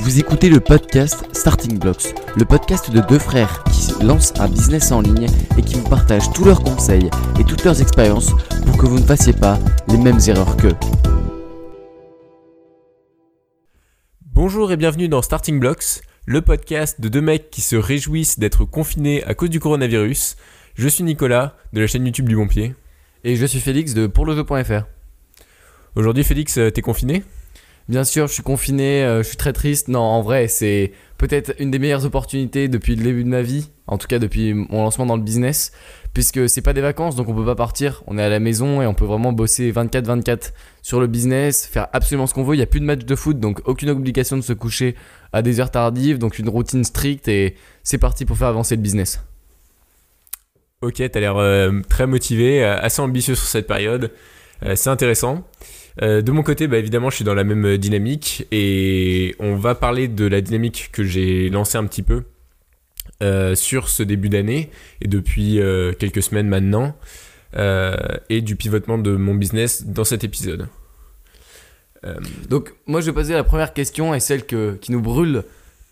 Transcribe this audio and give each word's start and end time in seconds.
Vous 0.00 0.20
écoutez 0.20 0.48
le 0.48 0.60
podcast 0.60 1.24
Starting 1.32 1.78
Blocks, 1.78 2.14
le 2.36 2.44
podcast 2.44 2.90
de 2.90 3.00
deux 3.00 3.18
frères 3.18 3.64
qui 3.64 4.04
lancent 4.04 4.32
un 4.38 4.48
business 4.48 4.92
en 4.92 5.00
ligne 5.00 5.26
et 5.58 5.62
qui 5.62 5.74
vous 5.74 5.88
partagent 5.88 6.32
tous 6.32 6.44
leurs 6.44 6.62
conseils 6.62 7.10
et 7.38 7.44
toutes 7.44 7.64
leurs 7.64 7.82
expériences 7.82 8.30
pour 8.64 8.78
que 8.78 8.86
vous 8.86 8.98
ne 8.98 9.04
fassiez 9.04 9.32
pas 9.32 9.58
les 9.88 9.98
mêmes 9.98 10.20
erreurs 10.28 10.56
qu'eux. 10.56 10.76
Bonjour 14.22 14.70
et 14.70 14.76
bienvenue 14.76 15.08
dans 15.08 15.20
Starting 15.20 15.58
Blocks, 15.58 16.02
le 16.26 16.42
podcast 16.42 17.00
de 17.00 17.08
deux 17.08 17.20
mecs 17.20 17.50
qui 17.50 17.60
se 17.60 17.74
réjouissent 17.74 18.38
d'être 18.38 18.64
confinés 18.64 19.24
à 19.24 19.34
cause 19.34 19.50
du 19.50 19.58
coronavirus. 19.58 20.36
Je 20.74 20.88
suis 20.88 21.02
Nicolas 21.02 21.56
de 21.72 21.80
la 21.80 21.88
chaîne 21.88 22.06
YouTube 22.06 22.28
du 22.28 22.36
Bon 22.36 22.46
Pied. 22.46 22.74
Et 23.24 23.34
je 23.34 23.46
suis 23.46 23.60
Félix 23.60 23.94
de 23.94 24.06
pourlejeu.fr. 24.06 24.84
Aujourd'hui 25.96 26.22
Félix, 26.22 26.56
euh, 26.58 26.70
t'es 26.70 26.82
confiné? 26.82 27.24
Bien 27.88 28.04
sûr, 28.04 28.26
je 28.26 28.34
suis 28.34 28.42
confiné, 28.42 29.02
euh, 29.02 29.22
je 29.22 29.28
suis 29.28 29.38
très 29.38 29.54
triste. 29.54 29.88
Non, 29.88 30.00
en 30.00 30.20
vrai, 30.20 30.46
c'est 30.46 30.92
peut-être 31.16 31.54
une 31.58 31.70
des 31.70 31.78
meilleures 31.78 32.04
opportunités 32.04 32.68
depuis 32.68 32.94
le 32.96 33.02
début 33.02 33.24
de 33.24 33.30
ma 33.30 33.40
vie, 33.40 33.70
en 33.86 33.96
tout 33.96 34.06
cas 34.06 34.18
depuis 34.18 34.52
mon 34.52 34.82
lancement 34.82 35.06
dans 35.06 35.16
le 35.16 35.22
business, 35.22 35.72
puisque 36.12 36.50
c'est 36.50 36.60
pas 36.60 36.74
des 36.74 36.82
vacances, 36.82 37.16
donc 37.16 37.28
on 37.28 37.34
peut 37.34 37.46
pas 37.46 37.54
partir. 37.54 38.02
On 38.06 38.18
est 38.18 38.22
à 38.22 38.28
la 38.28 38.40
maison 38.40 38.82
et 38.82 38.86
on 38.86 38.92
peut 38.92 39.06
vraiment 39.06 39.32
bosser 39.32 39.72
24-24 39.72 40.52
sur 40.82 41.00
le 41.00 41.06
business, 41.06 41.66
faire 41.66 41.88
absolument 41.94 42.26
ce 42.26 42.34
qu'on 42.34 42.44
veut. 42.44 42.56
Il 42.56 42.58
y 42.58 42.62
a 42.62 42.66
plus 42.66 42.80
de 42.80 42.84
match 42.84 43.06
de 43.06 43.16
foot, 43.16 43.40
donc 43.40 43.62
aucune 43.64 43.88
obligation 43.88 44.36
de 44.36 44.42
se 44.42 44.52
coucher 44.52 44.94
à 45.32 45.40
des 45.40 45.58
heures 45.58 45.70
tardives, 45.70 46.18
donc 46.18 46.38
une 46.38 46.50
routine 46.50 46.84
stricte 46.84 47.26
et 47.26 47.56
c'est 47.84 47.98
parti 47.98 48.26
pour 48.26 48.36
faire 48.36 48.48
avancer 48.48 48.76
le 48.76 48.82
business. 48.82 49.24
Ok, 50.82 51.02
t'as 51.10 51.20
l'air 51.20 51.38
euh, 51.38 51.80
très 51.88 52.06
motivé, 52.06 52.62
euh, 52.62 52.78
assez 52.78 53.00
ambitieux 53.00 53.34
sur 53.34 53.46
cette 53.46 53.66
période. 53.66 54.12
C'est 54.74 54.90
intéressant. 54.90 55.44
Euh, 56.02 56.22
de 56.22 56.30
mon 56.30 56.42
côté, 56.42 56.68
bah, 56.68 56.78
évidemment, 56.78 57.10
je 57.10 57.16
suis 57.16 57.24
dans 57.24 57.34
la 57.34 57.44
même 57.44 57.76
dynamique 57.76 58.46
et 58.52 59.34
on 59.38 59.56
va 59.56 59.74
parler 59.74 60.08
de 60.08 60.26
la 60.26 60.40
dynamique 60.40 60.90
que 60.92 61.02
j'ai 61.02 61.48
lancée 61.50 61.76
un 61.78 61.86
petit 61.86 62.02
peu 62.02 62.24
euh, 63.22 63.54
sur 63.54 63.88
ce 63.88 64.02
début 64.02 64.28
d'année 64.28 64.70
et 65.00 65.08
depuis 65.08 65.60
euh, 65.60 65.92
quelques 65.92 66.22
semaines 66.22 66.48
maintenant 66.48 66.96
euh, 67.56 67.96
et 68.28 68.42
du 68.42 68.54
pivotement 68.54 68.98
de 68.98 69.16
mon 69.16 69.34
business 69.34 69.84
dans 69.86 70.04
cet 70.04 70.22
épisode. 70.22 70.68
Euh, 72.04 72.14
Donc 72.48 72.74
moi 72.86 73.00
je 73.00 73.06
vais 73.06 73.12
poser 73.12 73.34
la 73.34 73.42
première 73.42 73.72
question 73.72 74.14
et 74.14 74.20
celle 74.20 74.46
qui 74.46 74.92
nous 74.92 75.00
brûle 75.00 75.42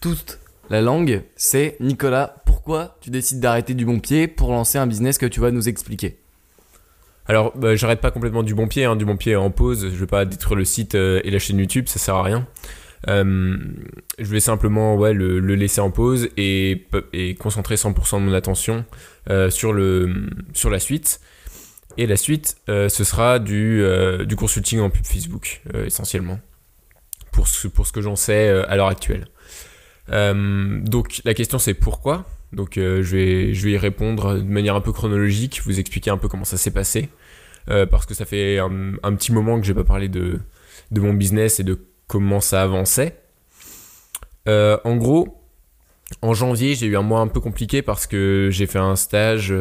toute 0.01 0.39
la 0.71 0.81
langue, 0.83 1.23
c'est 1.35 1.77
Nicolas, 1.81 2.43
pourquoi 2.45 2.97
tu 3.01 3.11
décides 3.11 3.41
d'arrêter 3.41 3.75
du 3.75 3.85
bon 3.85 3.99
pied 3.99 4.29
pour 4.29 4.51
lancer 4.53 4.79
un 4.79 4.87
business 4.87 5.19
que 5.19 5.27
tu 5.27 5.41
vas 5.41 5.51
nous 5.51 5.69
expliquer? 5.69 6.19
Alors, 7.29 7.57
bah, 7.57 7.75
j'arrête 7.75 8.01
pas 8.01 8.11
complètement 8.11 8.43
du 8.43 8.55
bon 8.55 8.69
pied, 8.69 8.85
hein, 8.85 8.97
du 8.97 9.05
bon 9.05 9.17
pied 9.17 9.37
en 9.37 9.51
pause. 9.51 9.89
Je 9.93 9.97
vais 9.97 10.07
pas 10.07 10.25
détruire 10.25 10.57
le 10.57 10.65
site 10.65 10.95
euh, 10.95 11.21
et 11.25 11.31
la 11.31 11.39
chaîne 11.39 11.59
YouTube, 11.59 11.89
ça 11.89 11.99
sert 11.99 12.15
à 12.15 12.23
rien. 12.23 12.47
Euh, 13.09 13.57
je 14.19 14.25
vais 14.25 14.41
simplement 14.41 14.97
le, 14.97 15.39
laisser 15.55 15.81
en 15.81 15.91
pause 15.91 16.29
et, 16.37 16.87
concentrer 17.39 17.75
100% 17.75 18.21
de 18.21 18.27
mon 18.27 18.33
attention 18.33 18.85
euh, 19.31 19.51
sur, 19.51 19.73
la 19.73 20.79
suite. 20.79 21.21
Et 21.99 22.07
la 22.07 22.17
suite, 22.17 22.57
ce 22.69 23.05
sera 23.05 23.39
du, 23.39 23.85
consulting 24.37 24.81
en 24.81 24.91
pub 24.91 25.05
Facebook, 25.05 25.63
essentiellement, 25.85 26.39
pour 27.33 27.49
ce, 27.49 27.69
que 27.69 28.03
j'en 28.03 28.17
sais 28.17 28.49
à 28.49 28.77
l'heure 28.77 28.89
actuelle. 28.89 29.27
Donc 30.09 31.21
la 31.25 31.35
question 31.35 31.59
c'est 31.59 31.75
pourquoi? 31.75 32.27
Donc 32.53 32.79
euh, 32.79 33.03
je, 33.03 33.17
vais, 33.17 33.55
je 33.55 33.65
vais 33.65 33.73
y 33.73 33.79
répondre 33.79 34.37
de 34.37 34.43
manière 34.43 34.77
un 34.77 34.81
peu 34.81 34.93
chronologique, 34.93 35.61
vous 35.65 35.79
expliquer 35.79 36.11
un 36.11 36.19
peu 36.19 36.29
comment 36.29 36.45
ça 36.45 36.57
s'est 36.57 36.71
passé. 36.71 37.09
Euh, 37.69 37.85
parce 37.85 38.07
que 38.07 38.15
ça 38.15 38.25
fait 38.25 38.59
un, 38.59 39.17
petit 39.17 39.33
moment 39.33 39.61
que 39.61 39.67
j'ai 39.67 39.75
pas 39.75 39.83
parlé 39.83 40.09
de, 40.09 40.39
de 40.93 41.01
mon 41.01 41.13
business 41.13 41.59
et 41.59 41.65
de 41.65 41.81
comment 42.07 42.41
ça 42.41 42.63
avançait. 42.63 43.17
Euh, 44.49 44.79
en 44.85 44.95
gros, 44.97 45.43
en 46.23 46.33
janvier, 46.33 46.77
j'ai 46.77 46.87
eu 46.87 46.97
un 46.97 47.03
mois 47.03 47.21
un 47.21 47.27
peu 47.27 47.41
compliqué 47.41 47.83
parce 47.83 48.07
que 48.07 48.51
j'ai 48.53 48.67
fait 48.67 48.79
un 48.79 48.95
stage 48.95 49.53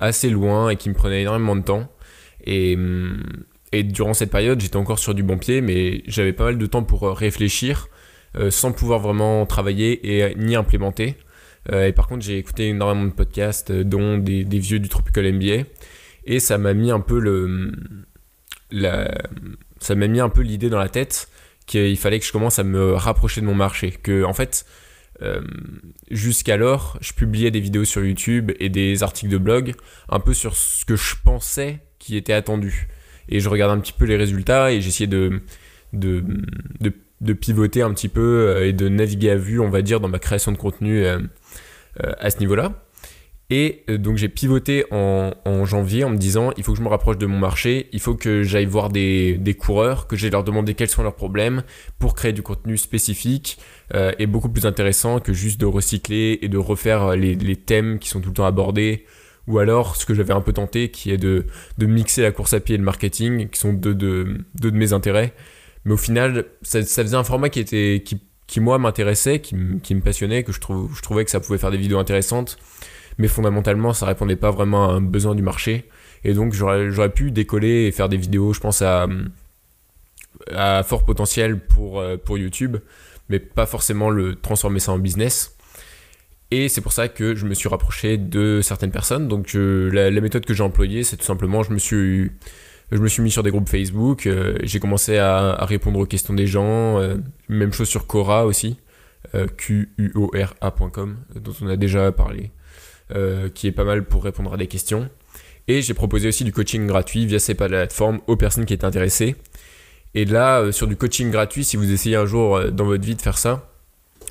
assez 0.00 0.30
loin 0.30 0.70
et 0.70 0.76
qui 0.76 0.88
me 0.88 0.94
prenait 0.94 1.20
énormément 1.20 1.54
de 1.54 1.62
temps. 1.62 1.92
Et, 2.46 2.76
hum, 2.76 3.22
et 3.72 3.82
durant 3.82 4.14
cette 4.14 4.30
période, 4.30 4.58
j'étais 4.60 4.76
encore 4.76 4.98
sur 4.98 5.14
du 5.14 5.22
bon 5.22 5.36
pied, 5.36 5.60
mais 5.60 6.02
j'avais 6.06 6.32
pas 6.32 6.44
mal 6.44 6.56
de 6.56 6.66
temps 6.66 6.82
pour 6.82 7.02
réfléchir 7.10 7.88
sans 8.48 8.72
pouvoir 8.72 8.98
vraiment 9.00 9.44
travailler 9.44 10.18
et 10.18 10.34
ni 10.36 10.56
implémenter. 10.56 11.18
Euh, 11.72 11.86
et 11.86 11.92
par 11.92 12.06
contre, 12.06 12.24
j'ai 12.24 12.38
écouté 12.38 12.68
énormément 12.68 13.06
de 13.06 13.12
podcasts, 13.12 13.70
euh, 13.70 13.84
dont 13.84 14.18
des, 14.18 14.44
vieux 14.44 14.78
du 14.78 14.88
Tropical 14.88 15.32
MBA. 15.32 15.64
Et 16.26 16.40
ça 16.40 16.58
m'a 16.58 16.74
mis 16.74 16.90
un 16.90 17.00
peu 17.00 17.18
le. 17.18 17.72
Ça 19.80 19.94
m'a 19.94 20.06
mis 20.06 20.20
un 20.20 20.28
peu 20.28 20.42
l'idée 20.42 20.70
dans 20.70 20.78
la 20.78 20.88
tête 20.88 21.28
qu'il 21.66 21.96
fallait 21.96 22.18
que 22.18 22.26
je 22.26 22.32
commence 22.32 22.58
à 22.58 22.64
me 22.64 22.92
rapprocher 22.94 23.40
de 23.40 23.46
mon 23.46 23.54
marché. 23.54 23.90
Que, 23.90 24.24
en 24.24 24.32
fait, 24.32 24.66
euh, 25.22 25.40
jusqu'alors, 26.10 26.98
je 27.00 27.12
publiais 27.12 27.50
des 27.50 27.60
vidéos 27.60 27.84
sur 27.84 28.04
YouTube 28.04 28.52
et 28.58 28.68
des 28.68 29.02
articles 29.02 29.30
de 29.30 29.38
blog 29.38 29.74
un 30.08 30.20
peu 30.20 30.34
sur 30.34 30.56
ce 30.56 30.84
que 30.84 30.96
je 30.96 31.14
pensais 31.22 31.80
qui 31.98 32.16
était 32.16 32.32
attendu. 32.32 32.88
Et 33.28 33.40
je 33.40 33.48
regardais 33.48 33.74
un 33.74 33.80
petit 33.80 33.92
peu 33.92 34.04
les 34.04 34.16
résultats 34.16 34.72
et 34.72 34.80
j'essayais 34.80 35.06
de, 35.06 35.42
de, 35.92 36.24
de, 37.20 37.32
pivoter 37.32 37.80
un 37.80 37.94
petit 37.94 38.08
peu 38.08 38.62
et 38.62 38.74
de 38.74 38.88
naviguer 38.88 39.30
à 39.30 39.36
vue, 39.36 39.60
on 39.60 39.70
va 39.70 39.80
dire, 39.80 40.00
dans 40.00 40.08
ma 40.08 40.18
création 40.18 40.52
de 40.52 40.58
contenu 40.58 41.06
à 42.00 42.30
ce 42.30 42.38
niveau-là. 42.40 42.72
Et 43.50 43.84
euh, 43.90 43.98
donc 43.98 44.16
j'ai 44.16 44.28
pivoté 44.28 44.84
en, 44.90 45.32
en 45.44 45.64
janvier 45.66 46.04
en 46.04 46.10
me 46.10 46.16
disant 46.16 46.52
il 46.56 46.64
faut 46.64 46.72
que 46.72 46.78
je 46.78 46.82
me 46.82 46.88
rapproche 46.88 47.18
de 47.18 47.26
mon 47.26 47.38
marché, 47.38 47.88
il 47.92 48.00
faut 48.00 48.14
que 48.14 48.42
j'aille 48.42 48.64
voir 48.64 48.88
des, 48.88 49.36
des 49.36 49.54
coureurs, 49.54 50.06
que 50.06 50.16
j'aille 50.16 50.30
leur 50.30 50.44
demander 50.44 50.74
quels 50.74 50.88
sont 50.88 51.02
leurs 51.02 51.14
problèmes 51.14 51.62
pour 51.98 52.14
créer 52.14 52.32
du 52.32 52.42
contenu 52.42 52.78
spécifique 52.78 53.58
euh, 53.94 54.12
et 54.18 54.26
beaucoup 54.26 54.48
plus 54.48 54.64
intéressant 54.64 55.20
que 55.20 55.34
juste 55.34 55.60
de 55.60 55.66
recycler 55.66 56.38
et 56.40 56.48
de 56.48 56.56
refaire 56.56 57.16
les, 57.16 57.34
les 57.34 57.56
thèmes 57.56 57.98
qui 57.98 58.08
sont 58.08 58.20
tout 58.20 58.30
le 58.30 58.34
temps 58.34 58.46
abordés. 58.46 59.04
Ou 59.46 59.58
alors 59.58 59.96
ce 59.96 60.06
que 60.06 60.14
j'avais 60.14 60.32
un 60.32 60.40
peu 60.40 60.54
tenté 60.54 60.90
qui 60.90 61.10
est 61.10 61.18
de, 61.18 61.44
de 61.76 61.84
mixer 61.84 62.22
la 62.22 62.32
course 62.32 62.54
à 62.54 62.60
pied 62.60 62.76
et 62.76 62.78
le 62.78 62.84
marketing, 62.84 63.50
qui 63.50 63.60
sont 63.60 63.74
deux 63.74 63.94
de, 63.94 64.38
deux 64.54 64.70
de 64.70 64.76
mes 64.76 64.94
intérêts. 64.94 65.34
Mais 65.84 65.92
au 65.92 65.98
final, 65.98 66.46
ça, 66.62 66.82
ça 66.82 67.02
faisait 67.02 67.16
un 67.16 67.24
format 67.24 67.50
qui 67.50 67.60
était 67.60 68.02
qui, 68.02 68.22
qui 68.54 68.60
moi 68.60 68.78
m'intéressait, 68.78 69.40
qui, 69.40 69.56
me 69.56 70.00
passionnait, 70.00 70.44
que 70.44 70.52
je, 70.52 70.60
je 70.60 71.02
trouvais 71.02 71.24
que 71.24 71.30
ça 71.32 71.40
pouvait 71.40 71.58
faire 71.58 71.72
des 71.72 71.76
vidéos 71.76 71.98
intéressantes. 71.98 72.56
Mais 73.18 73.26
fondamentalement 73.26 73.92
ça 73.92 74.06
répondait 74.06 74.36
pas 74.36 74.52
vraiment 74.52 74.88
à 74.88 74.92
un 74.92 75.00
besoin 75.00 75.34
du 75.34 75.42
marché. 75.42 75.88
Et 76.22 76.34
donc 76.34 76.52
j'aurais 76.52 77.08
pu 77.08 77.32
décoller 77.32 77.86
et 77.86 77.90
faire 77.90 78.08
des 78.08 78.16
vidéos 78.16 78.52
je 78.52 78.60
pense 78.60 78.80
à 78.80 79.08
à 80.52 80.84
fort 80.84 81.04
potentiel 81.04 81.58
pour 81.58 81.98
euh, 81.98 82.16
pour 82.16 82.38
YouTube 82.38 82.76
mais 83.28 83.40
pas 83.40 83.66
forcément 83.66 84.08
le 84.08 84.36
transformer 84.36 84.78
ça 84.78 84.92
en 84.92 84.98
business. 84.98 85.56
Et 86.52 86.68
c'est 86.68 86.80
pour 86.80 86.92
ça 86.92 87.08
que 87.08 87.34
je 87.34 87.46
me 87.46 87.54
suis 87.54 87.68
rapproché 87.68 88.18
de 88.18 88.60
certaines 88.62 88.92
personnes. 88.92 89.26
Donc 89.26 89.56
euh, 89.56 89.90
la 89.90 90.20
méthode 90.20 90.46
que 90.46 90.54
j'ai 90.54 90.62
employée 90.62 91.02
c'est 91.02 91.16
tout 91.16 91.26
simplement 91.26 91.64
je 91.64 91.72
me 91.72 91.78
suis 91.78 92.30
je 92.90 92.98
me 92.98 93.08
suis 93.08 93.22
mis 93.22 93.30
sur 93.30 93.42
des 93.42 93.50
groupes 93.50 93.68
Facebook 93.68 94.26
euh, 94.26 94.56
j'ai 94.62 94.80
commencé 94.80 95.18
à, 95.18 95.64
répondre 95.64 95.98
aux 95.98 96.06
questions 96.06 96.34
des 96.34 96.46
gens 96.46 96.98
euh, 96.98 97.16
même 97.48 97.72
chose 97.72 97.88
sur 97.88 98.06
Quora 98.06 98.46
aussi 98.46 98.78
euh, 99.34 99.46
Q-U-O-R-A.com 99.46 101.16
dont 101.36 101.52
on 101.62 101.68
a 101.68 101.76
déjà 101.76 102.12
parlé 102.12 102.50
qui 103.54 103.66
est 103.68 103.72
pas 103.72 103.84
mal 103.84 104.04
pour 104.06 104.24
répondre 104.24 104.54
à 104.54 104.56
des 104.56 104.66
questions. 104.66 105.08
Et 105.68 105.82
j'ai 105.82 105.94
proposé 105.94 106.26
aussi 106.26 106.42
du 106.42 106.52
coaching 106.52 106.86
gratuit 106.86 107.26
via 107.26 107.38
ces 107.38 107.54
plateformes 107.54 108.20
aux 108.26 108.36
personnes 108.36 108.64
qui 108.64 108.72
étaient 108.72 108.86
intéressées. 108.86 109.36
Et 110.14 110.24
là, 110.24 110.72
sur 110.72 110.88
du 110.88 110.96
coaching 110.96 111.30
gratuit, 111.30 111.64
si 111.64 111.76
vous 111.76 111.92
essayez 111.92 112.16
un 112.16 112.24
jour 112.24 112.72
dans 112.72 112.86
votre 112.86 113.04
vie 113.04 113.14
de 113.14 113.20
faire 113.20 113.36
ça, 113.36 113.70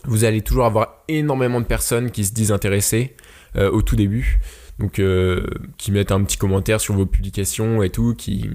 vous 0.06 0.26
allez 0.26 0.42
toujours 0.42 0.66
avoir 0.66 1.04
énormément 1.08 1.62
de 1.62 1.66
personnes 1.66 2.10
qui 2.10 2.26
se 2.26 2.34
disent 2.34 2.52
intéressées 2.52 3.16
au 3.56 3.84
tout 3.84 3.96
début. 3.96 4.40
Donc, 4.80 5.00
euh, 5.00 5.46
qui 5.78 5.92
mettent 5.92 6.12
un 6.12 6.24
petit 6.24 6.38
commentaire 6.38 6.82
sur 6.82 6.96
vos 6.96 7.06
publications 7.06 7.84
et 7.84 7.90
tout, 7.90 8.16
qui, 8.16 8.50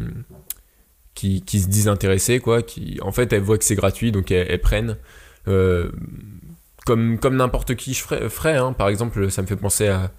qui, 1.14 1.42
qui 1.42 1.60
se 1.60 1.68
disent 1.68 1.88
intéressées, 1.88 2.40
quoi. 2.40 2.62
Qui, 2.62 2.98
en 3.02 3.12
fait, 3.12 3.32
elles 3.32 3.42
voient 3.42 3.58
que 3.58 3.64
c'est 3.64 3.76
gratuit, 3.76 4.12
donc 4.12 4.30
elles, 4.30 4.60
prennent. 4.60 4.96
Euh, 5.46 5.90
comme, 6.84 7.18
comme 7.18 7.36
n'importe 7.36 7.74
qui 7.74 7.94
je 7.94 8.02
ferais, 8.02 8.56
hein. 8.56 8.72
par 8.72 8.88
exemple, 8.88 9.30
ça 9.30 9.42
me 9.42 9.46
fait 9.46 9.56
penser 9.56 9.88
à, 9.88 10.10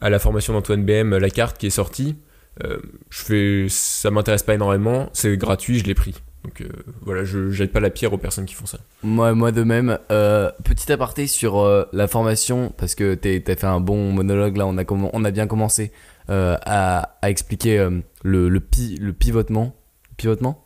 à 0.00 0.10
la 0.10 0.18
formation 0.18 0.52
d'Antoine 0.52 0.84
BM, 0.84 1.16
la 1.16 1.30
carte 1.30 1.58
qui 1.58 1.66
est 1.66 1.70
sortie. 1.70 2.16
Euh, 2.64 2.78
je 3.08 3.22
fais, 3.22 3.66
ça 3.68 4.10
m'intéresse 4.10 4.42
pas 4.42 4.54
énormément, 4.54 5.08
c'est 5.12 5.36
gratuit, 5.36 5.78
je 5.78 5.84
l'ai 5.84 5.94
pris. 5.94 6.14
Donc 6.44 6.60
euh, 6.60 6.66
voilà, 7.02 7.22
je 7.24 7.50
jette 7.50 7.72
pas 7.72 7.78
la 7.80 7.90
pierre 7.90 8.12
aux 8.12 8.18
personnes 8.18 8.46
qui 8.46 8.54
font 8.54 8.66
ça. 8.66 8.78
Moi, 9.04 9.32
moi 9.34 9.52
de 9.52 9.62
même. 9.62 9.98
Euh, 10.10 10.50
petit 10.64 10.90
aparté 10.92 11.26
sur 11.28 11.60
euh, 11.60 11.84
la 11.92 12.08
formation, 12.08 12.72
parce 12.76 12.94
que 12.96 13.14
t'as 13.14 13.54
fait 13.54 13.64
un 13.66 13.80
bon 13.80 14.10
monologue 14.12 14.56
là, 14.56 14.66
on 14.66 14.76
a, 14.76 14.82
on 14.88 15.24
a 15.24 15.30
bien 15.30 15.46
commencé 15.46 15.92
à, 16.28 17.16
à 17.22 17.30
expliquer 17.30 17.88
le, 18.24 18.48
le, 18.48 18.60
pi- 18.60 18.96
le 19.00 19.12
pivotement. 19.12 19.76
Pivotement? 20.16 20.64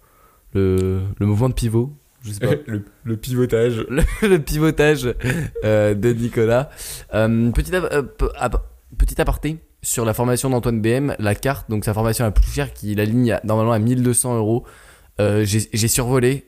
Le, 0.55 1.01
le 1.19 1.27
mouvement 1.27 1.49
de 1.51 1.55
pivot? 1.55 1.93
Je 2.23 2.33
sais 2.33 2.41
pas. 2.41 2.55
le, 2.67 2.85
le 3.05 3.17
pivotage. 3.17 3.85
le, 3.91 4.03
le 4.27 4.39
pivotage 4.39 5.03
de 5.63 6.13
Nicolas. 6.15 6.71
Petit, 7.13 7.73
petit 8.99 9.21
aparté 9.21 9.59
sur 9.83 10.05
la 10.05 10.15
formation 10.15 10.51
d'Antoine 10.51 10.81
BM, 10.81 11.15
la 11.19 11.35
carte, 11.35 11.69
donc 11.71 11.85
sa 11.85 11.95
formation 11.95 12.25
la 12.25 12.31
plus 12.33 12.51
chère 12.51 12.73
qui 12.73 12.95
l'aligne 12.95 13.33
à- 13.33 13.41
normalement 13.45 13.73
à 13.73 13.79
1200 13.79 14.37
euros. 14.39 14.65
Euh, 15.21 15.45
J'ai 15.45 15.89
survolé 15.89 16.45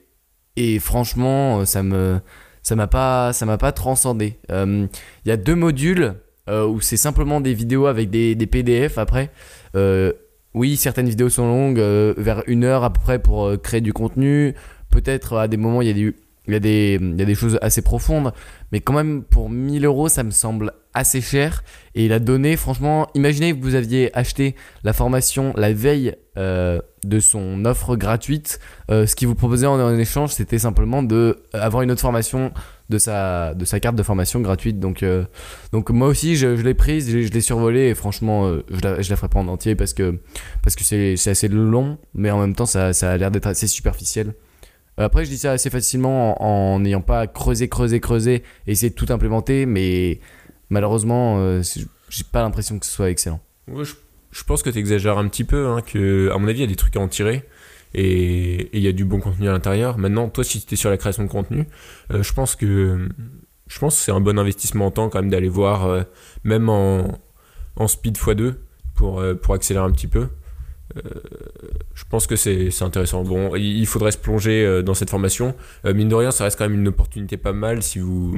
et 0.55 0.79
franchement, 0.79 1.61
euh, 1.61 1.65
ça 1.65 1.83
me, 1.83 2.19
ça 2.61 2.75
m'a 2.75 2.87
pas, 2.87 3.33
ça 3.33 3.45
m'a 3.45 3.57
pas 3.57 3.71
transcendé. 3.71 4.39
Euh, 4.51 4.87
Il 5.25 5.29
y 5.29 5.31
a 5.31 5.37
deux 5.37 5.55
modules 5.55 6.15
euh, 6.49 6.65
où 6.67 6.81
c'est 6.81 6.97
simplement 6.97 7.41
des 7.41 7.53
vidéos 7.53 7.85
avec 7.87 8.09
des, 8.09 8.35
des 8.35 8.47
PDF 8.47 8.97
après. 8.97 9.31
Euh, 9.75 10.13
oui, 10.53 10.77
certaines 10.77 11.07
vidéos 11.09 11.29
sont 11.29 11.47
longues, 11.47 11.79
euh, 11.79 12.13
vers 12.17 12.43
une 12.47 12.63
heure 12.63 12.83
à 12.83 12.91
peu 12.91 12.99
près 12.99 13.19
pour 13.19 13.45
euh, 13.45 13.57
créer 13.57 13.81
du 13.81 13.93
contenu. 13.93 14.55
Peut-être 14.89 15.37
à 15.37 15.47
des 15.47 15.57
moments, 15.57 15.81
il 15.81 15.87
y, 15.87 15.91
a 15.91 15.93
des- 15.93 16.15
il 16.49 16.53
y, 16.53 16.57
a 16.57 16.59
des- 16.59 16.97
il 17.01 17.19
y 17.19 17.21
a 17.21 17.25
des 17.25 17.35
choses 17.35 17.57
assez 17.61 17.81
profondes. 17.81 18.33
Mais 18.71 18.81
quand 18.81 18.93
même, 18.93 19.23
pour 19.23 19.49
1000 19.49 19.85
euros, 19.85 20.09
ça 20.09 20.23
me 20.23 20.31
semble 20.31 20.73
assez 20.93 21.21
cher. 21.21 21.63
Et 21.95 22.07
la 22.07 22.19
donnée, 22.19 22.55
franchement, 22.57 23.07
imaginez 23.13 23.53
que 23.53 23.61
vous 23.61 23.75
aviez 23.75 24.15
acheté 24.17 24.55
la 24.83 24.93
formation 24.93 25.53
la 25.55 25.73
veille 25.73 26.15
euh, 26.37 26.79
de 27.03 27.19
son 27.19 27.65
offre 27.65 27.95
gratuite. 27.95 28.59
Euh, 28.89 29.05
ce 29.05 29.15
qu'il 29.15 29.27
vous 29.27 29.35
proposait 29.35 29.67
en, 29.67 29.97
échange, 29.97 30.31
c'était 30.31 30.59
simplement 30.59 31.03
de 31.03 31.15
euh, 31.55 31.61
avoir 31.61 31.83
une 31.83 31.91
autre 31.91 32.01
formation 32.01 32.51
de 32.89 32.97
sa, 32.97 33.53
de 33.53 33.65
sa 33.65 33.79
carte 33.79 33.95
de 33.95 34.03
formation 34.03 34.39
gratuite. 34.39 34.79
Donc, 34.79 35.05
donc 35.71 35.89
moi 35.91 36.07
aussi, 36.07 36.35
je, 36.35 36.47
l'ai 36.47 36.73
prise, 36.73 37.09
je, 37.09 37.31
l'ai 37.31 37.41
survolée 37.41 37.89
et 37.89 37.93
franchement, 37.95 38.51
je, 38.51 38.81
la, 38.81 39.01
je 39.01 39.09
la 39.11 39.15
ferai 39.15 39.29
pas 39.29 39.39
en 39.39 39.47
entier 39.47 39.75
parce 39.75 39.93
que 39.93 40.19
parce 40.63 40.75
que 40.75 40.83
c'est 40.83 41.15
c'est 41.15 41.29
assez 41.29 41.47
long, 41.49 41.99
mais 42.15 42.31
en 42.31 42.39
même 42.39 42.55
temps, 42.55 42.65
ça, 42.65 42.93
ça 42.93 43.11
a 43.11 43.17
l'air 43.17 43.29
d'être 43.29 43.45
assez 43.45 43.67
superficiel. 43.67 44.33
Euh, 44.99 45.05
Après, 45.05 45.25
je 45.25 45.29
dis 45.29 45.37
ça 45.37 45.51
assez 45.51 45.69
facilement 45.69 46.41
en 46.43 46.79
n'ayant 46.79 47.01
pas 47.01 47.27
creusé, 47.27 47.69
creusé, 47.69 47.99
creusé 47.99 48.43
et 48.67 48.71
essayé 48.71 48.89
de 48.89 48.95
tout 48.95 49.07
implémenter, 49.09 49.65
mais 49.65 50.19
malheureusement, 50.69 51.39
euh, 51.39 51.61
j'ai 52.09 52.23
pas 52.23 52.41
l'impression 52.41 52.79
que 52.79 52.85
ce 52.85 52.91
soit 52.91 53.09
excellent. 53.09 53.41
Ouais, 53.67 53.83
je, 54.31 54.43
pense 54.43 54.61
que 54.61 54.69
tu 54.69 54.77
exagères 54.79 55.17
un 55.17 55.27
petit 55.27 55.43
peu, 55.43 55.67
hein, 55.67 55.81
que, 55.81 56.29
à 56.33 56.37
mon 56.37 56.47
avis, 56.47 56.59
il 56.59 56.61
y 56.61 56.65
a 56.65 56.67
des 56.67 56.75
trucs 56.75 56.95
à 56.95 56.99
en 56.99 57.07
tirer. 57.07 57.43
Et 57.95 58.69
il 58.77 58.83
y 58.83 58.87
a 58.87 58.91
du 58.91 59.03
bon 59.03 59.19
contenu 59.19 59.49
à 59.49 59.51
l'intérieur. 59.51 59.97
Maintenant, 59.97 60.29
toi, 60.29 60.43
si 60.43 60.63
tu 60.63 60.75
es 60.75 60.77
sur 60.77 60.91
la 60.91 60.97
création 60.97 61.23
de 61.23 61.29
contenu, 61.29 61.65
euh, 62.11 62.21
je 62.21 62.33
pense 62.33 62.55
que 62.55 63.09
je 63.65 63.79
pense 63.79 63.95
c'est 63.97 64.11
un 64.11 64.19
bon 64.19 64.37
investissement 64.37 64.87
en 64.87 64.91
temps 64.91 65.09
quand 65.09 65.19
même 65.19 65.31
d'aller 65.31 65.49
voir, 65.49 65.85
euh, 65.85 66.03
même 66.43 66.69
en, 66.69 67.19
en 67.75 67.87
speed 67.87 68.15
x2, 68.17 68.53
pour, 68.93 69.23
pour 69.41 69.53
accélérer 69.55 69.85
un 69.85 69.91
petit 69.91 70.07
peu. 70.07 70.27
Euh, 70.97 71.01
je 71.93 72.03
pense 72.09 72.27
que 72.27 72.35
c'est 72.35 72.69
intéressant. 72.81 73.23
Bon, 73.23 73.55
il 73.55 73.85
faudrait 73.85 74.11
se 74.11 74.17
plonger 74.17 74.65
euh, 74.65 74.81
dans 74.81 74.93
cette 74.93 75.09
formation. 75.09 75.55
Euh, 75.85 75.93
mine 75.93 76.09
de 76.09 76.15
rien, 76.15 76.31
ça 76.31 76.43
reste 76.45 76.57
quand 76.57 76.67
même 76.67 76.79
une 76.79 76.87
opportunité 76.87 77.37
pas 77.37 77.53
mal 77.53 77.83
si 77.83 77.99
vous, 77.99 78.37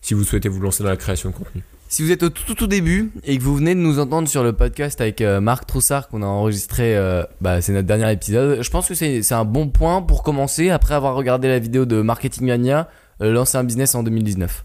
si 0.00 0.14
vous 0.14 0.24
souhaitez 0.24 0.48
vous 0.48 0.60
lancer 0.60 0.82
dans 0.82 0.90
la 0.90 0.96
création 0.96 1.30
de 1.30 1.34
contenu. 1.34 1.62
Si 1.88 2.02
vous 2.02 2.10
êtes 2.10 2.24
au 2.24 2.28
tout, 2.28 2.54
tout, 2.54 2.66
début 2.66 3.12
et 3.22 3.38
que 3.38 3.42
vous 3.44 3.54
venez 3.54 3.74
de 3.74 3.80
nous 3.80 4.00
entendre 4.00 4.26
sur 4.26 4.42
le 4.42 4.52
podcast 4.52 5.00
avec 5.00 5.20
euh, 5.20 5.40
Marc 5.40 5.66
Troussard 5.66 6.08
qu'on 6.08 6.22
a 6.22 6.26
enregistré, 6.26 6.96
euh, 6.96 7.22
bah, 7.40 7.60
c'est 7.60 7.72
notre 7.72 7.86
dernier 7.86 8.10
épisode, 8.10 8.62
je 8.62 8.70
pense 8.70 8.88
que 8.88 8.94
c'est 8.94 9.32
un 9.32 9.44
bon 9.44 9.68
point 9.68 10.02
pour 10.02 10.24
commencer 10.24 10.70
après 10.70 10.94
avoir 10.94 11.14
regardé 11.14 11.46
la 11.46 11.60
vidéo 11.60 11.84
de 11.84 12.02
Marketing 12.02 12.48
Mania, 12.48 12.88
euh, 13.20 13.32
lancer 13.32 13.58
un 13.58 13.64
business 13.64 13.94
en 13.94 14.02
2019. 14.02 14.64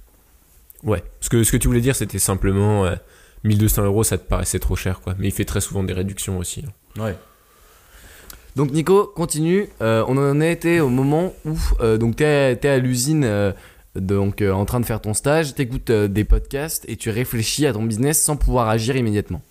Ouais. 0.84 1.04
Ce 1.22 1.30
que, 1.30 1.44
ce 1.44 1.51
que 1.51 1.57
tu 1.57 1.68
voulais 1.68 1.81
dire, 1.81 1.96
c'était 1.96 2.18
simplement 2.19 2.86
euh, 2.86 2.96
1200 3.44 3.84
euros, 3.84 4.04
ça 4.04 4.18
te 4.18 4.28
paraissait 4.28 4.57
trop 4.60 4.75
cher, 4.75 5.01
quoi. 5.01 5.13
Mais 5.19 5.28
il 5.28 5.31
fait 5.31 5.46
très 5.46 5.62
souvent 5.62 5.84
des 5.84 5.94
réductions 5.94 6.40
aussi. 6.40 6.63
hein. 6.66 6.72
Ouais. 7.00 7.16
Donc 8.56 8.72
Nico, 8.72 9.06
continue. 9.16 9.68
Euh, 9.81 10.04
on 10.07 10.18
en 10.18 10.42
a 10.42 10.48
été 10.48 10.81
au 10.81 10.90
moment 10.90 11.34
où 11.46 11.57
euh, 11.81 11.98
donc 11.98 12.18
t'es 12.18 12.60
es 12.62 12.68
à 12.68 12.78
l'usine, 12.78 13.24
euh, 13.24 13.51
donc 13.96 14.42
euh, 14.42 14.51
en 14.51 14.66
train 14.66 14.80
de 14.80 14.86
faire 14.86 15.00
ton 15.01 15.13
stage, 15.13 15.56
t'écoutes 15.56 15.92
des 15.92 16.24
podcasts 16.24 16.84
et 16.90 16.96
tu 16.98 17.10
réfléchis 17.10 17.66
à 17.68 17.74
ton 17.74 17.84
business 17.84 18.22
sans 18.22 18.36
pouvoir 18.38 18.68
agir 18.68 18.96
immédiatement. 18.96 19.42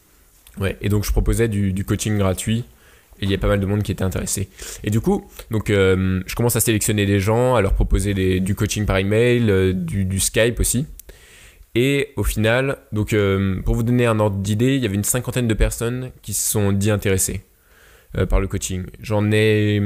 Ouais. 0.61 0.77
Et 0.81 0.89
donc, 0.89 1.05
je 1.05 1.13
proposais 1.13 1.47
du, 1.49 1.73
du 1.73 1.85
coaching 1.85 2.19
gratuit. 2.19 2.65
Et 3.21 3.25
il 3.25 3.31
y 3.31 3.35
a 3.35 3.39
pas 3.39 3.49
mal 3.49 3.59
de 3.59 3.67
monde 3.67 3.83
qui 3.83 3.91
était 3.91 4.05
intéressé. 4.05 4.49
Et 4.85 4.91
du 4.91 5.01
coup, 5.01 5.29
donc, 5.51 5.69
je 5.69 6.35
commence 6.37 6.55
à 6.55 6.61
sélectionner 6.61 7.05
des 7.05 7.19
gens, 7.19 7.57
à 7.57 7.61
leur 7.61 7.75
proposer 7.75 8.15
des- 8.15 8.39
du 8.39 8.55
coaching 8.55 8.87
par 8.87 8.97
email, 8.99 9.75
du, 9.75 10.05
du 10.05 10.21
Skype 10.21 10.61
aussi. 10.61 10.87
Et 11.75 12.13
au 12.17 12.25
final, 12.25 12.79
donc, 12.93 13.13
euh, 13.13 13.61
pour 13.63 13.75
vous 13.75 13.83
donner 13.83 14.07
un 14.07 14.19
ordre 14.21 14.39
d'idée, 14.39 14.77
il 14.77 14.83
y 14.83 14.87
avait 14.87 14.95
une 14.95 15.05
cinquantaine 15.05 15.49
de 15.49 15.55
personnes 15.55 16.11
qui 16.23 16.33
se 16.33 16.51
sont 16.51 16.73
dit 16.73 16.91
intéressées 16.91 17.43
euh, 18.17 18.27
par 18.27 18.41
le 18.41 18.49
coaching. 18.49 18.87
J'en 19.01 19.31
ai, 19.31 19.81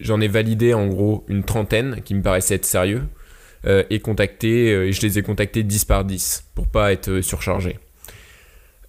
j'en 0.00 0.20
ai 0.20 0.28
validé 0.28 0.74
en 0.74 0.86
gros 0.86 1.24
une 1.28 1.44
trentaine 1.44 2.02
qui 2.04 2.14
me 2.14 2.22
paraissaient 2.22 2.56
être 2.56 2.66
sérieux 2.66 3.02
euh, 3.66 3.84
et 3.90 4.00
contacté, 4.00 4.68
et 4.68 4.92
je 4.92 5.00
les 5.02 5.18
ai 5.18 5.22
contactés 5.22 5.62
10 5.62 5.84
par 5.86 6.04
10 6.04 6.50
pour 6.54 6.68
pas 6.68 6.92
être 6.92 7.20
surchargé. 7.20 7.78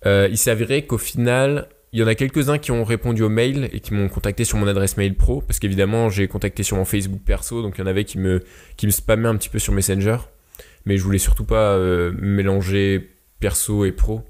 Il 0.06 0.38
s'est 0.38 0.52
avéré 0.52 0.86
qu'au 0.86 0.98
final, 0.98 1.70
il 1.94 2.00
y 2.00 2.04
en 2.04 2.08
a 2.08 2.16
quelques-uns 2.16 2.58
qui 2.58 2.72
ont 2.72 2.84
répondu 2.84 3.22
au 3.22 3.30
mail 3.30 3.70
et 3.72 3.80
qui 3.80 3.94
m'ont 3.94 4.10
contacté 4.10 4.44
sur 4.44 4.58
mon 4.58 4.68
adresse 4.68 4.98
mail 4.98 5.16
pro, 5.16 5.42
parce 5.42 5.60
qu'évidemment, 5.60 6.10
j'ai 6.10 6.28
contacté 6.28 6.64
sur 6.64 6.76
mon 6.76 6.84
Facebook 6.86 7.22
perso, 7.24 7.62
donc 7.62 7.76
il 7.78 7.82
y 7.82 7.84
en 7.84 7.88
avait 7.88 8.04
qui 8.04 8.18
me, 8.18 8.44
qui 8.76 8.88
me 8.88 8.92
spammaient 8.92 9.30
un 9.30 9.38
petit 9.38 9.48
peu 9.48 9.60
sur 9.60 9.74
Messenger, 9.74 10.18
mais 10.86 10.98
je 10.98 11.04
voulais 11.04 11.18
surtout 11.18 11.46
pas 11.46 11.74
euh, 11.74 12.12
mélanger 12.20 13.12
perso 13.40 13.86
et 13.86 13.92
pro 13.92 14.22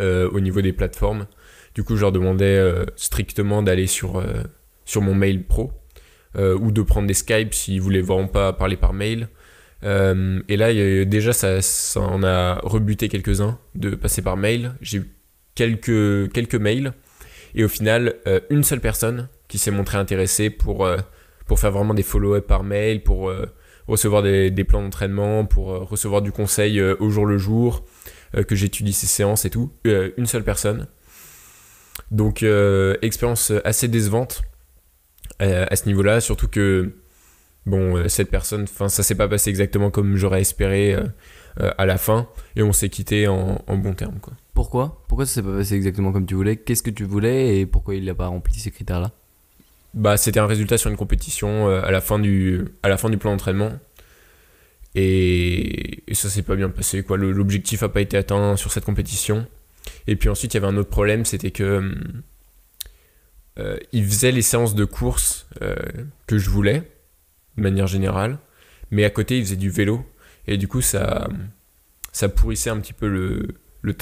euh, 0.00 0.28
au 0.30 0.40
niveau 0.40 0.60
des 0.60 0.72
plateformes. 0.72 1.26
Du 1.74 1.84
coup, 1.84 1.96
je 1.96 2.02
leur 2.02 2.12
demandais 2.12 2.56
euh, 2.56 2.84
strictement 2.96 3.62
d'aller 3.62 3.86
sur, 3.86 4.22
sur 4.84 5.00
mon 5.02 5.14
mail 5.14 5.44
pro, 5.44 5.72
ou 6.36 6.70
de 6.70 6.82
prendre 6.82 7.06
des 7.06 7.14
Skype 7.14 7.52
s'ils 7.52 7.80
voulaient 7.80 8.00
vraiment 8.00 8.28
pas 8.28 8.52
parler 8.52 8.76
par 8.76 8.92
mail. 8.92 9.28
Et 9.82 10.56
là, 10.56 10.72
déjà, 11.04 11.32
ça, 11.32 12.00
en 12.00 12.22
a 12.22 12.54
rebuté 12.62 13.08
quelques-uns 13.08 13.58
de 13.74 13.94
passer 13.94 14.22
par 14.22 14.36
mail. 14.36 14.74
J'ai 14.80 14.98
eu 14.98 15.10
quelques, 15.54 16.32
quelques 16.32 16.54
mails. 16.54 16.92
Et 17.54 17.64
au 17.64 17.68
final, 17.68 18.16
une 18.48 18.64
seule 18.64 18.80
personne 18.80 19.28
qui 19.48 19.58
s'est 19.58 19.70
montrée 19.70 19.98
intéressée 19.98 20.48
pour, 20.50 20.88
pour 21.46 21.58
faire 21.58 21.72
vraiment 21.72 21.94
des 21.94 22.02
follow-up 22.02 22.46
par 22.46 22.64
mail, 22.64 23.02
pour 23.02 23.32
recevoir 23.88 24.22
des, 24.22 24.64
plans 24.64 24.82
d'entraînement, 24.82 25.44
pour 25.44 25.72
euh, 25.72 25.78
recevoir 25.78 26.22
du 26.22 26.32
conseil 26.32 26.78
euh, 26.78 26.96
au 27.00 27.10
jour 27.10 27.26
le 27.26 27.38
jour, 27.38 27.84
euh, 28.36 28.42
que 28.42 28.54
j'étudie 28.54 28.92
ses 28.92 29.06
séances 29.06 29.44
et 29.44 29.50
tout. 29.50 29.72
Une 29.84 30.26
seule 30.26 30.44
personne. 30.44 30.86
Donc, 32.10 32.44
expérience 33.02 33.52
assez 33.64 33.88
décevante 33.88 34.42
à 35.38 35.76
ce 35.76 35.86
niveau-là, 35.86 36.20
surtout 36.20 36.48
que 36.48 36.92
bon, 37.66 38.08
cette 38.08 38.30
personne, 38.30 38.62
enfin, 38.62 38.88
ça 38.88 39.02
s'est 39.02 39.14
pas 39.14 39.28
passé 39.28 39.50
exactement 39.50 39.90
comme 39.90 40.16
j'aurais 40.16 40.40
espéré 40.40 40.96
à 41.56 41.86
la 41.86 41.98
fin, 41.98 42.28
et 42.56 42.62
on 42.62 42.72
s'est 42.72 42.88
quitté 42.88 43.28
en, 43.28 43.62
bons 43.68 43.94
termes, 43.94 44.20
quoi. 44.20 44.34
Pourquoi? 44.54 45.02
Pourquoi 45.08 45.26
ça 45.26 45.34
s'est 45.34 45.42
pas 45.42 45.56
passé 45.56 45.74
exactement 45.74 46.12
comme 46.12 46.26
tu 46.26 46.34
voulais? 46.34 46.56
Qu'est-ce 46.56 46.82
que 46.82 46.90
tu 46.90 47.04
voulais 47.04 47.58
et 47.58 47.66
pourquoi 47.66 47.94
il 47.94 48.04
n'a 48.04 48.14
pas 48.14 48.26
rempli 48.26 48.58
ces 48.58 48.70
critères-là? 48.70 49.10
Bah, 49.94 50.16
c'était 50.16 50.40
un 50.40 50.46
résultat 50.46 50.78
sur 50.78 50.90
une 50.90 50.96
compétition 50.96 51.68
euh, 51.68 51.82
à 51.82 51.90
la 51.90 52.00
fin 52.00 52.18
du, 52.18 52.64
à 52.82 52.88
la 52.88 52.96
fin 52.96 53.10
du 53.10 53.18
plan 53.18 53.32
d'entraînement. 53.32 53.72
Et, 54.94 56.02
ça 56.12 56.28
s'est 56.28 56.42
pas 56.42 56.56
bien 56.56 56.70
passé, 56.70 57.02
quoi. 57.02 57.16
L'objectif 57.16 57.82
a 57.82 57.88
pas 57.88 58.00
été 58.00 58.16
atteint 58.16 58.56
sur 58.56 58.72
cette 58.72 58.84
compétition. 58.84 59.46
Et 60.06 60.16
puis 60.16 60.28
ensuite, 60.28 60.54
il 60.54 60.58
y 60.58 60.64
avait 60.64 60.72
un 60.72 60.76
autre 60.76 60.90
problème, 60.90 61.24
c'était 61.24 61.50
que 61.50 61.78
hum, 61.78 62.22
euh, 63.58 63.78
il 63.92 64.04
faisait 64.04 64.32
les 64.32 64.42
séances 64.42 64.74
de 64.74 64.84
course 64.84 65.46
euh, 65.62 65.76
que 66.26 66.38
je 66.38 66.48
voulais, 66.50 66.82
de 67.56 67.62
manière 67.62 67.86
générale, 67.86 68.38
mais 68.90 69.04
à 69.04 69.10
côté, 69.10 69.38
il 69.38 69.44
faisait 69.44 69.56
du 69.56 69.70
vélo. 69.70 70.06
Et 70.46 70.56
du 70.56 70.68
coup, 70.68 70.80
ça, 70.80 71.28
ça 72.12 72.28
pourrissait 72.28 72.70
un 72.70 72.80
petit 72.80 72.92
peu 72.92 73.08
le, 73.08 73.48
le 73.82 73.94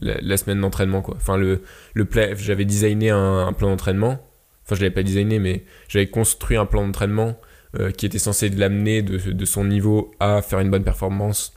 la, 0.00 0.36
semaine 0.36 0.60
d'entraînement, 0.60 1.02
quoi. 1.02 1.16
Enfin, 1.16 1.36
le, 1.36 1.62
le 1.94 2.06
j'avais 2.36 2.64
designé 2.64 3.10
un 3.10 3.52
plan 3.52 3.70
d'entraînement. 3.70 4.20
Enfin, 4.66 4.74
je 4.74 4.80
l'avais 4.80 4.94
pas 4.94 5.04
designé, 5.04 5.38
mais 5.38 5.64
j'avais 5.88 6.08
construit 6.08 6.56
un 6.56 6.66
plan 6.66 6.84
d'entraînement 6.84 7.38
euh, 7.78 7.92
qui 7.92 8.04
était 8.04 8.18
censé 8.18 8.48
l'amener 8.48 9.02
de, 9.02 9.44
son 9.44 9.64
niveau 9.64 10.12
à 10.18 10.42
faire 10.42 10.58
une 10.58 10.70
bonne 10.70 10.82
performance 10.82 11.52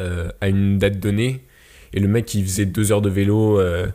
euh, 0.00 0.30
à 0.40 0.48
une 0.48 0.78
date 0.78 0.98
donnée. 0.98 1.44
Et 1.92 2.00
le 2.00 2.08
mec, 2.08 2.34
il 2.34 2.44
faisait 2.44 2.66
deux 2.66 2.90
heures 2.90 3.02
de 3.02 3.08
vélo 3.08 3.60
euh, 3.60 3.86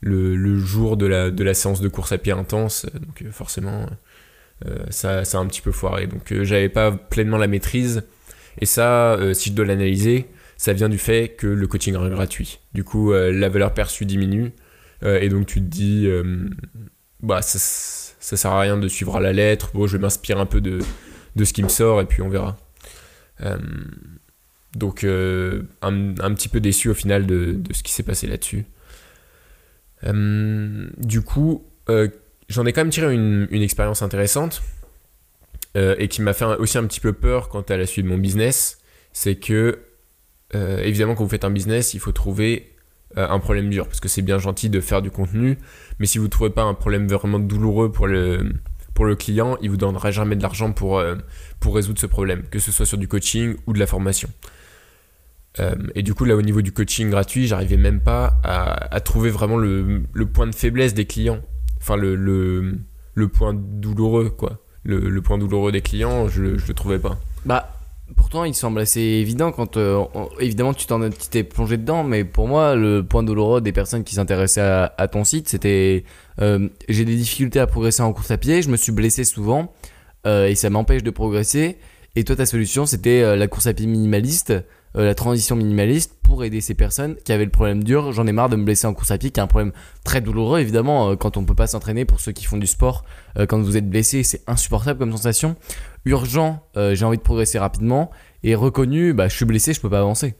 le, 0.00 0.58
jour 0.58 0.98
de 0.98 1.06
la, 1.06 1.30
de 1.30 1.44
la 1.44 1.54
séance 1.54 1.80
de 1.80 1.88
course 1.88 2.12
à 2.12 2.18
pied 2.18 2.32
intense. 2.32 2.86
Donc, 2.92 3.30
forcément, 3.30 3.86
ça, 4.90 5.24
ça 5.24 5.38
a 5.38 5.40
un 5.40 5.46
petit 5.46 5.62
peu 5.62 5.72
foiré. 5.72 6.06
Donc, 6.06 6.34
j'avais 6.42 6.68
pas 6.68 6.92
pleinement 6.92 7.38
la 7.38 7.48
maîtrise. 7.48 8.02
Et 8.60 8.66
ça, 8.66 9.18
si 9.32 9.50
je 9.50 9.54
dois 9.54 9.64
l'analyser, 9.64 10.26
ça 10.56 10.72
vient 10.72 10.88
du 10.88 10.98
fait 10.98 11.36
que 11.38 11.46
le 11.46 11.66
coaching 11.66 11.94
est 11.94 12.10
gratuit. 12.10 12.60
Du 12.74 12.84
coup, 12.84 13.12
la 13.12 13.48
valeur 13.48 13.72
perçue 13.74 14.04
diminue. 14.04 14.52
Et 15.04 15.28
donc, 15.28 15.46
tu 15.46 15.60
te 15.60 15.66
dis, 15.66 16.08
bah, 17.22 17.40
ça, 17.40 17.58
ça 18.22 18.36
sert 18.36 18.52
à 18.52 18.60
rien 18.60 18.78
de 18.78 18.88
suivre 18.88 19.16
à 19.16 19.20
la 19.20 19.32
lettre. 19.32 19.70
Bon, 19.74 19.86
je 19.86 19.96
vais 19.96 20.02
m'inspirer 20.02 20.40
un 20.40 20.46
peu 20.46 20.60
de, 20.60 20.80
ce 21.42 21.52
qui 21.52 21.62
me 21.62 21.68
sort 21.68 22.00
et 22.00 22.06
puis 22.06 22.22
on 22.22 22.28
verra. 22.28 22.56
Euh, 23.40 23.58
donc, 24.76 25.04
euh, 25.04 25.62
un, 25.82 25.92
petit 26.34 26.48
peu 26.48 26.60
déçu 26.60 26.88
au 26.88 26.94
final 26.94 27.26
de, 27.26 27.60
ce 27.72 27.82
qui 27.82 27.92
s'est 27.92 28.04
passé 28.04 28.26
là-dessus. 28.26 28.64
Euh, 30.04 30.88
du 30.98 31.22
coup, 31.22 31.64
j'en 32.48 32.64
ai 32.64 32.72
quand 32.72 32.80
même 32.80 32.90
tiré 32.90 33.12
une, 33.12 33.48
une 33.50 33.62
expérience 33.62 34.02
intéressante 34.02 34.62
et 35.74 36.08
qui 36.08 36.20
m'a 36.20 36.34
fait 36.34 36.44
aussi 36.44 36.76
un 36.76 36.86
petit 36.86 37.00
peu 37.00 37.14
peur 37.14 37.48
quant 37.48 37.62
à 37.62 37.76
la 37.78 37.86
suite 37.86 38.04
de 38.04 38.10
mon 38.10 38.18
business. 38.18 38.78
C'est 39.12 39.36
que, 39.36 39.80
évidemment, 40.54 41.14
quand 41.14 41.24
vous 41.24 41.30
faites 41.30 41.44
un 41.44 41.50
business, 41.50 41.94
il 41.94 42.00
faut 42.00 42.12
trouver 42.12 42.71
un 43.16 43.38
problème 43.38 43.70
dur 43.70 43.86
parce 43.86 44.00
que 44.00 44.08
c'est 44.08 44.22
bien 44.22 44.38
gentil 44.38 44.70
de 44.70 44.80
faire 44.80 45.02
du 45.02 45.10
contenu, 45.10 45.58
mais 45.98 46.06
si 46.06 46.18
vous 46.18 46.24
ne 46.24 46.30
trouvez 46.30 46.50
pas 46.50 46.62
un 46.62 46.74
problème 46.74 47.06
vraiment 47.06 47.38
douloureux 47.38 47.92
pour, 47.92 48.06
le, 48.06 48.52
pour 48.94 49.04
le 49.04 49.16
client, 49.16 49.56
il 49.60 49.70
vous 49.70 49.76
donnera 49.76 50.10
jamais 50.10 50.36
de 50.36 50.42
l'argent 50.42 50.72
pour, 50.72 50.98
euh, 50.98 51.16
pour 51.60 51.74
résoudre 51.74 51.98
ce 52.00 52.06
problème, 52.06 52.42
que 52.50 52.58
ce 52.58 52.72
soit 52.72 52.86
sur 52.86 52.98
du 52.98 53.08
coaching 53.08 53.56
ou 53.66 53.72
de 53.72 53.78
la 53.78 53.86
formation. 53.86 54.28
Euh, 55.60 55.74
et 55.94 56.02
du 56.02 56.14
coup, 56.14 56.24
là, 56.24 56.36
au 56.36 56.42
niveau 56.42 56.62
du 56.62 56.72
coaching 56.72 57.10
gratuit, 57.10 57.46
j'arrivais 57.46 57.76
même 57.76 58.00
pas 58.00 58.40
à, 58.42 59.00
trouver 59.00 59.30
vraiment 59.30 59.56
le, 59.56 60.02
point 60.32 60.46
de 60.46 60.54
faiblesse 60.54 60.94
des 60.94 61.04
clients. 61.04 61.40
Enfin, 61.78 61.96
le, 61.96 62.14
le, 62.14 62.78
le 63.14 63.28
point 63.28 63.54
douloureux, 63.54 64.30
quoi. 64.30 64.58
Le, 64.84 64.98
le, 65.10 65.22
point 65.22 65.38
douloureux 65.38 65.70
des 65.70 65.82
clients, 65.82 66.28
je, 66.28 66.58
je 66.58 66.66
le 66.66 66.74
trouvais 66.74 66.98
pas. 66.98 67.18
Bah, 67.44 67.70
pourtant, 68.16 68.44
il 68.44 68.54
semble 68.54 68.80
assez 68.80 69.00
évident 69.00 69.52
quand, 69.52 69.76
euh, 69.76 70.04
on- 70.14 70.28
évidemment, 70.40 70.74
tu 70.74 70.86
t'es 71.30 71.44
plongé 71.44 71.76
dedans, 71.76 72.04
mais 72.04 72.24
pour 72.24 72.48
moi, 72.48 72.74
le 72.74 73.02
point 73.04 73.22
douloureux 73.22 73.60
des 73.60 73.72
personnes 73.72 74.04
qui 74.04 74.14
s'intéressaient 74.14 74.60
à, 74.96 75.08
ton 75.10 75.24
site, 75.24 75.48
c'était 75.48 76.04
euh, 76.40 76.68
j'ai 76.88 77.04
des 77.04 77.16
difficultés 77.16 77.60
à 77.60 77.66
progresser 77.66 78.02
en 78.02 78.12
course 78.12 78.30
à 78.30 78.38
pied, 78.38 78.62
je 78.62 78.68
me 78.70 78.76
suis 78.76 78.92
blessé 78.92 79.24
souvent 79.24 79.72
euh, 80.26 80.46
et 80.46 80.54
ça 80.54 80.70
m'empêche 80.70 81.02
de 81.02 81.10
progresser. 81.10 81.78
Et 82.16 82.24
toi, 82.24 82.36
ta 82.36 82.46
solution, 82.46 82.84
c'était 82.86 83.36
la 83.36 83.48
course 83.48 83.66
à 83.66 83.72
pied 83.74 83.86
minimaliste, 83.86 84.52
euh, 84.96 85.04
la 85.04 85.14
transition 85.14 85.56
minimaliste 85.56 86.14
pour 86.22 86.44
aider 86.44 86.60
ces 86.60 86.74
personnes 86.74 87.16
qui 87.24 87.32
avaient 87.32 87.44
le 87.44 87.50
problème 87.50 87.82
dur. 87.82 88.12
J'en 88.12 88.26
ai 88.26 88.32
marre 88.32 88.48
de 88.48 88.56
me 88.56 88.64
blesser 88.64 88.86
en 88.86 88.94
course 88.94 89.10
à 89.10 89.18
pied, 89.18 89.30
qui 89.30 89.40
est 89.40 89.42
un 89.42 89.46
problème 89.46 89.72
très 90.04 90.20
douloureux, 90.20 90.60
évidemment, 90.60 91.10
euh, 91.10 91.16
quand 91.16 91.36
on 91.36 91.44
peut 91.44 91.54
pas 91.54 91.66
s'entraîner. 91.66 92.04
Pour 92.04 92.20
ceux 92.20 92.32
qui 92.32 92.44
font 92.44 92.58
du 92.58 92.66
sport, 92.66 93.04
euh, 93.38 93.46
quand 93.46 93.60
vous 93.60 93.76
êtes 93.76 93.88
blessé, 93.88 94.22
c'est 94.22 94.42
insupportable 94.46 94.98
comme 94.98 95.12
sensation. 95.12 95.56
Urgent, 96.04 96.66
j'ai 96.74 97.04
envie 97.04 97.16
de 97.16 97.22
progresser 97.22 97.60
rapidement. 97.60 98.10
Et 98.42 98.56
reconnu, 98.56 99.12
bah, 99.12 99.28
je 99.28 99.36
suis 99.36 99.44
blessé, 99.44 99.72
je 99.72 99.80
peux 99.80 99.90
pas 99.90 100.00
avancer. 100.00 100.34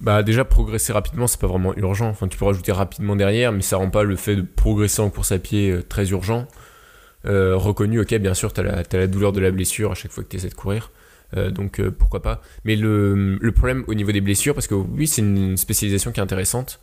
Bah 0.00 0.24
déjà 0.24 0.44
progresser 0.44 0.92
rapidement 0.92 1.28
c'est 1.28 1.40
pas 1.40 1.46
vraiment 1.46 1.72
urgent. 1.76 2.08
Enfin 2.08 2.26
tu 2.26 2.36
peux 2.36 2.44
rajouter 2.44 2.72
rapidement 2.72 3.14
derrière, 3.14 3.52
mais 3.52 3.62
ça 3.62 3.76
rend 3.76 3.90
pas 3.90 4.02
le 4.02 4.16
fait 4.16 4.34
de 4.34 4.42
progresser 4.42 5.00
en 5.00 5.08
course 5.08 5.30
à 5.30 5.38
pied 5.38 5.78
très 5.88 6.10
urgent. 6.10 6.48
Reconnu, 7.24 8.00
ok 8.00 8.14
bien 8.16 8.34
sûr 8.34 8.52
t'as 8.52 8.64
la, 8.64 8.84
t'as 8.84 8.98
la 8.98 9.06
douleur 9.06 9.32
de 9.32 9.40
la 9.40 9.52
blessure 9.52 9.92
à 9.92 9.94
chaque 9.94 10.10
fois 10.10 10.24
que 10.24 10.28
tu 10.28 10.36
essaies 10.36 10.48
de 10.48 10.54
courir. 10.54 10.90
Euh, 11.36 11.50
donc 11.50 11.80
euh, 11.80 11.90
pourquoi 11.90 12.22
pas. 12.22 12.42
Mais 12.64 12.76
le, 12.76 13.38
problème 13.54 13.84
au 13.86 13.94
niveau 13.94 14.12
des 14.12 14.20
blessures, 14.20 14.54
parce 14.54 14.66
que 14.66 14.74
oui 14.74 15.06
c'est 15.06 15.22
une 15.22 15.56
spécialisation 15.56 16.12
qui 16.12 16.20
est 16.20 16.22
intéressante, 16.22 16.80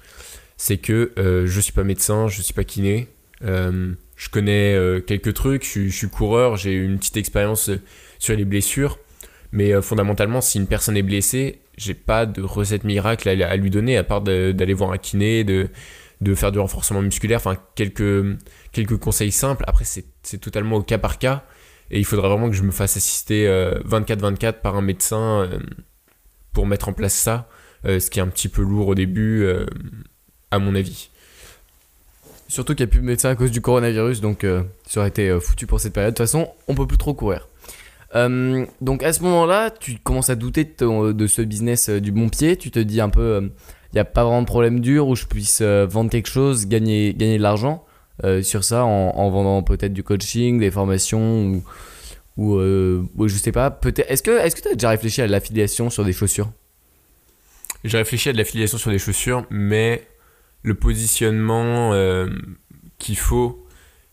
c'est 0.57 0.77
que 0.77 1.11
euh, 1.17 1.45
je 1.47 1.59
suis 1.59 1.73
pas 1.73 1.83
médecin, 1.83 2.27
je 2.27 2.41
suis 2.41 2.53
pas 2.53 2.63
kiné. 2.63 3.07
Euh, 3.43 3.93
je 4.15 4.29
connais 4.29 4.77
quelques 5.07 5.33
trucs, 5.33 5.65
je, 5.65 5.89
suis- 5.89 6.07
coureur, 6.07 6.55
j'ai 6.55 6.73
une 6.73 6.99
petite 6.99 7.17
expérience 7.17 7.71
sur 8.19 8.35
les 8.35 8.45
blessures. 8.45 8.99
Mais 9.51 9.81
fondamentalement, 9.81 10.41
si 10.41 10.59
une 10.59 10.67
personne 10.67 10.95
est 10.95 11.01
blessée, 11.01 11.59
j'ai 11.75 11.95
pas 11.95 12.27
de 12.27 12.41
recette 12.43 12.83
miracle 12.83 13.27
à, 13.27 13.55
lui 13.55 13.71
donner, 13.71 13.97
à 13.97 14.03
part 14.03 14.21
d'aller 14.21 14.73
voir 14.75 14.91
un 14.91 14.99
kiné, 14.99 15.43
de, 15.43 15.69
de 16.21 16.35
faire 16.35 16.51
du 16.51 16.59
renforcement 16.59 17.01
musculaire, 17.01 17.37
enfin 17.39 17.57
quelques, 17.73 18.37
quelques 18.71 18.97
conseils 18.97 19.31
simples. 19.31 19.63
Après, 19.67 19.85
c'est 19.85 20.37
totalement 20.37 20.75
au 20.77 20.83
cas 20.83 20.99
par 20.99 21.17
cas. 21.17 21.43
Et 21.91 21.99
il 21.99 22.05
faudrait 22.05 22.29
vraiment 22.29 22.49
que 22.49 22.55
je 22.55 22.63
me 22.63 22.71
fasse 22.71 22.97
assister 22.97 23.47
euh, 23.47 23.79
24-24 23.83 24.53
par 24.61 24.75
un 24.75 24.81
médecin 24.81 25.41
euh, 25.41 25.59
pour 26.53 26.65
mettre 26.65 26.89
en 26.89 26.93
place 26.93 27.13
ça, 27.13 27.49
euh, 27.85 27.99
ce 27.99 28.09
qui 28.09 28.19
est 28.19 28.21
un 28.21 28.27
petit 28.27 28.49
peu 28.49 28.61
lourd 28.61 28.87
au 28.87 28.95
début, 28.95 29.43
euh, 29.43 29.65
à 30.49 30.59
mon 30.59 30.73
avis. 30.73 31.09
Surtout 32.47 32.75
qu'il 32.75 32.85
n'y 32.85 32.89
a 32.89 32.91
plus 32.91 33.01
de 33.01 33.05
médecin 33.05 33.29
à 33.29 33.35
cause 33.35 33.51
du 33.51 33.61
coronavirus, 33.61 34.19
donc 34.19 34.43
euh, 34.43 34.63
ça 34.87 35.01
aurait 35.01 35.09
été 35.09 35.29
euh, 35.29 35.39
foutu 35.39 35.67
pour 35.67 35.79
cette 35.79 35.93
période. 35.93 36.13
De 36.13 36.17
toute 36.17 36.25
façon, 36.25 36.49
on 36.67 36.75
peut 36.75 36.87
plus 36.87 36.97
trop 36.97 37.13
courir. 37.13 37.47
Euh, 38.15 38.65
donc 38.81 39.03
à 39.03 39.13
ce 39.13 39.23
moment-là, 39.23 39.69
tu 39.69 39.97
commences 39.99 40.29
à 40.29 40.35
douter 40.35 40.65
de, 40.65 41.27
ce 41.27 41.41
business 41.41 41.89
euh, 41.89 42.01
du 42.01 42.11
bon 42.11 42.29
pied. 42.29 42.57
Tu 42.57 42.71
te 42.71 42.79
dis 42.79 42.99
un 42.99 43.09
peu, 43.09 43.51
il 43.93 43.95
n'y 43.95 43.99
a 43.99 44.05
pas 44.05 44.23
vraiment 44.23 44.41
de 44.41 44.47
problème 44.47 44.79
dur 44.79 45.07
où 45.07 45.15
je 45.15 45.25
puisse 45.25 45.59
euh, 45.61 45.85
vendre 45.85 46.09
quelque 46.09 46.29
chose, 46.29 46.67
gagner, 46.67 47.13
gagner 47.13 47.37
de 47.37 47.43
l'argent 47.43 47.85
euh, 47.85 47.90
sur 48.43 48.63
ça 48.63 48.85
en, 48.85 49.09
en 49.15 49.29
vendant 49.29 49.63
peut-être 49.63 49.93
du 49.93 50.03
coaching, 50.03 50.59
des 50.59 50.71
formations 50.71 51.45
ou, 51.45 51.63
ou, 52.37 52.55
euh, 52.55 53.03
je 53.25 53.35
sais 53.35 53.51
pas. 53.51 53.71
Peut-être. 53.71 54.09
Est-ce 54.09 54.23
que 54.23 54.55
que 54.55 54.61
tu 54.61 54.67
as 54.69 54.73
déjà 54.73 54.89
réfléchi 54.89 55.21
à 55.21 55.27
l'affiliation 55.27 55.89
sur 55.89 56.05
des 56.05 56.13
chaussures? 56.13 56.51
J'ai 57.83 57.97
réfléchi 57.97 58.29
à 58.29 58.33
de 58.33 58.37
l'affiliation 58.37 58.77
sur 58.77 58.91
des 58.91 58.99
chaussures, 58.99 59.45
mais 59.49 60.07
le 60.63 60.75
positionnement 60.75 61.93
euh, 61.93 62.29
qu'il 62.99 63.17
faut, 63.17 63.65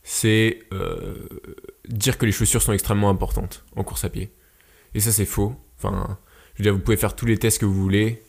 c'est 0.02 0.60
euh, 0.72 1.28
dire 1.88 2.16
que 2.16 2.26
les 2.26 2.32
chaussures 2.32 2.62
sont 2.62 2.72
extrêmement 2.72 3.10
importantes 3.10 3.64
en 3.76 3.84
course 3.84 4.04
à 4.04 4.08
pied. 4.08 4.32
Et 4.94 5.00
ça, 5.00 5.12
c'est 5.12 5.26
faux. 5.26 5.54
Enfin, 5.76 6.18
je 6.54 6.58
veux 6.58 6.64
dire, 6.64 6.72
vous 6.72 6.80
pouvez 6.80 6.96
faire 6.96 7.14
tous 7.14 7.26
les 7.26 7.36
tests 7.36 7.60
que 7.60 7.66
vous 7.66 7.74
voulez. 7.74 8.22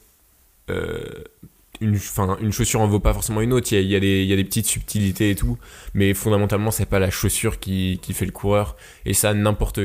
Une, 1.82 1.96
enfin, 1.96 2.38
une 2.42 2.52
chaussure 2.52 2.82
en 2.82 2.88
vaut 2.88 3.00
pas 3.00 3.14
forcément 3.14 3.42
une 3.42 3.54
autre. 3.54 3.72
Il 3.72 3.76
y 3.76 3.96
a, 3.96 4.00
y 4.00 4.06
a 4.06 4.24
y 4.24 4.34
a 4.34 4.36
des 4.36 4.44
petites 4.44 4.66
subtilités 4.66 5.32
et 5.32 5.36
tout. 5.36 5.58
Mais 5.94 6.14
fondamentalement, 6.14 6.72
c'est 6.72 6.86
pas 6.86 7.00
la 7.00 7.10
chaussure 7.10 7.60
qui, 7.60 8.00
qui 8.02 8.14
fait 8.14 8.26
le 8.26 8.32
coureur. 8.32 8.76
Et 9.06 9.14
ça, 9.14 9.34
n'importe 9.34 9.80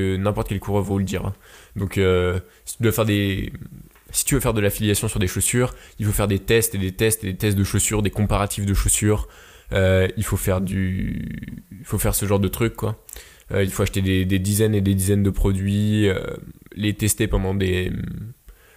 quel 0.49 0.61
coureur 0.61 0.83
vous 0.83 0.99
le 0.99 1.05
dira. 1.05 1.35
Donc, 1.77 1.99
euh, 1.99 2.41
si 2.65 2.77
tu 2.77 2.83
dois 2.83 2.93
faire 2.93 3.05
des, 3.05 3.53
si 4.15 4.25
tu 4.25 4.35
veux 4.35 4.41
faire 4.41 4.55
de 4.55 4.61
l'affiliation 4.61 5.09
sur 5.09 5.19
des 5.19 5.27
chaussures, 5.27 5.75
il 5.99 6.07
faut 6.07 6.13
faire 6.13 6.29
des 6.29 6.39
tests 6.39 6.75
et 6.75 6.79
des 6.79 6.93
tests 6.93 7.25
et 7.25 7.33
des 7.33 7.37
tests 7.37 7.59
de 7.59 7.65
chaussures, 7.65 8.01
des 8.01 8.11
comparatifs 8.11 8.65
de 8.65 8.75
chaussures. 8.75 9.29
Euh, 9.73 10.09
il 10.17 10.25
faut 10.25 10.37
faire 10.37 10.61
du, 10.61 11.59
il 11.73 11.85
faut 11.85 11.99
faire 11.99 12.15
ce 12.15 12.25
genre 12.25 12.39
de 12.39 12.49
trucs 12.49 12.77
quoi. 12.77 13.05
Euh, 13.51 13.65
il 13.65 13.71
faut 13.71 13.83
acheter 13.83 14.03
des, 14.03 14.25
des 14.25 14.39
dizaines 14.39 14.75
et 14.75 14.81
des 14.81 14.95
dizaines 14.95 15.23
de 15.23 15.31
produits, 15.31 16.09
euh, 16.09 16.21
les 16.77 16.95
tester 16.95 17.27
pendant 17.27 17.55
des, 17.55 17.93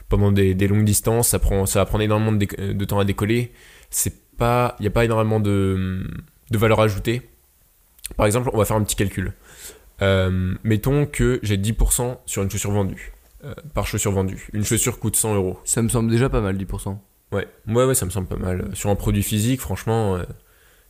pendant 0.09 0.31
des, 0.31 0.53
des 0.53 0.67
longues 0.67 0.85
distances. 0.85 1.29
Ça 1.29 1.39
prend, 1.39 1.65
ça 1.65 1.79
va 1.79 1.85
prendre 1.85 2.03
énormément 2.03 2.31
de, 2.31 2.85
temps 2.85 2.99
à 2.99 3.05
décoller. 3.05 3.51
C'est 3.89 4.13
pas, 4.37 4.75
il 4.79 4.83
n'y 4.83 4.87
a 4.87 4.91
pas 4.91 5.05
énormément 5.05 5.39
de, 5.39 6.05
de 6.51 6.57
valeur 6.57 6.79
ajoutée. 6.79 7.21
Par 8.15 8.25
exemple, 8.25 8.49
on 8.53 8.57
va 8.57 8.65
faire 8.65 8.77
un 8.77 8.83
petit 8.83 8.95
calcul. 8.95 9.33
Euh, 10.01 10.55
mettons 10.63 11.05
que 11.05 11.39
j'ai 11.43 11.57
10% 11.57 12.17
sur 12.25 12.43
une 12.43 12.49
chaussure 12.49 12.71
vendue. 12.71 13.13
Euh, 13.43 13.53
par 13.73 13.85
chaussure 13.85 14.11
vendue. 14.11 14.47
Une 14.53 14.63
chaussure 14.63 14.99
coûte 14.99 15.15
100 15.15 15.35
euros. 15.35 15.59
Ça 15.63 15.81
me 15.81 15.89
semble 15.89 16.09
déjà 16.09 16.29
pas 16.29 16.41
mal, 16.41 16.57
10%. 16.57 16.97
Ouais, 17.31 17.47
ouais, 17.67 17.85
ouais, 17.85 17.95
ça 17.95 18.05
me 18.05 18.11
semble 18.11 18.27
pas 18.27 18.37
mal. 18.37 18.69
Sur 18.73 18.89
un 18.89 18.95
produit 18.95 19.23
physique, 19.23 19.59
franchement, 19.59 20.15
euh, 20.15 20.23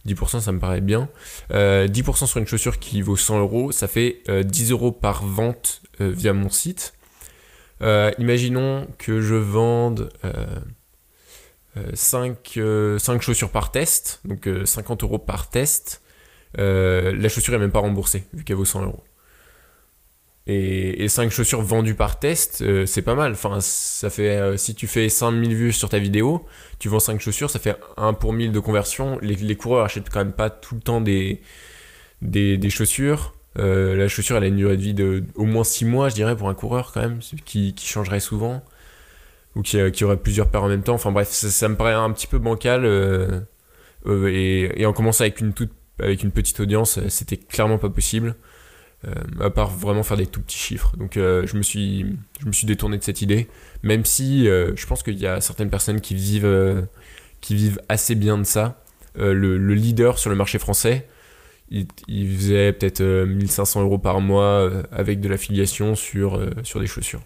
10% 0.08 0.40
ça 0.40 0.52
me 0.52 0.60
paraît 0.60 0.82
bien. 0.82 1.10
Euh, 1.52 1.88
10% 1.88 2.26
sur 2.26 2.40
une 2.40 2.48
chaussure 2.48 2.80
qui 2.80 3.02
vaut 3.02 3.18
100 3.18 3.40
euros, 3.40 3.72
ça 3.72 3.88
fait 3.88 4.22
euh, 4.30 4.44
10 4.44 4.72
euros 4.72 4.92
par 4.92 5.24
vente 5.26 5.82
euh, 6.02 6.10
via 6.10 6.34
mon 6.34 6.50
site. 6.50 6.94
Euh, 7.82 8.12
imaginons 8.18 8.88
que 8.98 9.22
je 9.22 9.36
vende 9.36 10.10
5, 11.94 13.22
chaussures 13.22 13.52
par 13.52 13.72
test, 13.72 14.22
donc 14.26 14.48
euh, 14.48 14.66
50 14.66 15.04
euros 15.04 15.20
par 15.20 15.50
test. 15.50 16.02
Euh, 16.60 17.16
la 17.16 17.30
chaussure 17.30 17.54
est 17.54 17.60
même 17.60 17.72
pas 17.72 17.80
remboursée, 17.80 18.24
vu 18.34 18.44
qu'elle 18.44 18.56
vaut 18.56 18.66
100 18.66 18.84
euros. 18.84 19.04
Et, 20.50 21.04
et 21.04 21.10
5 21.10 21.30
chaussures 21.30 21.62
vendues 21.62 21.96
par 21.96 22.20
test, 22.20 22.62
euh, 22.62 22.86
c'est 22.86 23.02
pas 23.02 23.16
mal. 23.16 23.36
Euh, 23.44 24.58
si 24.58 24.76
tu 24.76 24.88
fais 24.88 25.10
5000 25.10 25.56
vues 25.56 25.74
sur 25.74 25.90
ta 25.90 26.00
vidéo, 26.00 26.46
tu 26.80 26.88
vends 26.88 27.00
5 27.00 27.20
chaussures, 27.20 27.50
ça 27.50 27.60
fait 27.60 27.76
1 27.98 28.14
pour 28.14 28.32
1000 28.32 28.52
de 28.54 28.60
conversion. 28.60 29.20
Les, 29.22 29.36
les 29.36 29.56
coureurs 29.56 29.86
achètent 29.86 30.10
quand 30.10 30.20
même 30.20 30.34
pas 30.34 30.50
tout 30.50 30.76
le 30.76 30.82
temps 30.82 31.02
des 31.02 31.42
chaussures. 32.70 33.34
Euh, 33.58 33.96
la 33.96 34.08
chaussure, 34.08 34.38
elle 34.38 34.44
a 34.44 34.48
une 34.48 34.56
durée 34.56 34.78
de 34.78 34.82
vie 34.82 34.94
de 34.94 35.24
au 35.36 35.46
moins 35.46 35.64
6 35.64 35.86
mois, 35.86 36.10
je 36.10 36.16
dirais, 36.16 36.36
pour 36.36 36.50
un 36.50 36.54
coureur 36.54 36.92
quand 36.94 37.02
même, 37.02 37.20
qui, 37.46 37.74
qui 37.74 37.88
changerait 37.88 38.20
souvent. 38.20 38.64
Ou 39.56 39.62
qui, 39.64 39.80
euh, 39.80 39.90
qui 39.90 40.04
aurait 40.04 40.18
plusieurs 40.18 40.50
paires 40.50 40.64
en 40.64 40.70
même 40.70 40.84
temps. 40.84 40.94
Enfin 40.94 41.12
bref, 41.12 41.30
ça, 41.30 41.68
me 41.68 41.76
paraît 41.76 41.94
un 41.94 42.12
petit 42.12 42.28
peu 42.28 42.38
bancal. 42.38 42.86
euh, 42.86 43.42
et, 44.06 44.86
en 44.86 44.94
commençant 44.94 45.24
avec 45.24 45.40
une, 45.42 45.54
toute, 45.54 45.72
avec 46.00 46.24
une 46.24 46.32
petite 46.32 46.60
audience, 46.60 47.00
c'était 47.10 47.38
clairement 47.38 47.78
pas 47.78 47.90
possible. 47.90 48.36
À 49.40 49.50
part 49.50 49.70
vraiment 49.70 50.04
faire 50.04 50.18
des 50.18 50.28
tout 50.28 50.42
petits 50.42 50.58
chiffres. 50.58 50.98
Donc 50.98 51.14
je, 51.16 51.56
me 51.56 51.62
suis, 51.62 52.18
je 52.42 52.46
me 52.46 52.52
suis 52.52 52.68
détourné 52.68 52.98
de 52.98 53.04
cette 53.04 53.22
idée, 53.22 53.48
même 53.82 54.04
si 54.04 54.46
je 54.46 54.86
pense 54.86 55.02
qu'il 55.02 55.18
y 55.18 55.28
a 55.28 55.40
certaines 55.40 55.70
personnes 55.70 56.02
qui 56.02 56.14
vivent, 56.14 56.88
qui 57.40 57.56
vivent 57.56 57.80
assez 57.90 58.16
bien 58.16 58.38
de 58.38 58.44
ça. 58.44 58.84
Le 59.16 59.74
leader 59.74 60.20
sur 60.20 60.30
le 60.30 60.36
marché 60.36 60.60
français, 60.60 61.08
il, 61.70 62.38
faisait 62.38 62.74
peut-être 62.74 63.02
euh, 63.02 63.26
1500 63.26 63.82
euros 63.82 63.98
par 63.98 64.22
mois 64.22 64.44
euh, 64.44 64.84
avec 64.92 65.20
de 65.20 65.30
l'affiliation 65.30 65.96
sur, 65.96 66.38
euh, 66.38 66.52
sur 66.64 66.80
des 66.80 66.88
chaussures. 66.88 67.22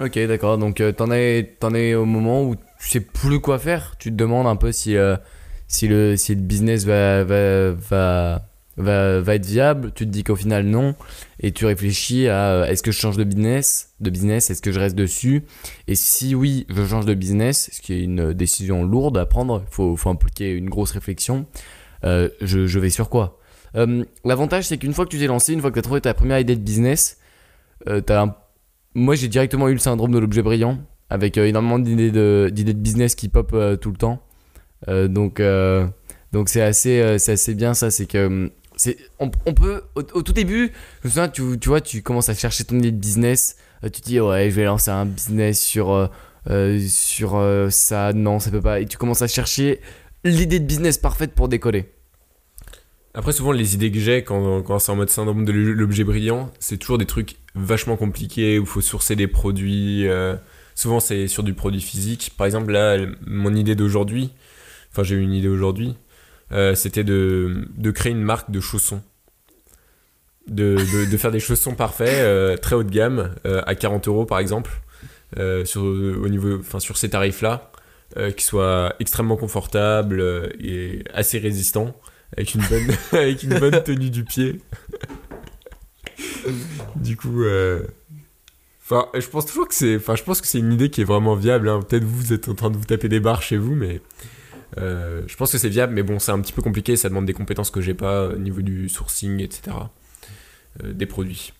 Ok, 0.00 0.16
d'accord. 0.26 0.58
Donc, 0.58 0.80
euh, 0.80 0.92
t'en 0.92 1.10
es, 1.10 1.56
t'en 1.58 1.74
es 1.74 1.94
au 1.94 2.04
moment 2.04 2.44
où 2.44 2.54
tu 2.54 2.88
sais 2.88 3.00
plus 3.00 3.40
quoi 3.40 3.58
faire. 3.58 3.96
Tu 3.98 4.10
te 4.10 4.14
demandes 4.14 4.46
un 4.46 4.54
peu 4.54 4.70
si, 4.70 4.96
euh, 4.96 5.16
si, 5.66 5.88
le, 5.88 6.16
si 6.16 6.34
le 6.36 6.40
business 6.40 6.84
va, 6.84 7.24
va, 7.24 7.72
va, 7.72 8.42
va, 8.76 9.20
va 9.20 9.34
être 9.34 9.46
viable. 9.46 9.90
Tu 9.96 10.06
te 10.06 10.10
dis 10.10 10.22
qu'au 10.22 10.36
final, 10.36 10.66
non. 10.66 10.94
Et 11.40 11.50
tu 11.50 11.66
réfléchis 11.66 12.28
à 12.28 12.50
euh, 12.50 12.64
est-ce 12.66 12.84
que 12.84 12.92
je 12.92 12.98
change 12.98 13.16
de 13.16 13.24
business, 13.24 13.90
de 13.98 14.10
business 14.10 14.50
Est-ce 14.50 14.62
que 14.62 14.70
je 14.70 14.78
reste 14.78 14.94
dessus? 14.94 15.42
Et 15.88 15.96
si 15.96 16.36
oui, 16.36 16.64
je 16.68 16.86
change 16.86 17.04
de 17.04 17.14
business, 17.14 17.68
ce 17.72 17.80
qui 17.80 17.94
est 17.94 18.02
une 18.02 18.32
décision 18.32 18.84
lourde 18.84 19.18
à 19.18 19.26
prendre, 19.26 19.64
il 19.68 19.74
faut, 19.74 19.96
faut 19.96 20.10
impliquer 20.10 20.52
une 20.52 20.70
grosse 20.70 20.92
réflexion, 20.92 21.38
euh, 21.40 21.77
je, 22.02 22.66
je 22.66 22.78
vais 22.78 22.90
sur 22.90 23.08
quoi 23.08 23.38
Euh, 23.76 24.04
L'avantage, 24.24 24.64
c'est 24.64 24.78
qu'une 24.78 24.92
fois 24.94 25.04
que 25.04 25.10
tu 25.10 25.18
t'es 25.18 25.26
lancé, 25.26 25.52
une 25.52 25.60
fois 25.60 25.70
que 25.70 25.74
tu 25.74 25.80
as 25.80 25.82
trouvé 25.82 26.00
ta 26.00 26.14
première 26.14 26.38
idée 26.38 26.56
de 26.56 26.60
business, 26.60 27.18
euh, 27.88 28.00
un 28.08 28.34
moi, 28.94 29.14
j'ai 29.14 29.28
directement 29.28 29.68
eu 29.68 29.72
le 29.72 29.78
syndrome 29.78 30.10
de 30.12 30.18
l'objet 30.18 30.42
brillant, 30.42 30.78
avec 31.10 31.38
euh, 31.38 31.46
énormément 31.46 31.78
d'idées 31.78 32.10
de, 32.10 32.50
de 32.52 32.72
business 32.72 33.14
qui 33.14 33.28
pop 33.28 33.50
euh, 33.52 33.76
tout 33.76 33.90
le 33.90 33.96
temps. 33.96 34.20
Euh, 34.88 35.08
donc, 35.08 35.38
euh, 35.40 35.86
donc 36.32 36.48
c'est 36.48 36.62
assez, 36.62 37.00
euh, 37.00 37.14
assez 37.14 37.54
bien 37.54 37.74
ça, 37.74 37.90
c'est 37.90 38.06
que 38.06 38.50
peut 39.56 39.82
au, 39.94 40.02
tout 40.22 40.32
début 40.32 40.70
je 41.04 41.26
tu, 41.56 41.68
vois 41.68 41.80
tu 41.80 42.02
commences 42.02 42.28
à 42.28 42.34
chercher 42.34 42.64
ton 42.64 42.78
idée 42.78 42.92
de 42.92 42.96
business 42.96 43.56
euh, 43.82 43.88
tu 43.88 44.00
te 44.00 44.06
dis 44.06 44.20
ouais 44.20 44.50
je 44.50 44.54
vais 44.54 44.64
lancer 44.64 44.90
un 44.90 45.04
business 45.04 45.60
sur 45.60 45.90
euh, 45.90 46.06
euh, 46.48 46.78
sur 46.88 47.34
euh, 47.34 47.70
ça 47.70 48.12
non 48.12 48.38
ça 48.38 48.52
peut 48.52 48.60
pas 48.60 48.78
et 48.80 48.86
tu 48.86 48.96
commences 48.96 49.22
à 49.22 49.26
chercher 49.26 49.80
l'idée 50.24 50.58
de 50.58 50.64
business 50.64 50.98
parfaite 50.98 51.34
pour 51.34 51.48
décoller 51.48 51.90
Après, 53.14 53.32
souvent, 53.32 53.52
les 53.52 53.74
idées 53.74 53.90
que 53.90 53.98
j'ai 53.98 54.22
quand, 54.22 54.62
quand 54.62 54.78
c'est 54.78 54.92
en 54.92 54.96
mode 54.96 55.10
syndrome 55.10 55.44
de 55.44 55.52
l'objet 55.52 56.04
brillant, 56.04 56.50
c'est 56.58 56.76
toujours 56.76 56.98
des 56.98 57.06
trucs 57.06 57.36
vachement 57.54 57.96
compliqués 57.96 58.58
où 58.58 58.62
il 58.62 58.68
faut 58.68 58.80
sourcer 58.80 59.16
des 59.16 59.26
produits. 59.26 60.06
euh, 60.06 60.36
souvent, 60.74 61.00
c'est 61.00 61.26
sur 61.26 61.42
du 61.42 61.54
produit 61.54 61.80
physique. 61.80 62.32
Par 62.36 62.46
exemple, 62.46 62.72
là, 62.72 62.98
mon 63.26 63.54
idée 63.54 63.74
d'aujourd'hui, 63.74 64.32
enfin, 64.92 65.02
j'ai 65.02 65.16
eu 65.16 65.22
une 65.22 65.32
idée 65.32 65.48
aujourd'hui, 65.48 65.96
euh, 66.52 66.74
c'était 66.74 67.04
de, 67.04 67.66
créer 67.94 68.12
une 68.12 68.22
marque 68.22 68.50
de 68.50 68.60
chaussons. 68.60 69.02
De, 70.46 70.78
faire 71.18 71.30
des 71.30 71.40
chaussons 71.40 71.74
parfaits, 71.74 72.08
euh, 72.08 72.56
très 72.56 72.74
haut 72.74 72.82
de 72.82 72.90
gamme, 72.90 73.34
à 73.44 73.74
40 73.74 74.08
euros 74.08 74.24
par 74.24 74.38
exemple, 74.38 74.70
sur 75.64 76.96
ces 76.96 77.10
tarifs-là, 77.10 77.70
euh, 78.16 78.30
qui 78.30 78.44
soient 78.44 78.94
extrêmement 79.00 79.36
confortables 79.36 80.20
euh, 80.20 80.48
et 80.60 81.04
assez 81.12 81.38
résistants 81.38 81.94
avec 82.36 82.54
une 82.54 82.62
bonne, 82.62 82.96
avec 83.12 83.42
une 83.42 83.58
bonne 83.58 83.82
tenue 83.82 84.10
du 84.10 84.24
pied. 84.24 84.60
du 86.96 87.16
coup, 87.16 87.42
euh, 87.42 87.82
enfin, 88.82 89.08
je 89.14 89.26
pense 89.26 89.46
toujours 89.46 89.68
que 89.68 89.74
c'est, 89.74 89.96
enfin, 89.96 90.16
je 90.16 90.22
pense 90.22 90.40
que 90.40 90.46
c'est 90.46 90.58
une 90.58 90.72
idée 90.72 90.90
qui 90.90 91.02
est 91.02 91.04
vraiment 91.04 91.34
viable. 91.34 91.68
hein. 91.68 91.80
Peut-être 91.86 92.04
vous, 92.04 92.16
vous 92.16 92.32
êtes 92.32 92.48
en 92.48 92.54
train 92.54 92.70
de 92.70 92.76
vous 92.76 92.84
taper 92.84 93.08
des 93.08 93.20
barres 93.20 93.42
chez 93.42 93.56
vous, 93.56 93.74
mais 93.74 94.00
je 94.76 95.36
pense 95.36 95.52
que 95.52 95.58
c'est 95.58 95.68
viable. 95.68 95.92
Mais 95.94 96.02
bon, 96.02 96.18
c'est 96.18 96.32
un 96.32 96.40
petit 96.40 96.52
peu 96.52 96.62
compliqué. 96.62 96.96
Ça 96.96 97.08
demande 97.08 97.26
des 97.26 97.32
compétences 97.32 97.70
que 97.70 97.80
j'ai 97.80 97.94
pas 97.94 98.28
au 98.28 98.36
niveau 98.36 98.62
du 98.62 98.88
sourcing, 98.88 99.40
etc. 99.40 99.76
des 100.84 101.06
produits. 101.06 101.52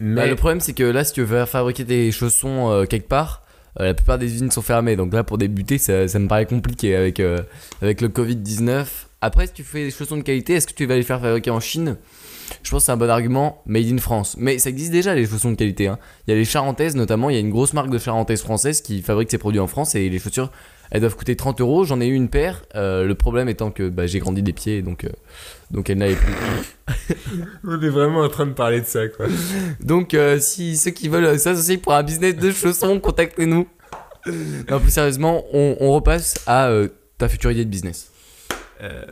Bah, 0.00 0.26
le 0.26 0.36
problème 0.36 0.60
c'est 0.60 0.74
que 0.74 0.84
là 0.84 1.02
si 1.02 1.12
tu 1.12 1.22
veux 1.22 1.44
fabriquer 1.44 1.82
des 1.82 2.12
chaussons 2.12 2.70
euh, 2.70 2.84
quelque 2.84 3.08
part 3.08 3.42
la 3.84 3.94
plupart 3.94 4.18
des 4.18 4.26
usines 4.26 4.50
sont 4.50 4.62
fermées 4.62 4.96
donc 4.96 5.12
là 5.12 5.24
pour 5.24 5.38
débuter 5.38 5.78
ça, 5.78 5.92
me 5.92 6.28
paraît 6.28 6.46
compliqué 6.46 6.96
avec, 6.96 7.20
euh, 7.20 7.38
avec 7.82 8.00
le 8.00 8.08
Covid 8.08 8.36
19 8.36 9.08
après 9.20 9.46
si 9.46 9.52
tu 9.52 9.64
fais 9.64 9.84
des 9.84 9.90
chaussons 9.90 10.16
de 10.16 10.22
qualité 10.22 10.54
est-ce 10.54 10.66
que 10.66 10.74
tu 10.74 10.86
vas 10.86 10.96
les 10.96 11.02
faire 11.02 11.20
fabriquer 11.20 11.50
en 11.50 11.60
Chine? 11.60 11.96
Je 12.62 12.70
pense 12.70 12.82
que 12.82 12.86
c'est 12.86 12.92
un 12.92 12.96
bon 12.96 13.10
argument 13.10 13.62
made 13.66 13.92
in 13.92 13.98
France. 13.98 14.36
Mais 14.38 14.58
ça 14.58 14.70
existe 14.70 14.90
déjà 14.90 15.14
les 15.14 15.26
chaussons 15.26 15.50
de 15.50 15.56
qualité 15.56 15.86
hein. 15.86 15.98
il 16.26 16.30
y 16.30 16.34
a 16.34 16.36
les 16.36 16.44
charentaises 16.44 16.96
notamment 16.96 17.30
il 17.30 17.34
y 17.34 17.36
a 17.36 17.40
une 17.40 17.50
grosse 17.50 17.72
marque 17.72 17.90
de 17.90 17.98
charentaises 17.98 18.42
française 18.42 18.80
qui 18.80 19.02
fabrique 19.02 19.30
ses 19.30 19.38
produits 19.38 19.60
en 19.60 19.66
France 19.66 19.94
et 19.94 20.08
les 20.08 20.18
chaussures 20.18 20.50
elles 20.90 21.00
doivent 21.00 21.16
coûter 21.16 21.36
30 21.36 21.60
euros 21.60 21.84
j'en 21.84 22.00
ai 22.00 22.06
eu 22.06 22.14
une 22.14 22.28
paire 22.28 22.62
euh, 22.74 23.04
le 23.04 23.14
problème 23.14 23.48
étant 23.48 23.70
que 23.70 23.88
bah, 23.88 24.06
j'ai 24.06 24.18
grandi 24.18 24.42
des 24.42 24.52
pieds 24.52 24.82
donc, 24.82 25.04
euh, 25.04 25.10
donc 25.70 25.90
elle 25.90 25.98
n'avait 25.98 26.16
plus 26.16 26.34
on 27.64 27.80
est 27.80 27.88
vraiment 27.88 28.20
en 28.20 28.28
train 28.28 28.46
de 28.46 28.52
parler 28.52 28.80
de 28.80 28.86
ça, 28.86 29.08
quoi. 29.08 29.26
Donc, 29.80 30.14
euh, 30.14 30.38
si 30.40 30.76
ceux 30.76 30.90
qui 30.90 31.08
veulent 31.08 31.38
s'associer 31.38 31.76
pour 31.76 31.92
un 31.92 32.02
business 32.02 32.36
de 32.36 32.50
chaussons, 32.50 32.98
contactez-nous. 33.02 33.66
Non, 34.70 34.80
plus 34.80 34.90
sérieusement, 34.90 35.44
on, 35.52 35.76
on 35.80 35.92
repasse 35.92 36.34
à 36.46 36.68
euh, 36.68 36.88
ta 37.18 37.28
future 37.28 37.50
idée 37.50 37.64
de 37.64 37.70
business. 37.70 38.10
Euh, 38.82 39.02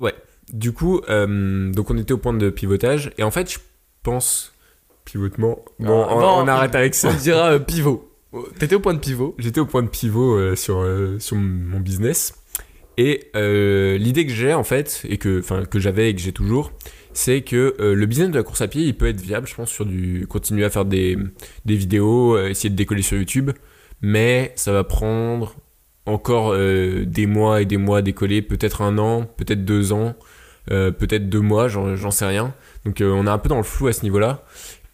ouais. 0.00 0.14
Du 0.52 0.72
coup, 0.72 1.00
euh, 1.08 1.70
donc 1.72 1.90
on 1.90 1.98
était 1.98 2.12
au 2.12 2.18
point 2.18 2.32
de 2.32 2.50
pivotage 2.50 3.10
et 3.18 3.22
en 3.22 3.30
fait, 3.30 3.50
je 3.52 3.58
pense 4.02 4.52
pivotement. 5.04 5.58
Bon, 5.78 6.06
Ah, 6.08 6.14
on, 6.14 6.20
bon, 6.20 6.44
on 6.44 6.48
arrête 6.48 6.74
avec 6.74 6.94
ça. 6.94 7.08
On 7.10 7.14
dira 7.14 7.52
euh, 7.52 7.58
pivot. 7.58 8.08
T'étais 8.58 8.74
au 8.74 8.80
point 8.80 8.94
de 8.94 8.98
pivot. 8.98 9.34
J'étais 9.38 9.60
au 9.60 9.66
point 9.66 9.82
de 9.82 9.88
pivot 9.88 10.36
euh, 10.36 10.56
sur, 10.56 10.78
euh, 10.80 11.18
sur 11.18 11.36
mon 11.36 11.80
business. 11.80 12.34
Et 12.98 13.30
euh, 13.36 13.98
l'idée 13.98 14.26
que 14.26 14.32
j'ai 14.32 14.54
en 14.54 14.64
fait, 14.64 15.04
et 15.08 15.18
que, 15.18 15.42
que 15.64 15.78
j'avais 15.78 16.10
et 16.10 16.14
que 16.14 16.20
j'ai 16.20 16.32
toujours, 16.32 16.72
c'est 17.12 17.42
que 17.42 17.74
le 17.78 18.06
business 18.06 18.30
de 18.30 18.36
la 18.36 18.42
course 18.42 18.62
à 18.62 18.68
pied, 18.68 18.84
il 18.84 18.96
peut 18.96 19.06
être 19.06 19.20
viable, 19.20 19.46
je 19.46 19.54
pense, 19.54 19.70
sur 19.70 19.84
du. 19.84 20.26
continuer 20.28 20.64
à 20.64 20.70
faire 20.70 20.86
des, 20.86 21.18
des 21.66 21.76
vidéos, 21.76 22.38
essayer 22.38 22.70
de 22.70 22.74
décoller 22.74 23.02
sur 23.02 23.18
YouTube, 23.18 23.50
mais 24.00 24.52
ça 24.56 24.72
va 24.72 24.84
prendre 24.84 25.56
encore 26.06 26.54
des 26.56 27.26
mois 27.26 27.60
et 27.62 27.66
des 27.66 27.78
mois 27.78 27.98
à 27.98 28.02
décoller, 28.02 28.40
peut-être 28.40 28.80
un 28.82 28.96
an, 28.96 29.24
peut-être 29.24 29.64
deux 29.64 29.92
ans, 29.92 30.14
peut-être 30.68 31.28
deux 31.28 31.40
mois, 31.40 31.68
j'en 31.68 32.10
sais 32.10 32.26
rien. 32.26 32.54
Donc 32.84 33.02
on 33.02 33.26
est 33.26 33.30
un 33.30 33.38
peu 33.38 33.48
dans 33.48 33.58
le 33.58 33.62
flou 33.62 33.88
à 33.88 33.92
ce 33.94 34.02
niveau-là. 34.02 34.44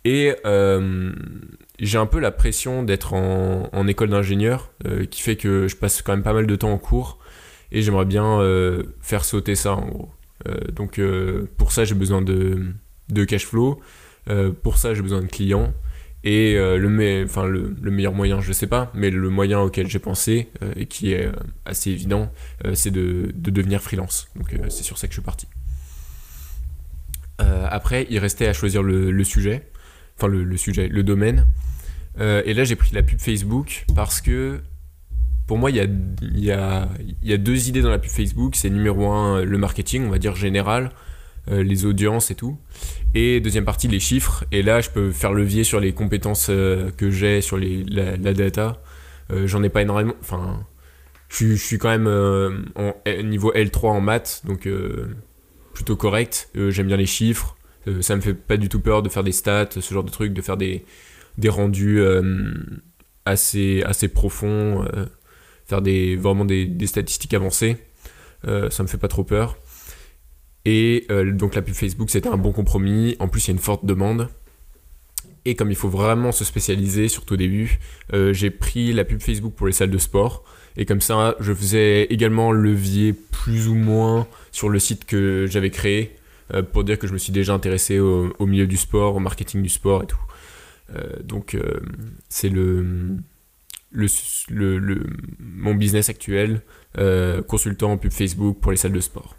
Et 0.04 0.34
j'ai 1.82 1.98
un 1.98 2.06
peu 2.06 2.20
la 2.20 2.30
pression 2.30 2.84
d'être 2.84 3.12
en, 3.12 3.86
école 3.88 4.10
d'ingénieur, 4.10 4.70
euh, 4.86 5.04
qui 5.04 5.20
fait 5.20 5.36
que 5.36 5.66
je 5.66 5.74
passe 5.74 6.00
quand 6.00 6.12
même 6.12 6.22
pas 6.22 6.32
mal 6.32 6.46
de 6.46 6.56
temps 6.56 6.72
en 6.72 6.78
cours, 6.78 7.18
et 7.72 7.82
j'aimerais 7.82 8.04
bien 8.04 8.40
euh, 8.40 8.84
faire 9.00 9.24
sauter 9.24 9.56
ça 9.56 9.74
en 9.74 9.86
gros. 9.86 10.10
Euh, 10.48 10.58
donc 10.72 11.00
pour 11.56 11.72
ça 11.72 11.84
j'ai 11.84 11.94
besoin 11.94 12.22
de, 12.22 12.72
de 13.08 13.24
cash 13.24 13.46
flow, 13.46 13.80
pour 14.62 14.78
ça 14.78 14.94
j'ai 14.94 15.02
besoin 15.02 15.22
de 15.22 15.26
clients, 15.26 15.74
et 16.22 16.54
le, 16.54 16.88
meilleur 17.90 18.12
moyen, 18.12 18.40
je 18.40 18.52
sais 18.52 18.68
pas, 18.68 18.92
mais 18.94 19.10
le 19.10 19.28
moyen 19.28 19.58
auquel 19.58 19.88
j'ai 19.88 19.98
pensé, 19.98 20.50
et 20.76 20.86
qui 20.86 21.12
est 21.12 21.28
assez 21.64 21.90
évident, 21.90 22.32
c'est 22.74 22.92
de, 22.92 23.32
de 23.34 23.50
devenir 23.50 23.82
freelance. 23.82 24.28
Donc 24.36 24.54
c'est 24.68 24.84
sur 24.84 24.98
ça 24.98 25.08
que 25.08 25.12
je 25.12 25.18
suis 25.18 25.24
parti. 25.24 25.48
Après, 27.38 28.06
il 28.08 28.20
restait 28.20 28.46
à 28.46 28.52
choisir 28.52 28.84
le, 28.84 29.24
sujet, 29.24 29.68
enfin 30.16 30.28
le 30.28 30.56
sujet, 30.56 30.86
le 30.86 31.02
domaine. 31.02 31.48
Euh, 32.20 32.42
et 32.44 32.54
là, 32.54 32.64
j'ai 32.64 32.76
pris 32.76 32.94
la 32.94 33.02
pub 33.02 33.18
Facebook 33.20 33.84
parce 33.94 34.20
que 34.20 34.60
pour 35.46 35.58
moi, 35.58 35.70
il 35.70 35.76
y 35.76 36.50
a, 36.50 36.88
deux 37.38 37.68
idées 37.68 37.82
dans 37.82 37.90
la 37.90 37.98
pub 37.98 38.10
Facebook. 38.10 38.54
C'est 38.56 38.70
numéro 38.70 39.10
un, 39.10 39.44
le 39.44 39.58
marketing, 39.58 40.06
on 40.06 40.10
va 40.10 40.18
dire 40.18 40.34
général, 40.36 40.90
euh, 41.50 41.62
les 41.62 41.84
audiences 41.84 42.30
et 42.30 42.34
tout. 42.34 42.58
Et 43.14 43.40
deuxième 43.40 43.64
partie, 43.64 43.88
les 43.88 44.00
chiffres. 44.00 44.44
Et 44.52 44.62
là, 44.62 44.80
je 44.80 44.90
peux 44.90 45.10
faire 45.10 45.32
levier 45.32 45.64
sur 45.64 45.80
les 45.80 45.92
compétences 45.92 46.46
euh, 46.50 46.90
que 46.96 47.10
j'ai, 47.10 47.40
sur 47.40 47.58
la, 47.58 48.16
la 48.16 48.32
data. 48.34 48.82
Euh, 49.32 49.46
J'en 49.46 49.62
ai 49.62 49.68
pas 49.68 49.82
énormément. 49.82 50.14
Enfin, 50.20 50.64
je, 51.28 51.54
suis- 51.54 51.78
quand 51.78 51.88
même 51.88 52.06
euh, 52.06 52.62
en 52.76 52.94
L- 53.04 53.28
niveau 53.28 53.52
L3 53.52 53.86
en 53.88 54.00
maths, 54.00 54.42
donc 54.44 54.66
euh, 54.66 55.08
plutôt 55.74 55.96
correct. 55.96 56.50
Euh, 56.56 56.70
J'aime 56.70 56.86
bien 56.86 56.96
les 56.96 57.06
chiffres. 57.06 57.56
Euh, 57.88 58.00
ça 58.00 58.14
me 58.16 58.20
fait 58.20 58.34
pas 58.34 58.56
du 58.56 58.68
tout 58.68 58.80
peur 58.80 59.02
de 59.02 59.08
faire 59.08 59.24
des 59.24 59.32
stats, 59.32 59.68
ce 59.72 59.92
genre 59.92 60.04
de 60.04 60.10
trucs, 60.10 60.32
de 60.32 60.40
faire 60.42 60.56
des, 60.56 60.84
des 61.38 61.48
rendus 61.48 62.00
euh, 62.00 62.52
assez, 63.24 63.82
assez 63.82 64.08
profonds, 64.08 64.84
euh, 64.84 65.06
faire 65.66 65.82
des, 65.82 66.16
vraiment 66.16 66.44
des, 66.44 66.66
des 66.66 66.86
statistiques 66.86 67.34
avancées. 67.34 67.76
Euh, 68.46 68.70
ça 68.70 68.82
me 68.82 68.88
fait 68.88 68.98
pas 68.98 69.08
trop 69.08 69.24
peur. 69.24 69.56
Et 70.64 71.08
donc 71.32 71.56
la 71.56 71.62
pub 71.62 71.74
Facebook, 71.74 72.08
c'était 72.08 72.28
un 72.28 72.36
bon 72.36 72.52
compromis. 72.52 73.16
En 73.18 73.26
plus, 73.26 73.44
il 73.44 73.48
y 73.48 73.50
a 73.50 73.54
une 73.54 73.58
forte 73.58 73.84
demande. 73.84 74.28
Et 75.44 75.56
comme 75.56 75.72
il 75.72 75.76
faut 75.76 75.88
vraiment 75.88 76.30
se 76.30 76.44
spécialiser, 76.44 77.08
surtout 77.08 77.34
au 77.34 77.36
début, 77.36 77.80
j'ai 78.30 78.50
pris 78.50 78.92
la 78.92 79.02
pub 79.04 79.20
Facebook 79.20 79.54
pour 79.54 79.66
les 79.66 79.72
salles 79.72 79.90
de 79.90 79.98
sport. 79.98 80.44
Et 80.76 80.84
comme 80.84 81.00
ça, 81.00 81.34
je 81.40 81.52
faisais 81.52 82.04
également 82.04 82.52
levier 82.52 83.12
plus 83.12 83.66
ou 83.66 83.74
moins 83.74 84.28
sur 84.52 84.68
le 84.68 84.78
site 84.78 85.04
que 85.04 85.48
j'avais 85.50 85.70
créé 85.70 86.14
pour 86.70 86.84
dire 86.84 86.96
que 86.96 87.08
je 87.08 87.12
me 87.12 87.18
suis 87.18 87.32
déjà 87.32 87.54
intéressé 87.54 87.98
au 87.98 88.46
milieu 88.46 88.68
du 88.68 88.76
sport, 88.76 89.16
au 89.16 89.20
marketing 89.20 89.62
du 89.62 89.68
sport 89.68 90.04
et 90.04 90.06
tout. 90.06 90.20
Euh, 90.94 91.22
donc 91.22 91.54
euh, 91.54 91.80
c'est 92.28 92.48
le, 92.48 93.16
mon 95.38 95.74
business 95.74 96.08
actuel, 96.08 96.62
euh, 96.98 97.42
consultant 97.42 97.92
en 97.92 97.98
pub 97.98 98.12
Facebook 98.12 98.58
pour 98.60 98.70
les 98.70 98.76
salles 98.76 98.92
de 98.92 99.00
sport. 99.00 99.36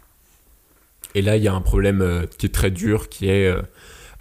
Et 1.14 1.22
là, 1.22 1.36
il 1.36 1.42
y 1.42 1.48
a 1.48 1.54
un 1.54 1.60
problème 1.60 2.26
qui 2.38 2.46
est 2.46 2.54
très 2.54 2.70
dur, 2.70 3.08
qui 3.08 3.28
est 3.28 3.54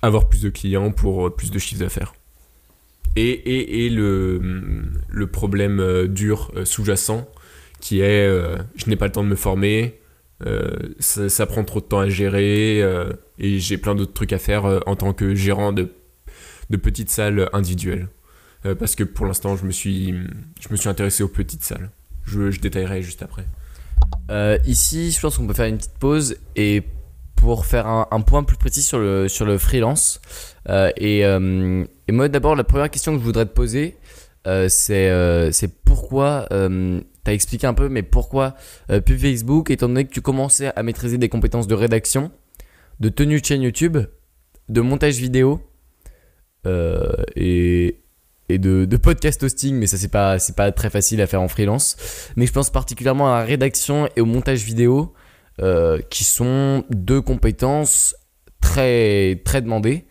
avoir 0.03 0.29
plus 0.29 0.43
de 0.43 0.49
clients 0.49 0.91
pour 0.91 1.35
plus 1.35 1.49
de 1.49 1.57
chiffre 1.57 1.79
d'affaires. 1.79 2.13
Et, 3.15 3.29
et, 3.29 3.85
et 3.85 3.89
le, 3.89 4.39
le 5.09 5.27
problème 5.27 6.07
dur 6.07 6.51
sous-jacent, 6.65 7.27
qui 7.79 8.01
est 8.01 8.29
je 8.75 8.89
n'ai 8.89 8.95
pas 8.95 9.07
le 9.07 9.11
temps 9.11 9.23
de 9.23 9.29
me 9.29 9.35
former, 9.35 9.99
ça, 10.99 11.45
prend 11.47 11.63
trop 11.63 11.79
de 11.79 11.85
temps 11.85 11.99
à 11.99 12.09
gérer, 12.09 12.77
et 13.39 13.59
j'ai 13.59 13.79
plein 13.79 13.95
d'autres 13.95 14.13
trucs 14.13 14.33
à 14.33 14.37
faire 14.37 14.83
en 14.85 14.95
tant 14.95 15.13
que 15.13 15.33
gérant 15.33 15.73
de, 15.73 15.89
de 16.73 16.77
petites 16.77 17.11
salles 17.11 17.49
individuelles. 17.53 18.07
Euh, 18.65 18.73
parce 18.75 18.95
que 18.95 19.03
pour 19.03 19.25
l'instant, 19.25 19.55
je, 19.55 19.65
me 19.65 19.71
suis- 19.71 20.13
je 20.59 20.67
me 20.71 20.75
suis 20.75 20.89
intéressé 20.89 21.21
aux 21.23 21.27
petites 21.27 21.63
salles. 21.63 21.91
Je, 22.25 22.49
je 22.49 22.59
détaillerai 22.59 23.03
juste 23.03 23.21
après. 23.21 23.45
Euh, 24.31 24.57
ici, 24.65 25.11
je 25.11 25.19
pense 25.19 25.37
qu'on 25.37 25.45
peut 25.45 25.53
faire 25.53 25.67
une 25.67 25.77
petite 25.77 25.97
pause 25.99 26.37
et 26.55 26.81
pour 27.35 27.65
faire 27.65 27.87
un, 27.87 28.21
point 28.21 28.43
plus 28.43 28.55
précis 28.55 28.81
sur 28.81 28.99
le, 28.99 29.27
sur 29.27 29.45
le 29.45 29.57
freelance. 29.57 30.21
Euh, 30.69 30.91
et, 30.95 31.23
moi, 32.11 32.29
d'abord, 32.29 32.55
la 32.55 32.63
première 32.63 32.89
question 32.89 33.11
que 33.13 33.19
je 33.19 33.23
voudrais 33.23 33.45
te 33.45 33.51
poser, 33.53 33.97
c'est 34.69 35.67
pourquoi, 35.83 36.47
tu 36.49 37.31
as 37.31 37.33
expliqué 37.33 37.67
un 37.67 37.73
peu, 37.73 37.89
mais 37.89 38.01
pourquoi 38.03 38.55
euh, 38.89 39.01
pub 39.01 39.19
Facebook, 39.19 39.71
étant 39.71 39.87
donné 39.87 40.05
que 40.05 40.13
tu 40.13 40.21
commençais 40.21 40.71
à 40.75 40.83
maîtriser 40.83 41.17
des 41.17 41.29
compétences 41.29 41.67
de 41.67 41.75
rédaction, 41.75 42.31
de 42.99 43.09
tenue 43.09 43.41
de 43.41 43.45
chaîne 43.45 43.61
YouTube, 43.61 43.97
de 44.69 44.81
montage 44.81 45.17
vidéo 45.17 45.61
et, 46.65 47.99
et 48.49 48.57
de, 48.57 48.85
de 48.85 48.97
podcast 48.97 49.41
hosting, 49.43 49.75
mais 49.75 49.87
ça, 49.87 49.97
c'est 49.97 50.11
pas, 50.11 50.39
c'est 50.39 50.55
pas 50.55 50.71
très 50.71 50.89
facile 50.89 51.21
à 51.21 51.27
faire 51.27 51.41
en 51.41 51.47
freelance. 51.47 51.95
Mais 52.35 52.45
je 52.45 52.51
pense 52.53 52.69
particulièrement 52.69 53.33
à 53.33 53.39
la 53.39 53.45
rédaction 53.45 54.07
et 54.15 54.21
au 54.21 54.25
montage 54.25 54.63
vidéo. 54.63 55.13
euh, 55.61 55.99
qui 56.09 56.23
sont 56.23 56.83
deux 56.89 57.21
compétences 57.21 58.15
très, 58.59 59.39
très 59.45 59.61
demandées. 59.61 60.05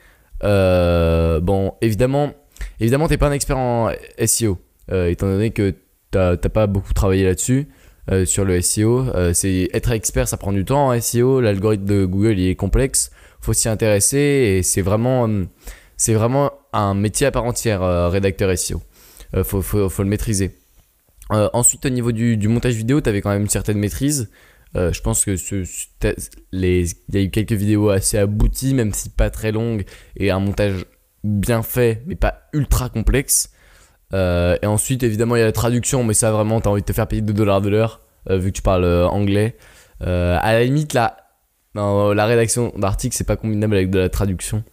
Euh, 0.45 1.41
bon, 1.41 1.75
évidemment, 1.81 2.33
évidemment, 2.79 3.09
t'es 3.09 3.17
pas 3.17 3.27
un 3.29 3.33
expert 3.33 3.59
en 3.59 3.91
SEO, 4.25 4.59
euh, 4.93 5.09
étant 5.11 5.27
donné 5.27 5.51
que 5.51 5.75
t'as 6.13 6.37
pas 6.37 6.69
beaucoup 6.69 6.93
travaillé 6.95 7.25
là-dessus. 7.25 7.67
euh, 8.11 8.25
sur 8.25 8.45
le 8.45 8.61
SEO, 8.61 9.05
Euh, 9.15 9.33
c'est 9.33 9.69
être 9.73 9.91
expert, 9.93 10.29
ça 10.29 10.37
prend 10.37 10.53
du 10.53 10.65
temps 10.65 10.89
en 10.91 11.01
SEO. 11.01 11.41
L'algorithme 11.41 11.85
de 11.87 12.05
Google 12.05 12.39
il 12.39 12.49
est 12.49 12.57
complexe, 12.57 13.11
faut 13.41 13.53
s'y 13.53 13.69
intéresser 13.69 14.19
et 14.59 14.63
c'est 14.63 14.83
vraiment, 14.83 15.23
hum, 15.25 15.49
c'est 16.03 16.15
vraiment 16.15 16.51
un 16.73 16.95
métier 16.95 17.29
à 17.29 17.31
part 17.31 17.45
entière, 17.45 17.81
euh, 17.81 18.09
rédacteur 18.09 18.59
SEO. 18.59 18.83
Euh, 19.37 19.45
faut, 19.45 19.63
le 19.63 20.05
maîtriser. 20.05 20.59
Euh, 21.31 21.49
ensuite, 21.53 21.87
au 21.87 21.91
niveau 21.91 22.11
du, 22.11 22.37
montage 22.49 22.75
vidéo, 22.75 23.01
tu 23.01 23.09
quand 23.21 23.31
même 23.31 23.43
une 23.43 23.49
certaine 23.49 23.79
maîtrise. 23.79 24.29
Je 24.75 25.01
pense 25.01 25.25
que 25.25 25.37
il 26.53 26.87
y 27.13 27.17
a 27.17 27.21
eu 27.21 27.31
quelques 27.31 27.53
vidéos 27.53 27.91
assez 27.91 28.19
abouties, 28.19 28.75
même 28.75 28.93
si 28.93 29.11
pas 29.11 29.31
très 29.31 29.53
longues, 29.53 29.85
et 30.17 30.33
un 30.33 30.41
montage 30.41 30.87
bien 31.23 31.63
fait, 31.63 32.03
mais 32.07 32.17
pas 32.17 32.49
ultra 32.53 32.89
complexe. 32.89 33.53
Et 34.13 34.67
ensuite, 34.67 35.05
évidemment, 35.05 35.37
il 35.37 35.39
y 35.39 35.43
a 35.43 35.47
la 35.47 35.53
traduction, 35.53 36.03
mais 36.03 36.15
ça 36.15 36.33
vraiment, 36.33 36.61
t'as 36.61 36.71
envie 36.71 36.81
de 36.81 36.87
te 36.87 36.93
faire 36.93 37.07
payer 37.07 37.23
2 37.23 37.33
dollars 37.33 37.61
de 37.61 37.69
l'heure, 37.69 38.01
vu 38.29 38.51
que 38.51 38.57
tu 38.57 38.63
parles 38.63 38.87
anglais. 39.05 39.57
À 40.01 40.53
la 40.53 40.65
limite, 40.65 40.95
la 40.95 41.17
rédaction 41.77 42.73
d'articles, 42.77 43.15
c'est 43.15 43.23
pas 43.23 43.37
combinable 43.37 43.77
avec 43.77 43.91
de 43.91 44.01
la 44.01 44.09
traduction. 44.09 44.65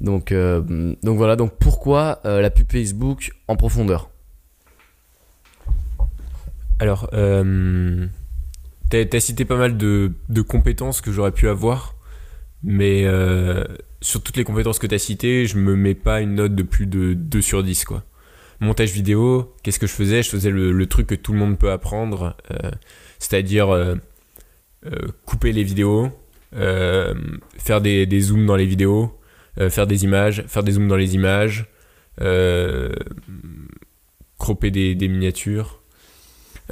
Donc, 0.00 0.32
euh, 0.32 0.94
donc 1.02 1.18
voilà, 1.18 1.36
donc 1.36 1.52
pourquoi 1.58 2.20
euh, 2.24 2.40
la 2.40 2.50
pub 2.50 2.70
Facebook 2.70 3.32
en 3.48 3.56
profondeur? 3.56 4.10
Alors, 6.78 7.10
euh, 7.12 8.06
t'as 8.88 9.04
t'as 9.04 9.20
cité 9.20 9.44
pas 9.44 9.56
mal 9.56 9.76
de, 9.76 10.12
compétences 10.48 11.02
que 11.02 11.12
j'aurais 11.12 11.32
pu 11.32 11.48
avoir, 11.48 11.94
mais 12.62 13.04
sur 14.00 14.22
toutes 14.22 14.38
les 14.38 14.44
compétences 14.44 14.78
que 14.78 14.86
t'as 14.86 14.98
citées, 14.98 15.44
je 15.44 15.58
me 15.58 15.76
mets 15.76 15.94
pas 15.94 16.22
une 16.22 16.36
note 16.36 16.54
de 16.54 16.62
plus 16.62 16.86
de 16.86 17.12
2 17.12 17.42
sur 17.42 17.62
10, 17.62 17.84
quoi. 17.84 18.04
Montage 18.60 18.92
vidéo, 18.92 19.54
qu'est-ce 19.62 19.78
que 19.78 19.86
je 19.86 19.92
faisais? 19.92 20.22
Je 20.22 20.30
faisais 20.30 20.50
le, 20.50 20.86
truc 20.86 21.06
que 21.06 21.14
tout 21.14 21.32
le 21.32 21.38
monde 21.38 21.58
peut 21.58 21.70
apprendre, 21.70 22.34
c'est-à-dire 23.18 23.98
couper 25.26 25.52
les 25.52 25.64
vidéos, 25.64 26.08
faire 26.52 27.82
des, 27.82 28.06
des 28.06 28.20
zooms 28.20 28.46
dans 28.46 28.56
les 28.56 28.66
vidéos, 28.66 29.19
faire 29.68 29.86
des 29.86 30.04
images, 30.04 30.44
faire 30.48 30.62
des 30.62 30.72
zooms 30.72 30.88
dans 30.88 30.96
les 30.96 31.14
images, 31.14 31.66
euh, 32.20 32.92
cropper 34.38 34.70
des, 34.70 34.94
des 34.94 35.08
miniatures. 35.08 35.82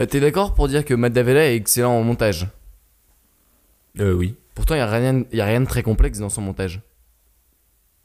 Euh, 0.00 0.06
T'es 0.06 0.20
d'accord 0.20 0.54
pour 0.54 0.68
dire 0.68 0.84
que 0.84 0.94
Matt 0.94 1.12
Davella 1.12 1.50
est 1.50 1.56
excellent 1.56 1.92
en 1.92 2.02
montage? 2.02 2.46
Euh, 4.00 4.12
oui. 4.12 4.36
Pourtant, 4.54 4.74
il 4.74 4.78
n'y 4.78 4.82
a, 4.82 4.90
rien- 4.90 5.24
y 5.32 5.40
a 5.40 5.44
rien 5.44 5.60
de 5.60 5.66
très 5.66 5.82
complexe 5.82 6.18
dans 6.18 6.28
son 6.28 6.40
montage. 6.42 6.80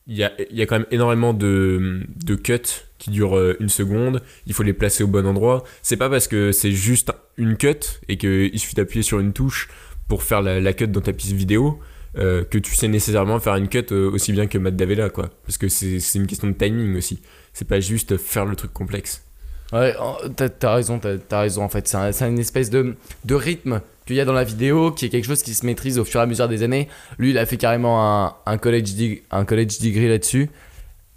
Il 0.06 0.17
y 0.17 0.24
a, 0.24 0.34
y 0.52 0.62
a 0.62 0.65
quand 0.65 0.80
même 0.80 0.88
énormément 0.91 1.34
de, 1.34 2.02
de 2.26 2.36
cuts 2.36 2.60
qui 2.98 3.10
durent 3.10 3.38
euh, 3.38 3.56
une 3.62 3.69
seconde. 3.69 4.22
Il 4.46 4.54
faut 4.54 4.63
les 4.63 4.74
placer 4.74 5.04
au 5.04 5.08
bon 5.08 5.26
endroit. 5.26 5.63
C'est 5.82 5.96
pas 5.98 6.10
parce 6.10 6.28
que 6.28 6.52
c'est 6.52 6.72
juste 6.72 7.12
une 7.38 7.56
cut 7.56 8.00
et 8.10 8.17
qu'il 8.17 8.60
suffit 8.60 8.76
d'appuyer 8.76 9.04
sur 9.04 9.19
une 9.19 9.32
touche 9.32 9.69
pour 10.10 10.24
faire 10.24 10.41
la, 10.41 10.60
la 10.60 10.74
cut 10.74 10.88
dans 10.88 11.00
ta 11.02 11.13
piste 11.13 11.32
vidéo 11.32 11.80
euh, 12.17 12.43
que 12.43 12.58
tu 12.58 12.76
sais 12.76 12.88
nécessairement 12.88 13.39
faire 13.39 13.56
une 13.56 13.67
cut 13.67 13.86
euh, 13.91 14.12
aussi 14.12 14.32
bien 14.34 14.47
que 14.47 14.58
Matt 14.58 14.76
Davella, 14.76 15.10
quoi. 15.10 15.30
Parce 15.45 15.58
que 15.58 15.67
c'est 15.69 15.97
une 16.15 16.28
question 16.28 16.47
de 16.47 16.54
timing 16.54 16.95
aussi. 16.97 17.21
C'est 17.54 17.67
pas 17.67 17.80
juste 17.80 18.17
faire 18.17 18.45
le 18.45 18.56
truc 18.56 18.71
complexe. 18.73 19.23
Ouais, 19.71 19.95
t'as 20.36 20.73
raison, 20.76 20.99
t'as 20.99 21.39
raison 21.39 21.63
en 21.63 21.69
fait. 21.69 21.88
C'est 21.88 21.97
un- 21.97 22.30
une 22.30 22.38
espèce 22.39 22.69
de, 22.69 22.95
de 23.26 23.36
rythme 23.36 23.82
qu'il 24.06 24.15
y 24.15 24.19
a 24.19 24.26
dans 24.26 24.34
la 24.34 24.43
vidéo, 24.43 24.91
qui 24.91 25.06
est 25.06 25.10
quelque 25.10 25.26
chose 25.26 25.41
qui 25.41 25.54
se 25.56 25.65
maîtrise 25.65 25.97
au 25.97 26.06
fur 26.06 26.19
et 26.19 26.23
à 26.23 26.26
mesure 26.28 26.47
des 26.47 26.62
années. 26.62 26.89
Lui, 27.17 27.32
il 27.32 27.38
a 27.39 27.45
fait 27.47 27.58
carrément 27.58 28.26
un, 28.26 28.36
un 28.45 28.58
college, 28.58 28.91
un 29.32 29.45
college 29.45 29.80
degree 29.80 30.08
là-dessus. 30.10 30.49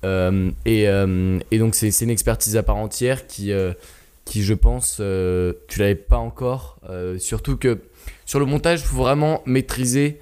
Euh, 0.04 0.50
et, 0.64 0.84
et 1.50 1.58
donc, 1.58 1.74
c'est 1.74 1.90
une 2.00 2.10
expertise 2.10 2.56
à 2.56 2.62
part 2.62 2.76
entière 2.76 3.26
qui, 3.26 3.52
qui 4.24 4.42
je 4.42 4.54
pense, 4.54 4.96
tu 5.68 5.78
l'avais 5.80 5.94
pas 5.96 6.18
encore. 6.18 6.78
Surtout 7.18 7.56
que 7.58 7.78
sur 8.24 8.38
le 8.38 8.46
montage, 8.46 8.80
il 8.80 8.86
faut 8.86 8.96
vraiment 9.02 9.42
maîtriser, 9.46 10.18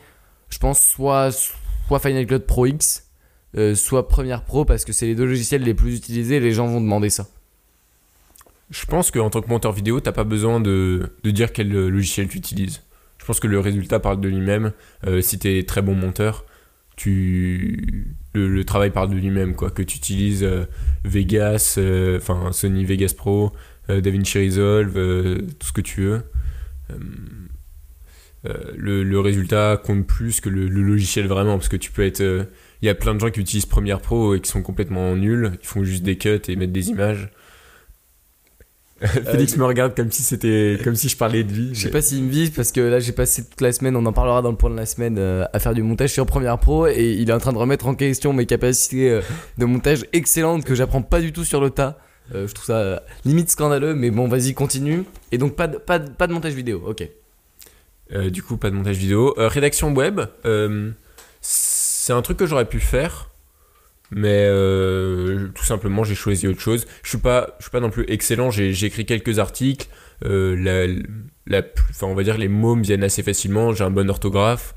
je 0.55 0.59
pense, 0.61 0.81
soit, 0.81 1.33
soit 1.33 1.99
Final 1.99 2.27
Cut 2.27 2.39
Pro 2.47 2.67
X, 2.67 3.11
euh, 3.57 3.75
soit 3.75 4.07
Premiere 4.07 4.45
Pro, 4.45 4.65
parce 4.65 4.85
que 4.85 4.93
c'est 4.93 5.07
les 5.07 5.17
deux 5.17 5.25
logiciels 5.25 5.63
les 5.63 5.75
plus 5.75 5.97
utilisés 5.97 6.37
et 6.37 6.41
les 6.41 6.53
gens 6.53 6.69
vont 6.69 6.81
demander 6.81 7.11
ça. 7.11 7.27
Je 8.71 8.87
pense 8.87 9.11
qu'en 9.11 9.31
tant 9.31 9.41
que 9.41 9.49
monteur 9.49 9.73
vidéo, 9.73 9.99
t'as 9.99 10.13
pas 10.13 10.23
besoin 10.23 10.61
de, 10.61 11.11
dire 11.25 11.53
quel 11.53 11.75
euh, 11.75 11.89
logiciel 11.89 12.29
tu 12.29 12.39
utilises. 12.39 12.83
Je 13.19 13.25
pense 13.25 13.41
que 13.41 13.49
le 13.49 13.59
résultat 13.59 13.99
parle 13.99 14.21
de 14.21 14.29
lui-même. 14.29 14.73
Euh, 15.09 15.21
si 15.23 15.41
t'es 15.41 15.65
très 15.67 15.83
bon 15.83 15.97
monteur, 15.97 16.45
tu 16.95 18.15
le, 18.33 18.65
travail 18.65 18.91
parle 18.91 19.11
de 19.11 19.17
lui-même 19.17 19.57
quoi. 19.57 19.73
Que 19.73 19.83
tu 19.83 19.97
utilises 19.97 20.49
Vegas, 21.05 21.81
enfin 22.17 22.53
Sony 22.53 22.85
Vegas 22.85 23.15
Pro, 23.17 23.53
DaVinci 23.89 24.39
Resolve, 24.47 24.93
tout 25.59 25.67
ce 25.67 25.73
que 25.73 25.81
tu 25.81 26.03
veux. 26.03 26.23
Euh, 28.47 28.51
euh, 28.55 28.73
le, 28.77 29.03
le 29.03 29.21
résultat 29.21 29.81
compte 29.83 30.07
plus 30.07 30.41
que 30.41 30.49
le, 30.49 30.69
le 30.69 30.83
logiciel 30.83 31.27
vraiment 31.27 31.57
parce 31.57 31.69
que 31.69 31.77
tu 31.77 31.91
peux 31.91 32.05
être 32.05 32.21
euh, 32.21 32.45
il 32.83 32.87
y 32.87 32.89
a 32.89 32.95
plein 32.95 33.15
de 33.15 33.21
gens 33.21 33.31
qui 33.31 33.41
utilisent 33.41 33.67
Premiere 33.67 34.01
Pro 34.01 34.35
et 34.35 34.41
qui 34.41 34.51
sont 34.51 34.63
complètement 34.63 35.17
nuls 35.17 35.53
ils 35.63 35.67
font 35.67 35.83
juste 35.83 36.03
des 36.03 36.19
cuts 36.19 36.41
et 36.49 36.57
mettent 36.57 36.73
des 36.73 36.91
images 36.91 37.31
Félix 39.01 39.57
me 39.57 39.65
regarde 39.65 39.95
comme 39.95 40.11
si 40.11 40.23
c'était 40.23 40.79
comme 40.83 40.95
si 40.95 41.09
je 41.09 41.17
parlais 41.17 41.43
de 41.43 41.53
lui. 41.53 41.71
Je 41.75 41.81
sais 41.81 41.91
pas 41.91 42.01
s'il 42.01 42.23
me 42.23 42.31
vise 42.31 42.51
parce 42.51 42.71
que 42.71 42.81
là 42.81 43.01
j'ai 43.01 43.13
passé 43.13 43.45
toute 43.45 43.61
la 43.61 43.73
semaine, 43.73 43.97
on 43.97 44.07
en 44.07 44.13
parlera 44.13 44.41
dans 44.41 44.51
le 44.51 44.57
point 44.57 44.71
de 44.71 44.77
la 44.77 44.87
semaine, 44.87 45.17
euh, 45.19 45.45
à 45.53 45.59
faire 45.59 45.75
du 45.75 45.83
montage 45.83 46.11
sur 46.11 46.25
Premiere 46.27 46.59
Pro 46.59 46.87
et 46.87 47.13
il 47.13 47.29
est 47.29 47.33
en 47.33 47.39
train 47.39 47.53
de 47.53 47.59
remettre 47.59 47.87
en 47.87 47.95
question 47.95 48.33
mes 48.33 48.47
capacités 48.47 49.11
euh, 49.11 49.21
de 49.59 49.65
montage 49.65 50.07
excellentes 50.13 50.65
que 50.65 50.75
j'apprends 50.75 51.03
pas 51.03 51.21
du 51.21 51.33
tout 51.33 51.45
sur 51.45 51.61
le 51.61 51.71
tas. 51.71 51.99
Euh, 52.35 52.47
je 52.47 52.55
trouve 52.55 52.67
ça 52.67 52.79
euh, 52.79 52.99
limite 53.25 53.51
scandaleux, 53.51 53.95
mais 53.95 54.11
bon, 54.11 54.29
vas-y, 54.29 54.55
continue. 54.55 55.05
Et 55.33 55.39
donc 55.39 55.57
pas 55.57 55.67
de, 55.67 55.77
pas 55.77 55.99
de, 55.99 56.11
pas 56.11 56.27
de 56.27 56.33
montage 56.33 56.55
vidéo, 56.55 56.83
ok. 56.87 57.07
Euh, 58.13 58.31
du 58.31 58.43
coup, 58.43 58.57
pas 58.57 58.71
de 58.71 58.77
montage 58.77 58.97
vidéo. 58.97 59.35
Euh, 59.39 59.49
rédaction 59.49 59.93
web, 59.95 60.21
euh, 60.45 60.91
c'est 61.41 62.13
un 62.13 62.23
truc 62.23 62.39
que 62.39 62.47
j'aurais 62.47 62.69
pu 62.69 62.81
faire, 62.81 63.31
mais 64.11 64.49
tout 65.55 65.65
simplement 65.65 66.05
j'ai 66.05 66.15
choisi 66.15 66.47
autre 66.47 66.61
chose. 66.61 66.87
Je 67.03 67.09
suis 67.09 67.19
pas, 67.19 67.57
suis 67.61 67.71
pas 67.71 67.81
non 67.81 67.91
plus 67.91 68.05
excellent. 68.09 68.51
J'ai 68.51 68.85
écrit 68.85 69.07
quelques 69.07 69.39
articles. 69.39 69.89
Enfin, 70.23 72.07
on 72.07 72.15
va 72.15 72.23
dire 72.23 72.39
les 72.39 72.49
mots 72.49 72.77
me 72.77 72.83
viennent 72.83 73.05
assez 73.05 73.23
facilement. 73.23 73.73
J'ai 73.73 73.85
un 73.85 73.91
bon 73.91 74.09
orthographe, 74.11 74.75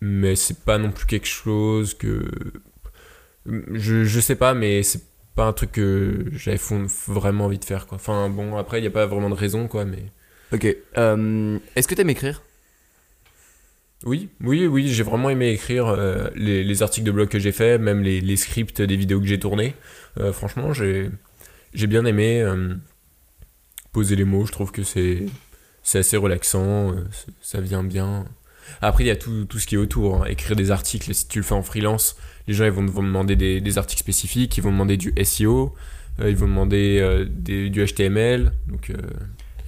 mais 0.00 0.36
c'est 0.36 0.64
pas 0.64 0.78
non 0.78 0.92
plus 0.92 1.06
quelque 1.06 1.26
chose 1.26 1.94
que 1.94 2.22
je, 3.46 4.20
sais 4.20 4.36
pas, 4.36 4.54
mais 4.54 4.82
c'est 4.82 5.02
pas 5.34 5.46
un 5.46 5.52
truc 5.52 5.72
que 5.72 6.26
j'avais 6.32 6.60
vraiment 7.06 7.46
envie 7.46 7.58
de 7.58 7.64
faire. 7.64 7.86
Enfin 7.90 8.28
bon, 8.28 8.56
après 8.56 8.80
il 8.80 8.84
y 8.84 8.88
a 8.88 8.90
pas 8.90 9.06
vraiment 9.06 9.30
de 9.30 9.34
raison 9.34 9.68
quoi, 9.68 9.84
mais 9.84 10.12
Ok. 10.52 10.66
Euh, 10.96 11.58
Est-ce 11.76 11.88
que 11.88 11.94
t'aimes 11.94 12.10
écrire? 12.10 12.42
Oui, 14.04 14.28
oui, 14.40 14.66
oui, 14.66 14.88
j'ai 14.88 15.02
vraiment 15.02 15.28
aimé 15.28 15.50
écrire 15.50 15.88
euh, 15.88 16.28
les, 16.36 16.62
les 16.62 16.82
articles 16.82 17.04
de 17.04 17.10
blog 17.10 17.28
que 17.28 17.38
j'ai 17.40 17.50
fait, 17.52 17.78
même 17.78 18.02
les, 18.02 18.36
scripts 18.36 18.80
des 18.80 18.96
vidéos 18.96 19.20
que 19.20 19.26
j'ai 19.26 19.40
tournées. 19.40 19.74
Euh, 20.20 20.32
franchement, 20.32 20.72
j'ai 20.72 21.10
bien 21.74 22.04
aimé 22.04 22.46
poser 23.92 24.14
les 24.16 24.24
mots. 24.24 24.46
Je 24.46 24.52
trouve 24.52 24.70
que 24.70 24.82
c'est 24.84 25.26
assez 25.94 26.16
relaxant, 26.16 26.94
ça 27.42 27.60
vient 27.60 27.82
bien. 27.82 28.26
Après, 28.80 29.02
il 29.02 29.06
y 29.08 29.10
a 29.10 29.16
tout, 29.16 29.46
tout 29.46 29.58
ce 29.58 29.66
qui 29.66 29.74
est 29.74 29.78
autour. 29.78 30.22
hein. 30.22 30.26
Écrire 30.28 30.54
des 30.54 30.70
articles, 30.70 31.12
si 31.14 31.26
tu 31.26 31.38
le 31.38 31.44
fais 31.44 31.54
en 31.54 31.62
freelance, 31.62 32.16
les 32.46 32.54
gens 32.54 32.66
ils 32.66 32.70
vont, 32.70 32.84
vont 32.86 33.02
demander 33.02 33.34
des, 33.34 33.60
des 33.60 33.78
articles 33.78 34.00
spécifiques, 34.02 34.56
ils 34.58 34.62
vont 34.62 34.70
demander 34.70 34.96
du 34.98 35.12
SEO, 35.24 35.74
ils 36.20 36.36
vont 36.36 36.46
demander 36.46 37.26
du 37.28 37.84
HTML. 37.84 38.52
Donc, 38.68 38.92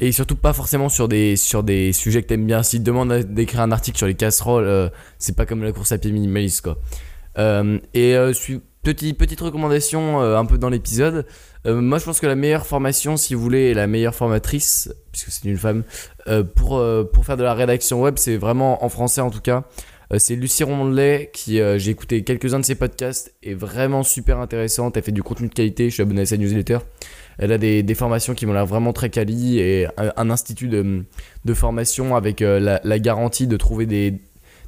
Et 0.02 0.12
surtout 0.12 0.36
pas 0.36 0.54
forcément 0.54 0.88
sur 0.88 1.08
des, 1.08 1.36
sur 1.36 1.62
des 1.62 1.92
sujets 1.92 2.22
que 2.22 2.28
t'aimes 2.28 2.46
bien. 2.46 2.62
Si 2.62 2.78
te 2.78 2.84
demande 2.84 3.12
d'écrire 3.12 3.60
un 3.60 3.70
article 3.70 3.98
sur 3.98 4.06
les 4.06 4.14
casseroles, 4.14 4.64
euh, 4.64 4.88
c'est 5.18 5.36
pas 5.36 5.44
comme 5.44 5.62
la 5.62 5.72
course 5.72 5.92
à 5.92 5.98
pied 5.98 6.10
minimaliste 6.10 6.62
quoi. 6.62 6.78
Euh, 7.38 7.78
et 7.94 8.16
euh, 8.16 8.32
petite 8.82 9.40
recommandation 9.40 10.22
euh, 10.22 10.36
un 10.36 10.46
peu 10.46 10.58
dans 10.58 10.70
l'épisode. 10.70 11.26
Moi 11.66 11.98
je 11.98 12.04
pense 12.06 12.18
que 12.18 12.26
la 12.26 12.34
meilleure 12.34 12.66
formation, 12.66 13.18
si 13.18 13.34
vous 13.34 13.42
voulez, 13.42 13.64
et 13.64 13.74
la 13.74 13.86
meilleure 13.86 14.14
formatrice, 14.14 14.90
puisque 15.12 15.30
c'est 15.30 15.46
une 15.46 15.58
femme, 15.58 15.82
pour, 16.56 16.82
pour 17.12 17.26
faire 17.26 17.36
de 17.36 17.42
la 17.42 17.52
rédaction 17.52 18.00
web, 18.00 18.14
c'est 18.16 18.38
vraiment 18.38 18.82
en 18.82 18.88
français 18.88 19.20
en 19.20 19.30
tout 19.30 19.42
cas. 19.42 19.64
C'est 20.16 20.36
Lucie 20.36 20.64
Rondelet 20.64 21.30
qui, 21.34 21.60
j'ai 21.76 21.90
écouté 21.90 22.24
quelques-uns 22.24 22.60
de 22.60 22.64
ses 22.64 22.76
podcasts, 22.76 23.34
est 23.42 23.52
vraiment 23.52 24.02
super 24.02 24.38
intéressante. 24.38 24.96
Elle 24.96 25.02
fait 25.02 25.12
du 25.12 25.22
contenu 25.22 25.48
de 25.48 25.52
qualité, 25.52 25.90
je 25.90 25.94
suis 25.94 26.02
abonné 26.02 26.22
à 26.22 26.26
sa 26.26 26.38
newsletter. 26.38 26.78
Elle 27.40 27.52
a 27.52 27.58
des, 27.58 27.94
formations 27.94 28.34
qui 28.34 28.44
m'ont 28.44 28.52
l'air 28.52 28.66
vraiment 28.66 28.92
très 28.92 29.08
quali 29.08 29.58
et 29.58 29.88
un, 29.96 30.28
institut 30.28 30.68
de, 30.68 31.54
formation 31.54 32.14
avec 32.14 32.42
euh, 32.42 32.78
la, 32.84 32.98
garantie 32.98 33.46
de 33.46 33.56
trouver 33.56 33.86
des, 33.86 34.20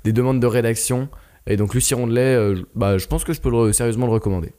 des 0.04 0.12
demandes 0.12 0.40
de 0.40 0.46
rédaction. 0.46 1.08
Et 1.46 1.56
donc 1.56 1.74
Lucie 1.74 1.92
Rondelet, 1.94 2.35
euh, 2.35 2.62
bah, 2.74 2.96
je 2.96 3.06
pense 3.06 3.24
que 3.24 3.35
je 3.35 3.40
peux 3.40 3.72
sérieusement 3.72 4.06
le 4.06 4.12
recommander. 4.12 4.52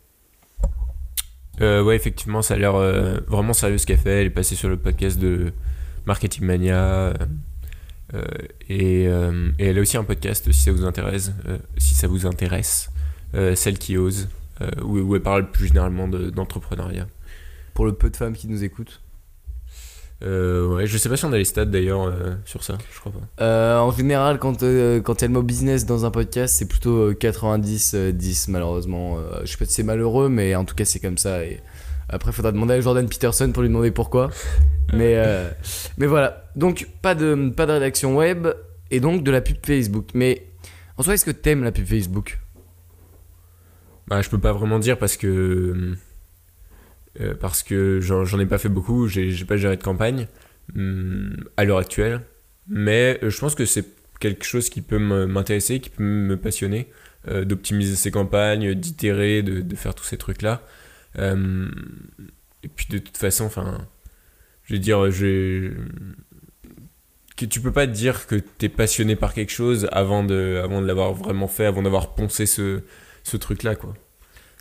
Euh, 1.61 1.83
ouais, 1.83 1.95
effectivement, 1.95 2.43
ça 2.43 2.53
a 2.55 2.57
l'air 2.57 2.75
euh, 2.75 3.17
vraiment 3.27 3.53
sérieux 3.53 3.79
ce 3.79 3.87
qu'elle 3.87 3.97
fait. 3.97 4.21
Elle 4.21 4.27
est 4.27 4.31
passée 4.31 4.55
sur 4.55 4.69
le 4.69 4.77
podcast 4.77 5.19
de 5.19 5.51
Marketing 6.05 6.45
Mania. 6.45 7.13
et, 8.69 9.05
elle 9.57 9.77
a 9.77 9.81
aussi 9.81 9.97
un 9.97 10.03
podcast 10.03 10.51
si 10.51 10.61
ça 10.61 10.71
vous 10.71 10.85
intéresse, 10.85 11.31
si 11.77 11.95
ça 11.95 12.07
vous 12.07 12.27
intéresse, 12.27 12.91
celle 13.55 13.79
qui 13.79 13.97
ose, 13.97 14.29
où, 14.83 15.15
elle 15.15 15.21
parle 15.21 15.49
plus 15.49 15.67
généralement 15.67 16.07
de- 16.07 16.29
d'entrepreneuriat. 16.29 17.07
Pour 17.73 17.85
le 17.85 17.93
peu 17.93 18.09
de 18.09 18.15
femmes 18.15 18.33
qui 18.33 18.47
nous 18.47 18.63
écoutent. 18.63 19.01
Euh, 20.23 20.67
ouais, 20.67 20.87
je 20.87 20.97
sais 20.97 21.09
pas 21.09 21.17
si 21.17 21.25
on 21.25 21.33
a 21.33 21.37
les 21.37 21.43
stats 21.43 21.65
d'ailleurs 21.65 22.03
euh, 22.03 22.35
sur 22.45 22.63
ça, 22.63 22.77
je 22.93 22.99
crois 22.99 23.11
pas. 23.11 23.43
Euh, 23.43 23.77
en 23.77 23.91
général, 23.91 24.39
quand 24.39 24.63
euh, 24.63 25.01
quand 25.01 25.15
il 25.15 25.21
y 25.23 25.25
a 25.25 25.27
le 25.27 25.33
mot 25.33 25.41
business 25.41 25.85
dans 25.85 26.05
un 26.05 26.11
podcast, 26.11 26.55
c'est 26.55 26.67
plutôt 26.67 27.09
euh, 27.09 27.13
90-10 27.13 28.49
malheureusement. 28.49 29.17
Euh, 29.17 29.41
je 29.43 29.51
sais 29.51 29.57
pas 29.57 29.65
si 29.65 29.73
c'est 29.73 29.83
malheureux, 29.83 30.29
mais 30.29 30.55
en 30.55 30.63
tout 30.63 30.75
cas 30.75 30.85
c'est 30.85 30.99
comme 31.01 31.17
ça. 31.17 31.43
Et 31.43 31.59
après, 32.07 32.31
faudra 32.31 32.53
demander 32.53 32.75
à 32.75 32.79
Jordan 32.81 33.07
Peterson 33.09 33.51
pour 33.51 33.63
lui 33.63 33.69
demander 33.69 33.91
pourquoi. 33.91 34.29
mais 34.93 35.15
euh, 35.17 35.49
mais 35.97 36.05
voilà. 36.05 36.45
Donc 36.55 36.87
pas 37.01 37.15
de 37.15 37.49
pas 37.49 37.65
de 37.65 37.73
rédaction 37.73 38.15
web 38.15 38.47
et 38.91 39.01
donc 39.01 39.23
de 39.23 39.31
la 39.31 39.41
pub 39.41 39.57
Facebook. 39.65 40.09
Mais 40.13 40.47
en 40.97 41.03
soi, 41.03 41.15
est-ce 41.15 41.25
que 41.25 41.31
t'aimes 41.31 41.65
la 41.65 41.73
pub 41.73 41.85
Facebook? 41.85 42.39
Bah, 44.07 44.21
je 44.21 44.29
peux 44.29 44.39
pas 44.39 44.53
vraiment 44.53 44.79
dire 44.79 44.97
parce 44.97 45.17
que. 45.17 45.97
Euh, 47.21 47.35
parce 47.35 47.61
que 47.61 47.99
j'en 48.01 48.39
ai 48.39 48.45
pas 48.45 48.57
fait 48.57 48.69
beaucoup, 48.69 49.07
j'ai 49.07 49.45
pas 49.45 49.57
géré 49.57 49.77
de 49.77 49.83
campagne 49.83 50.27
hum, 50.75 51.35
à 51.57 51.63
l'heure 51.63 51.77
actuelle. 51.77 52.21
Mais 52.67 53.19
euh, 53.23 53.29
je 53.29 53.39
pense 53.39 53.55
que 53.55 53.65
c'est 53.65 53.85
quelque 54.19 54.45
chose 54.45 54.69
qui 54.69 54.81
peut 54.81 54.99
m'intéresser, 54.99 55.79
qui 55.79 55.89
peut 55.89 56.03
me 56.03 56.37
passionner, 56.37 56.89
euh, 57.27 57.45
d'optimiser 57.45 57.95
ses 57.95 58.09
campagnes, 58.09 58.73
d'itérer, 58.73 59.43
de, 59.43 59.75
faire 59.75 59.93
tous 59.93 60.05
ces 60.05 60.17
trucs-là. 60.17 60.61
Et 61.17 62.67
puis 62.69 62.87
de 62.89 62.97
toute 62.97 63.17
façon, 63.17 63.45
enfin, 63.45 63.85
je 64.63 64.73
veux 64.73 64.79
dire, 64.79 64.99
que 67.35 67.45
tu 67.45 67.59
peux 67.59 67.73
pas 67.73 67.85
te 67.85 67.91
dire 67.91 68.25
que 68.25 68.35
t'es 68.35 68.69
passionné 68.69 69.15
par 69.15 69.33
quelque 69.33 69.51
chose 69.51 69.89
avant 69.91 70.23
de, 70.23 70.61
avant 70.63 70.81
de 70.81 70.87
l'avoir 70.87 71.13
vraiment 71.13 71.47
fait, 71.47 71.65
avant 71.65 71.83
d'avoir 71.83 72.15
poncé 72.15 72.45
ce, 72.45 72.81
ce 73.23 73.37
truc-là, 73.37 73.75
quoi. 73.75 73.93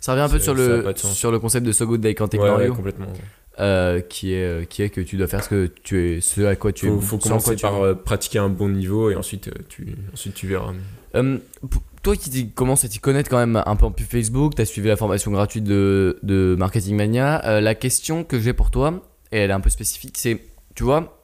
Ça 0.03 0.11
revient 0.11 0.23
un 0.23 0.29
peu 0.29 0.39
sur 0.39 0.53
le 0.53 0.83
de 0.83 0.97
sur 0.97 1.31
le 1.31 1.39
concept 1.39 1.65
de 1.65 1.71
So 1.71 1.85
Good 1.87 2.01
They 2.01 2.13
Can't 2.13 2.25
Ouais, 2.33 2.37
Ignore 2.39 2.57
ouais, 2.57 2.67
You, 2.67 2.75
complètement. 2.75 3.05
euh, 3.61 4.01
qui 4.01 4.33
est 4.33 4.43
euh, 4.43 4.65
qui 4.65 4.81
est 4.81 4.89
que 4.89 4.99
tu 4.99 5.15
dois 5.15 5.27
faire 5.27 5.41
ce 5.41 5.47
que 5.47 5.71
tu 5.81 6.17
es 6.17 6.19
ce 6.19 6.41
à 6.41 6.57
quoi 6.57 6.73
tu 6.73 6.87
Faut, 6.87 6.97
es 6.97 7.01
faut 7.01 7.19
ce 7.21 7.27
en 7.27 7.29
commencer 7.39 7.55
par 7.55 7.81
euh, 7.81 7.93
pratiquer 7.93 8.39
un 8.39 8.49
bon 8.49 8.67
niveau 8.67 9.09
et 9.11 9.15
ensuite, 9.15 9.49
tu, 9.69 9.95
ensuite 10.11 10.33
tu 10.33 10.45
verras. 10.47 10.73
Euh, 11.15 11.37
toi 12.01 12.17
qui 12.17 12.49
commences 12.49 12.83
à 12.83 12.89
t'y 12.89 12.99
connaître 12.99 13.29
quand 13.29 13.37
même 13.37 13.63
un 13.65 13.75
peu 13.77 13.85
en 13.85 13.91
pub 13.91 14.05
Facebook, 14.05 14.55
tu 14.55 14.61
as 14.61 14.65
suivi 14.65 14.89
la 14.89 14.97
formation 14.97 15.31
gratuite 15.31 15.63
de, 15.63 16.19
de 16.21 16.57
Marketing 16.59 16.97
Mania. 16.97 17.41
euh, 17.45 17.61
la 17.61 17.73
question 17.73 18.25
que 18.25 18.41
j'ai 18.41 18.51
pour 18.51 18.71
toi, 18.71 19.01
et 19.31 19.37
elle 19.37 19.51
est 19.51 19.53
un 19.53 19.61
peu 19.61 19.69
spécifique, 19.69 20.17
c'est, 20.17 20.37
tu 20.75 20.83
vois, 20.83 21.17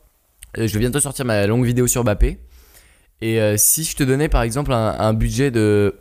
je 0.56 0.72
vais 0.72 0.80
bientôt 0.80 1.02
sortir 1.02 1.26
ma 1.26 1.46
longue 1.48 1.66
vidéo 1.66 1.86
sur 1.86 2.06
Bappé. 2.06 2.40
Et 3.22 3.58
si 3.58 3.84
je 3.84 3.98
te 3.98 4.04
donnais 4.04 4.30
par 4.30 4.44
exemple 4.44 4.72
un, 4.72 4.96
un 4.98 5.14
budget 5.14 5.52
de, 5.52 5.96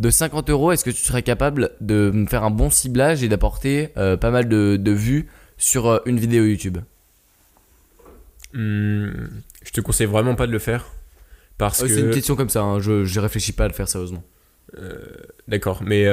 de 0.00 0.10
50 0.10 0.50
euros, 0.50 0.72
est-ce 0.72 0.84
que 0.84 0.90
tu 0.90 1.02
serais 1.02 1.22
capable 1.22 1.70
de 1.80 2.10
me 2.12 2.26
faire 2.26 2.44
un 2.44 2.50
bon 2.50 2.70
ciblage 2.70 3.22
et 3.22 3.28
d'apporter 3.28 3.90
euh, 3.96 4.16
pas 4.16 4.30
mal 4.30 4.48
de, 4.48 4.76
de 4.76 4.90
vues 4.90 5.28
sur 5.56 5.86
euh, 5.86 5.98
une 6.06 6.18
vidéo 6.18 6.44
YouTube? 6.44 6.78
Hum, 8.54 9.12
je 9.64 9.70
te 9.70 9.80
conseille 9.80 10.06
vraiment 10.06 10.34
pas 10.34 10.46
de 10.46 10.52
le 10.52 10.58
faire. 10.58 10.86
Parce 11.58 11.82
Euh, 11.82 11.86
que. 11.86 11.94
C'est 11.94 12.00
une 12.00 12.10
question 12.10 12.36
comme 12.36 12.48
ça, 12.48 12.62
hein, 12.62 12.80
je, 12.80 13.04
je 13.04 13.20
réfléchis 13.20 13.52
pas 13.52 13.64
à 13.64 13.68
le 13.68 13.74
faire 13.74 13.88
sérieusement. 13.88 14.22
D'accord, 15.46 15.84
mais 15.84 16.04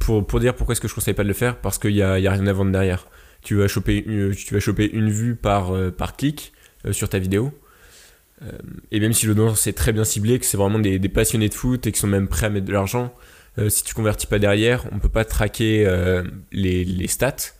pour, 0.00 0.26
pour 0.26 0.40
dire 0.40 0.56
pourquoi 0.56 0.72
est-ce 0.72 0.80
que 0.80 0.88
je 0.88 0.94
conseille 0.96 1.14
pas 1.14 1.22
de 1.22 1.28
le 1.28 1.34
faire, 1.34 1.60
parce 1.60 1.78
qu'il 1.78 1.92
y 1.92 2.02
a, 2.02 2.18
y 2.18 2.26
a 2.26 2.32
rien 2.32 2.46
à 2.48 2.52
vendre 2.52 2.72
derrière. 2.72 3.06
Tu 3.40 3.54
vas 3.54 3.68
choper 3.68 4.02
une, 4.04 4.34
tu 4.34 4.52
vas 4.52 4.58
choper 4.58 4.90
une 4.92 5.10
vue 5.10 5.36
par, 5.36 5.72
par 5.92 6.16
clic 6.16 6.52
sur 6.90 7.08
ta 7.08 7.20
vidéo. 7.20 7.52
Euh, 8.42 8.50
et 8.90 9.00
même 9.00 9.12
si 9.12 9.26
l'audience 9.26 9.66
est 9.66 9.72
très 9.72 9.92
bien 9.92 10.04
ciblée, 10.04 10.38
que 10.38 10.46
c'est 10.46 10.56
vraiment 10.56 10.78
des, 10.78 10.98
passionnés 11.08 11.48
de 11.48 11.54
foot 11.54 11.86
et 11.86 11.92
qui 11.92 12.00
sont 12.00 12.06
même 12.06 12.28
prêts 12.28 12.46
à 12.46 12.50
mettre 12.50 12.66
de 12.66 12.72
l'argent, 12.72 13.14
euh, 13.58 13.68
si 13.68 13.84
tu 13.84 13.94
convertis 13.94 14.26
pas 14.26 14.38
derrière, 14.38 14.84
on 14.92 14.98
peut 14.98 15.08
pas 15.08 15.24
traquer 15.24 15.86
euh, 15.86 16.24
les, 16.52 17.06
stats. 17.06 17.52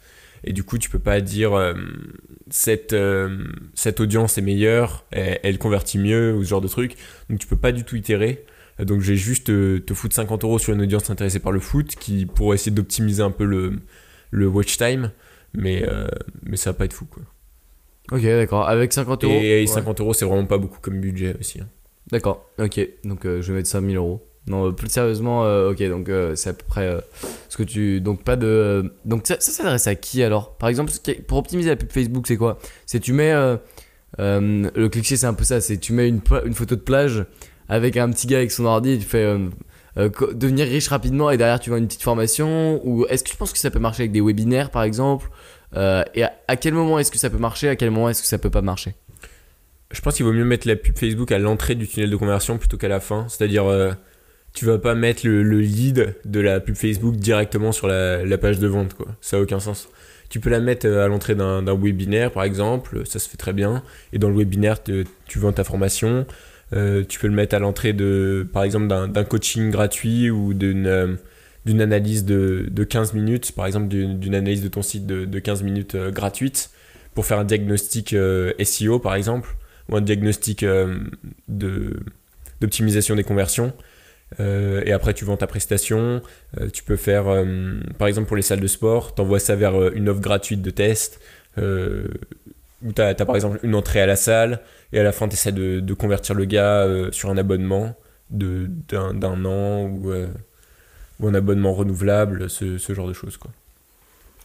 Et 0.45 0.53
du 0.53 0.63
coup, 0.65 0.79
tu 0.79 0.91
peux 0.91 0.99
pas 0.99 1.21
dire 1.23 1.53
cette, 2.51 2.93
audience 2.93 4.37
est 4.37 4.43
meilleure, 4.43 5.07
elle, 5.11 5.59
convertit 5.59 5.99
mieux 5.99 6.35
ou 6.35 6.45
ce 6.45 6.51
genre 6.51 6.61
de 6.61 6.69
truc. 6.69 6.97
Donc 7.31 7.39
tu 7.39 7.47
peux 7.47 7.57
pas 7.57 7.73
du 7.73 7.85
tout 7.85 7.97
itérer. 7.97 8.45
Donc 8.79 9.01
j'ai 9.01 9.17
juste 9.17 9.47
te, 9.47 9.95
foutre 9.95 10.15
50 10.15 10.45
euros 10.45 10.59
sur 10.59 10.75
une 10.75 10.83
audience 10.83 11.09
intéressée 11.09 11.39
par 11.39 11.53
le 11.53 11.61
foot 11.61 11.95
qui 11.99 12.27
pourrait 12.27 12.57
essayer 12.57 12.73
d'optimiser 12.73 13.23
un 13.23 13.31
peu 13.31 13.47
le, 13.47 14.47
watch 14.47 14.77
time, 14.77 15.13
mais, 15.55 15.83
mais 16.43 16.59
ça 16.59 16.73
va 16.73 16.75
pas 16.75 16.85
être 16.85 16.93
fou 16.93 17.07
quoi. 17.07 17.23
Ok, 18.12 18.23
d'accord. 18.23 18.69
Avec 18.69 18.93
50 18.93 19.25
euros. 19.25 19.33
Et, 19.33 19.61
ouais. 19.62 19.67
50 19.67 20.01
euros 20.01 20.12
c'est 20.12 20.25
vraiment 20.25 20.45
pas 20.47 20.59
beaucoup 20.59 20.79
comme 20.81 21.01
budget 21.01 21.35
aussi. 21.40 21.61
hein. 21.61 21.69
D'accord, 22.11 22.45
ok. 22.59 22.87
Donc 23.05 23.25
euh, 23.25 23.40
je 23.40 23.51
vais 23.53 23.59
mettre 23.59 23.69
5000 23.69 23.97
euros. 23.97 24.27
Non, 24.47 24.69
euh, 24.69 24.73
plus 24.73 24.90
sérieusement, 24.90 25.45
euh, 25.47 25.71
ok, 25.71 25.83
donc 25.88 26.11
euh, 26.11 26.35
c'est 26.37 26.51
à 26.51 26.53
peu 26.53 26.64
près 26.69 26.87
euh, 26.87 27.01
ce 27.49 27.57
que 27.57 27.62
tu. 27.62 28.03
Donc 28.03 28.23
pas 28.25 28.37
de. 28.37 28.93
donc 29.07 29.23
ça, 29.27 29.37
ça 29.40 29.51
s'adresse 29.53 29.87
à 29.87 29.95
qui 29.95 30.23
alors? 30.23 30.57
Par 30.59 30.69
exemple, 30.69 30.90
ce 30.90 31.01
qui 31.01 31.12
est- 31.12 31.23
pour 31.27 31.38
optimiser 31.38 31.71
la 31.71 31.77
pub 31.77 31.90
Facebook, 31.90 32.27
c'est 32.27 32.37
quoi? 32.37 32.59
C'est 32.85 33.01
tu 33.01 33.14
mets. 33.14 33.33
euh, 33.33 33.57
euh, 34.21 34.71
le 34.77 34.88
cliché, 34.90 35.17
c'est 35.17 35.27
un 35.27 35.33
peu 35.35 35.45
ça 35.45 35.61
c'est 35.62 35.79
tu 35.79 35.93
mets 35.95 36.09
une, 36.09 36.21
pla- 36.21 36.43
une 36.45 36.53
photo 36.55 36.77
de 36.77 36.81
plage 36.83 37.25
avec 37.71 37.97
un 37.97 38.11
petit 38.11 38.27
gars 38.27 38.37
avec 38.38 38.51
son 38.51 38.67
ordi 38.67 38.99
tu 38.99 39.07
fais. 39.07 39.25
euh, 39.25 39.38
euh, 39.97 40.11
co- 40.11 40.33
devenir 40.33 40.67
riche 40.67 40.88
rapidement 40.88 41.31
et 41.31 41.37
derrière 41.37 41.59
tu 41.61 41.71
vends 41.71 41.77
une 41.77 41.87
petite 41.87 42.03
formation 42.03 42.81
ou 42.85 43.07
est-ce 43.07 43.23
que 43.25 43.31
tu 43.31 43.37
penses 43.37 43.53
que 43.53 43.59
ça 43.59 43.71
peut 43.71 43.79
marcher 43.79 44.03
avec 44.03 44.12
des 44.12 44.21
webinaires 44.21 44.71
par 44.71 44.83
exemple? 44.83 45.31
Et 45.75 46.25
à, 46.25 46.57
quel 46.57 46.75
moment 46.75 46.99
est-ce 46.99 47.11
que 47.11 47.19
ça 47.19 47.31
peut 47.31 47.39
marcher 47.39 47.69
à 47.69 47.77
quel 47.77 47.91
moment 47.91 48.09
est-ce 48.09 48.23
que 48.23 48.29
ça 48.29 48.39
peut 48.39 48.51
pas 48.51 48.63
marcher 48.63 48.95
Je 49.91 50.01
pense 50.01 50.15
qu'il 50.17 50.25
vaut 50.25 50.33
mieux 50.33 50.45
mettre 50.45 50.69
la 50.69 50.77
pub 50.77 50.97
Facebook 50.97 51.33
à 51.33 51.39
l'entrée 51.39 51.75
du 51.75 51.89
tunnel 51.89 52.11
de 52.11 52.17
conversion 52.17 52.59
plutôt 52.59 52.77
qu'à 52.77 52.89
la 52.89 53.01
fin. 53.01 53.27
C'est-à-dire, 53.29 53.67
euh, 53.67 53.93
tu 54.55 54.65
vas 54.67 54.79
pas 54.79 54.95
mettre 54.95 55.27
le, 55.27 55.43
le 55.43 55.61
lead 55.61 56.15
de 56.25 56.41
la 56.41 56.61
pub 56.61 56.77
Facebook 56.77 57.17
directement 57.17 57.73
sur 57.73 57.89
la, 57.89 58.39
page 58.39 58.59
de 58.61 58.69
vente, 58.69 58.95
quoi. 58.95 59.07
Ça 59.21 59.37
a 59.37 59.41
aucun 59.41 59.61
sens. 59.61 59.89
Tu 60.31 60.41
peux 60.41 60.51
la 60.51 60.61
mettre 60.61 60.87
euh, 60.87 61.05
à 61.05 61.09
l'entrée 61.09 61.35
d'un 61.35 61.63
webinaire, 61.77 62.31
par 62.31 62.45
exemple, 62.45 63.03
ça 63.05 63.19
se 63.19 63.29
fait 63.29 63.37
très 63.37 63.53
bien. 63.53 63.83
Et 64.13 64.19
dans 64.19 64.29
le 64.29 64.37
webinaire, 64.37 64.83
tu 64.83 65.39
vends 65.39 65.53
ta 65.53 65.65
formation. 65.65 66.27
Euh, 66.73 67.05
tu 67.07 67.19
peux 67.19 67.27
le 67.27 67.35
mettre 67.35 67.55
à 67.55 67.59
l'entrée 67.59 67.93
de, 67.93 68.47
par 68.53 68.63
exemple, 68.63 68.87
d'un 68.87 69.25
coaching 69.25 69.71
gratuit 69.71 70.31
ou 70.31 70.55
d'une 70.55 70.87
euh, 70.87 71.15
d'une 71.64 71.81
analyse 71.81 72.24
de, 72.24 72.66
de 72.70 72.85
15 72.85 73.14
minutes, 73.14 73.53
par 73.53 73.66
exemple, 73.66 73.88
d'une 73.88 74.35
analyse 74.35 74.62
de 74.62 74.68
ton 74.68 74.83
site 74.83 75.07
de, 75.07 75.24
de 75.24 75.38
15 75.38 75.62
minutes 75.62 75.94
euh, 75.94 76.11
gratuite 76.11 76.70
pour 77.14 77.27
faire 77.27 77.38
un 77.38 77.44
diagnostic 77.44 78.12
euh, 78.12 78.53
SEO, 78.62 78.98
par 78.98 79.14
exemple 79.14 79.57
ou 79.90 79.96
un 79.96 80.00
diagnostic 80.00 80.62
euh, 80.62 80.98
d'optimisation 81.48 83.16
des 83.16 83.24
conversions. 83.24 83.74
Et 84.38 84.92
après, 84.92 85.12
tu 85.12 85.27
vends 85.27 85.37
ta 85.37 85.46
prestation. 85.46 86.22
Tu 86.72 86.83
peux 86.83 86.96
faire, 86.96 87.27
par 87.98 88.09
exemple, 88.09 88.27
pour 88.27 88.35
les 88.35 88.42
salles 88.42 88.61
de 88.61 88.66
sport, 88.66 89.14
tu 89.14 89.20
envoies 89.20 89.38
ça 89.38 89.55
vers 89.55 89.92
une 89.92 90.09
offre 90.09 90.22
gratuite 90.22 90.62
de 90.62 90.70
test. 90.70 91.20
Où 91.59 92.92
tu 92.92 93.03
as, 93.03 93.14
par 93.14 93.37
exemple 93.37 93.61
une 93.62 93.74
entrée 93.74 94.00
à 94.00 94.07
la 94.07 94.16
salle. 94.16 94.61
Et 94.92 94.98
à 94.98 95.03
la 95.05 95.12
fin, 95.12 95.29
tu 95.29 95.35
essaies 95.35 95.53
de, 95.53 95.79
de 95.81 95.94
convertir 95.94 96.35
le 96.35 96.46
gars 96.46 96.88
sur 97.12 97.29
un 97.29 97.37
abonnement 97.37 97.94
d'un 98.31 99.44
an 99.44 99.85
ou, 99.85 100.11
ou 101.20 101.29
un 101.29 101.35
abonnement 101.35 101.72
renouvelable, 101.74 102.50
ce, 102.50 102.79
ce 102.79 102.92
genre 102.94 103.09
de 103.09 103.12
choses. 103.12 103.37
Quoi. 103.37 103.50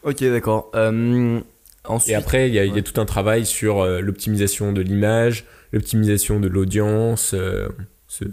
Ok, 0.03 0.23
d'accord. 0.23 0.71
Euh, 0.75 1.39
ensuite. 1.86 2.12
Et 2.12 2.15
après, 2.15 2.47
il 2.49 2.53
y, 2.53 2.60
a- 2.60 2.65
il 2.65 2.69
y 2.69 2.73
ouais. 2.73 2.79
a 2.79 2.84
tout 2.84 2.99
un 3.01 3.05
travail 3.05 3.45
sur 3.45 3.82
euh, 3.82 3.99
l'optimisation 4.01 4.71
de 4.73 4.82
l'image, 4.82 5.45
l'optimisation 5.73 6.39
de 6.39 6.47
l'audience. 6.47 7.34
euh, 7.34 7.67
ce- 8.08 8.25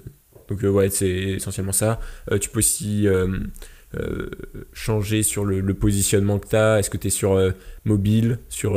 donc, 0.49 0.63
ouais, 0.63 0.91
c'est 0.91 1.09
essentiellement 1.09 1.73
ça. 1.73 1.99
Tu 2.41 2.51
peux 2.51 2.61
aussi 2.61 3.09
changer 4.73 5.23
sur 5.23 5.45
le, 5.45 5.61
le 5.61 5.75
positionnement 5.75 6.39
que 6.39 6.49
tu 6.49 6.57
as. 6.57 6.79
Est-ce 6.79 6.91
que 6.91 6.97
tu 6.99 7.09
es 7.09 7.11
sur 7.11 7.53
mobile, 7.85 8.39
sur, 8.49 8.77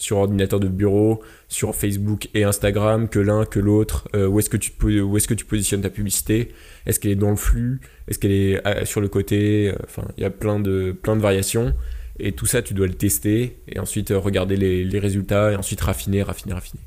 sur 0.00 0.16
ordinateur 0.16 0.60
de 0.60 0.68
bureau, 0.68 1.22
sur 1.46 1.74
Facebook 1.74 2.28
et 2.32 2.44
Instagram, 2.44 3.06
que 3.08 3.18
l'un, 3.18 3.44
que 3.44 3.60
l'autre 3.60 4.08
Euh, 4.14 4.26
Où 4.26 4.38
est-ce 4.38 4.48
que, 4.48 4.56
tu 4.56 4.72
est-ce 5.16 5.28
que 5.28 5.34
tu 5.34 5.44
positionnes 5.44 5.82
ta 5.82 5.90
publicité? 5.90 6.52
Est-ce 6.86 6.98
qu'elle 6.98 7.10
est 7.10 7.16
dans 7.16 7.28
le 7.28 7.36
flux? 7.36 7.80
Est-ce 8.08 8.18
qu'elle 8.18 8.32
est 8.32 8.66
euh, 8.66 8.86
sur 8.86 9.02
le 9.02 9.08
côté? 9.08 9.74
Enfin, 9.84 10.04
il 10.16 10.22
y 10.22 10.24
a 10.24 10.30
plein 10.30 10.58
de, 10.58 10.92
plein 10.92 11.16
de 11.16 11.20
variations. 11.20 11.74
Et 12.18 12.32
tout 12.32 12.46
ça, 12.46 12.62
tu 12.62 12.72
dois 12.72 12.86
le 12.86 12.94
tester 12.94 13.58
et 13.68 13.78
ensuite 13.78 14.10
euh, 14.10 14.18
regarder 14.18 14.56
les, 14.56 14.98
résultats 14.98 15.52
et 15.52 15.56
ensuite 15.56 15.82
raffiner, 15.82 16.22
raffiner, 16.22 16.54
raffiner. 16.54 16.82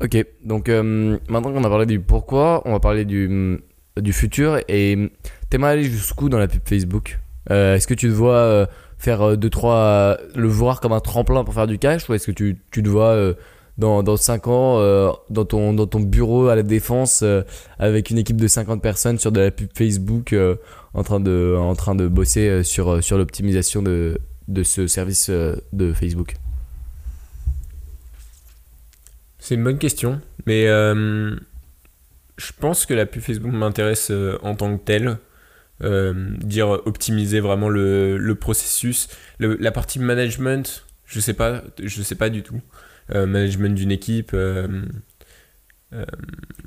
Ok, 0.00 0.24
donc 0.44 0.68
maintenant 0.68 1.52
qu'on 1.52 1.64
a 1.64 1.68
parlé 1.68 1.86
du 1.86 1.98
pourquoi, 1.98 2.62
on 2.66 2.72
va 2.72 2.80
parler 2.80 3.04
du, 3.04 3.58
du 3.96 4.12
futur. 4.12 4.60
Et 4.68 5.10
t'aimerais 5.50 5.72
aller 5.72 5.84
jusqu'où 5.84 6.28
dans 6.28 6.38
la 6.38 6.46
pub 6.46 6.60
Facebook? 6.68 7.18
Est-ce 7.48 7.86
que 7.86 7.94
tu 7.94 8.08
te 8.08 8.12
vois 8.12 8.68
faire 8.98 9.36
2 9.36 9.50
trois 9.50 10.18
le 10.34 10.48
voir 10.48 10.80
comme 10.80 10.92
un 10.92 11.00
tremplin 11.00 11.44
pour 11.44 11.54
faire 11.54 11.66
du 11.66 11.78
cash 11.78 12.08
ou 12.08 12.14
est-ce 12.14 12.26
que 12.26 12.32
tu, 12.32 12.58
tu 12.70 12.82
te 12.82 12.88
vois 12.88 13.10
euh, 13.10 13.34
dans, 13.78 14.02
dans 14.02 14.16
5 14.16 14.46
ans 14.48 14.78
euh, 14.78 15.10
dans, 15.30 15.44
ton, 15.44 15.72
dans 15.72 15.86
ton 15.86 16.00
bureau 16.00 16.48
à 16.48 16.56
la 16.56 16.62
défense 16.62 17.20
euh, 17.22 17.42
avec 17.78 18.10
une 18.10 18.18
équipe 18.18 18.40
de 18.40 18.48
50 18.48 18.80
personnes 18.82 19.18
sur 19.18 19.32
de 19.32 19.40
la 19.40 19.50
pub 19.50 19.68
Facebook 19.74 20.32
euh, 20.32 20.56
en, 20.94 21.02
train 21.02 21.20
de, 21.20 21.56
en 21.58 21.74
train 21.74 21.94
de 21.94 22.08
bosser 22.08 22.48
euh, 22.48 22.62
sur, 22.62 22.90
euh, 22.90 23.00
sur 23.00 23.18
l'optimisation 23.18 23.82
de, 23.82 24.18
de 24.48 24.62
ce 24.62 24.86
service 24.86 25.28
euh, 25.28 25.56
de 25.72 25.92
Facebook? 25.92 26.36
C'est 29.38 29.54
une 29.54 29.64
bonne 29.64 29.78
question, 29.78 30.20
mais 30.46 30.66
euh, 30.66 31.36
je 32.36 32.52
pense 32.58 32.86
que 32.86 32.94
la 32.94 33.06
pub 33.06 33.22
Facebook 33.22 33.52
m'intéresse 33.52 34.10
euh, 34.10 34.38
en 34.42 34.54
tant 34.54 34.76
que 34.76 34.82
telle. 34.82 35.18
Euh, 35.82 36.14
dire 36.40 36.68
optimiser 36.86 37.40
vraiment 37.40 37.68
le, 37.68 38.16
le 38.16 38.34
processus. 38.34 39.08
Le- 39.38 39.56
la 39.60 39.72
partie 39.72 39.98
management, 39.98 40.86
je 41.04 41.20
sais 41.20 41.34
pas, 41.34 41.62
je 41.82 42.02
sais 42.02 42.14
pas 42.14 42.30
du 42.30 42.42
tout. 42.42 42.60
Euh, 43.14 43.26
management 43.26 43.74
d'une 43.74 43.92
équipe, 43.92 44.30
euh, 44.34 44.66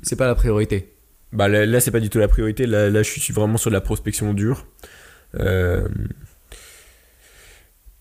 C'est 0.02 0.16
pas 0.16 0.26
la 0.26 0.34
priorité. 0.34 0.94
bah 1.32 1.48
là, 1.48 1.66
là, 1.66 1.80
c'est 1.80 1.90
pas 1.90 2.00
du 2.00 2.10
tout 2.10 2.18
la 2.18 2.28
priorité. 2.28 2.66
Là, 2.66 2.90
là, 2.90 3.02
je 3.02 3.10
suis 3.20 3.32
vraiment 3.32 3.56
sur 3.56 3.70
de 3.70 3.74
la 3.74 3.80
prospection 3.80 4.32
dure. 4.34 4.66
Euh, 5.38 5.88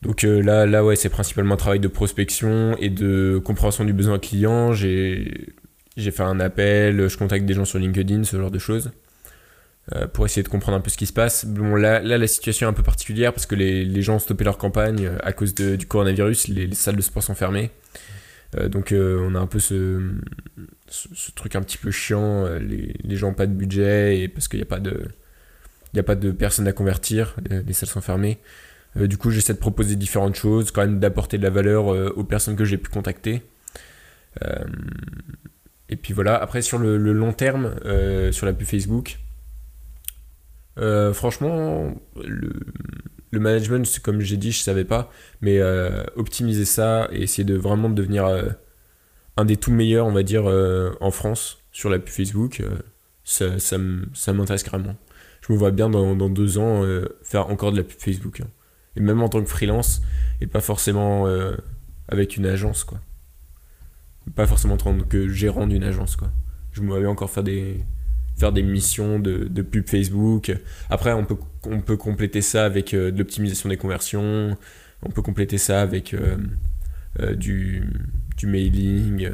donc 0.02 0.24
euh, 0.24 0.42
là, 0.42 0.66
là, 0.66 0.84
ouais, 0.84 0.96
c'est 0.96 1.10
principalement 1.10 1.56
un 1.56 1.58
travail 1.58 1.80
de 1.80 1.88
prospection 1.90 2.76
et 2.78 2.90
de 2.90 3.42
compréhension 3.44 3.84
du 3.84 3.94
besoin 3.94 4.18
client. 4.20 4.72
J'ai 4.74 5.54
j'ai 5.98 6.12
fait 6.12 6.24
un 6.24 6.40
appel, 6.40 7.10
je 7.10 7.18
contacte 7.18 7.46
des 7.46 7.54
gens 7.54 7.66
sur 7.66 7.78
LinkedIn, 7.80 8.24
ce 8.24 8.38
genre 8.38 8.52
de 8.52 8.60
choses, 8.60 8.92
pour 10.14 10.26
essayer 10.26 10.44
de 10.44 10.50
comprendre 10.50 10.78
un 10.78 10.82
peu 10.82 10.90
ce 10.90 10.98
qui 10.98 11.06
se 11.06 11.14
passe. 11.14 11.46
Bon, 11.46 11.76
là, 11.76 12.00
la 12.02 12.28
situation 12.28 12.68
est 12.68 12.70
un 12.70 12.74
peu 12.74 12.84
particulière 12.84 13.34
parce 13.34 13.46
que 13.46 13.56
les, 13.56 13.86
les 13.86 14.02
gens 14.02 14.16
ont 14.16 14.20
stoppé 14.20 14.44
leur 14.44 14.58
campagne 14.58 15.06
euh, 15.06 15.18
à 15.22 15.34
cause 15.34 15.56
du 15.56 15.86
coronavirus. 15.88 16.48
Les, 16.50 16.68
les 16.68 16.76
salles 16.76 16.96
de 16.96 17.02
sport 17.02 17.24
sont 17.24 17.36
fermées. 17.36 17.72
Euh, 18.58 18.68
donc 18.68 18.92
euh, 18.92 19.20
on 19.22 19.36
a 19.36 19.40
un 19.40 19.48
peu 19.48 19.60
ce, 19.60 20.12
ce, 20.88 21.32
truc 21.32 21.56
un 21.56 21.62
petit 21.62 21.78
peu 21.78 21.92
chiant. 21.92 22.46
euh, 22.46 22.60
Les, 22.60 22.96
les 23.04 23.16
gens 23.16 23.28
n'ont 23.28 23.34
pas 23.36 23.48
de 23.48 23.54
budget 23.54 24.20
et 24.20 24.28
parce 24.28 24.48
qu'il 24.48 24.60
n'y 24.60 24.64
a 24.64 24.68
pas 24.68 24.80
de 24.80 25.08
a 25.98 26.04
pas 26.04 26.16
de 26.16 26.32
personnes 26.32 26.68
à 26.68 26.72
convertir, 26.72 27.36
les, 27.50 27.64
les 27.64 27.74
salles 27.74 27.90
sont 27.90 28.02
fermées. 28.02 28.38
Euh, 28.98 29.08
du 29.08 29.18
coup, 29.18 29.32
j'essaie 29.32 29.54
de 29.54 29.60
proposer 29.60 29.96
différentes 29.96 30.36
choses, 30.36 30.72
quand 30.72 30.82
même 30.82 31.00
d'apporter 31.00 31.38
de 31.38 31.44
la 31.44 31.50
valeur 31.50 31.94
euh, 31.94 32.14
aux 32.16 32.24
personnes 32.24 32.56
que 32.56 32.66
j'ai 32.66 32.78
pu 32.78 32.90
contacter. 32.90 33.44
Euh, 34.44 34.66
et 35.90 35.96
puis 35.96 36.14
voilà, 36.14 36.36
après 36.36 36.62
sur 36.62 36.78
le, 36.78 36.98
long 36.98 37.34
terme, 37.34 37.76
euh, 37.86 38.32
sur 38.32 38.46
la 38.46 38.54
pub 38.54 38.68
Facebook, 38.68 39.18
euh, 40.80 41.14
franchement, 41.14 41.94
le, 42.16 43.40
management, 43.40 44.00
comme 44.00 44.22
j'ai 44.22 44.38
dit, 44.38 44.52
je 44.52 44.62
savais 44.62 44.86
pas, 44.86 45.12
mais 45.42 45.60
euh, 45.60 46.04
optimiser 46.16 46.66
ça 46.66 47.08
et 47.12 47.24
essayer 47.24 47.44
de 47.44 47.56
vraiment 47.56 47.90
devenir 47.90 48.26
euh, 48.26 48.50
un 49.38 49.46
des 49.46 49.58
tout 49.58 49.72
meilleurs, 49.72 50.08
on 50.08 50.12
va 50.12 50.24
dire, 50.24 50.46
en 51.02 51.12
France 51.12 51.60
sur 51.72 51.90
la 51.90 52.00
pub 52.00 52.10
Facebook, 52.10 52.64
ça, 53.24 53.60
ça 53.60 54.34
m'intéresse 54.34 54.64
carrément. 54.64 54.96
Je 55.42 55.54
me 55.54 55.58
vois 55.58 55.72
bien 55.72 55.90
dans, 55.90 56.16
dans 56.16 56.30
deux 56.30 56.58
ans 56.58 56.84
faire 57.24 57.50
encore 57.50 57.72
de 57.72 57.78
la 57.78 57.84
pub 57.84 58.00
Facebook. 58.00 58.42
hein. 58.42 58.48
Et 58.96 59.02
même 59.02 59.22
en 59.22 59.30
tant 59.30 59.42
que 59.42 59.50
freelance, 59.50 60.02
et 60.42 60.48
pas 60.48 60.60
forcément 60.60 61.28
avec 62.10 62.36
une 62.36 62.46
agence, 62.46 62.84
quoi. 62.84 63.00
Pas 64.36 64.46
forcément 64.46 64.74
en 64.74 64.78
tant 64.78 64.98
que 65.00 65.30
gérant 65.30 65.68
d'une 65.68 65.84
agence, 65.84 66.16
quoi. 66.16 66.30
Je 66.74 66.82
me 66.82 66.88
vois 66.88 67.00
bien 67.00 67.10
encore 67.10 67.30
faire 67.30 67.44
des, 67.44 67.78
faire 68.40 68.52
des 68.54 68.64
missions 68.64 69.20
de, 69.20 69.62
pub 69.62 69.88
Facebook. 69.88 70.56
Après, 70.90 71.12
on 71.14 71.26
peut, 71.26 71.38
on 71.66 71.82
peut 71.82 71.98
compléter 71.98 72.42
ça 72.42 72.66
avec 72.66 72.94
euh, 72.94 73.12
de 73.12 73.18
l'optimisation 73.18 73.70
des 73.70 73.78
conversions. 73.78 74.58
On 75.04 75.10
peut 75.10 75.22
compléter 75.22 75.58
ça 75.58 75.82
avec 75.82 76.14
euh, 76.14 76.38
euh, 77.20 77.36
du, 77.36 77.84
mailing. 78.44 79.30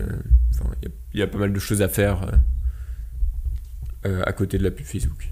Enfin, 0.54 0.72
il 0.82 0.90
y 1.14 1.20
y, 1.20 1.22
a 1.22 1.28
pas 1.28 1.38
mal 1.38 1.54
de 1.54 1.60
choses 1.60 1.82
à 1.82 1.88
faire 1.88 2.32
à 4.04 4.34
côté 4.34 4.60
de 4.60 4.64
la 4.64 4.70
pub 4.70 4.86
Facebook. 4.86 5.32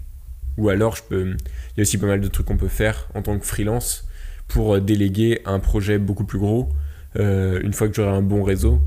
Ou 0.57 0.69
alors, 0.69 0.95
je 0.95 1.03
peux, 1.03 1.25
il 1.25 1.77
y 1.77 1.79
a 1.79 1.81
aussi 1.81 1.97
pas 1.97 2.07
mal 2.07 2.21
de 2.21 2.27
trucs 2.27 2.47
qu'on 2.47 2.57
peut 2.57 2.67
faire 2.67 3.07
en 3.13 3.21
tant 3.21 3.37
que 3.37 3.45
freelance 3.45 4.07
pour 4.47 4.81
déléguer 4.81 5.41
un 5.45 5.59
projet 5.59 5.99
beaucoup 5.99 6.25
plus 6.25 6.39
gros. 6.39 6.69
Une 7.15 7.73
fois 7.73 7.87
que 7.87 7.93
j'aurai 7.93 8.15
un 8.15 8.23
bon 8.23 8.43
réseau, 8.43 8.81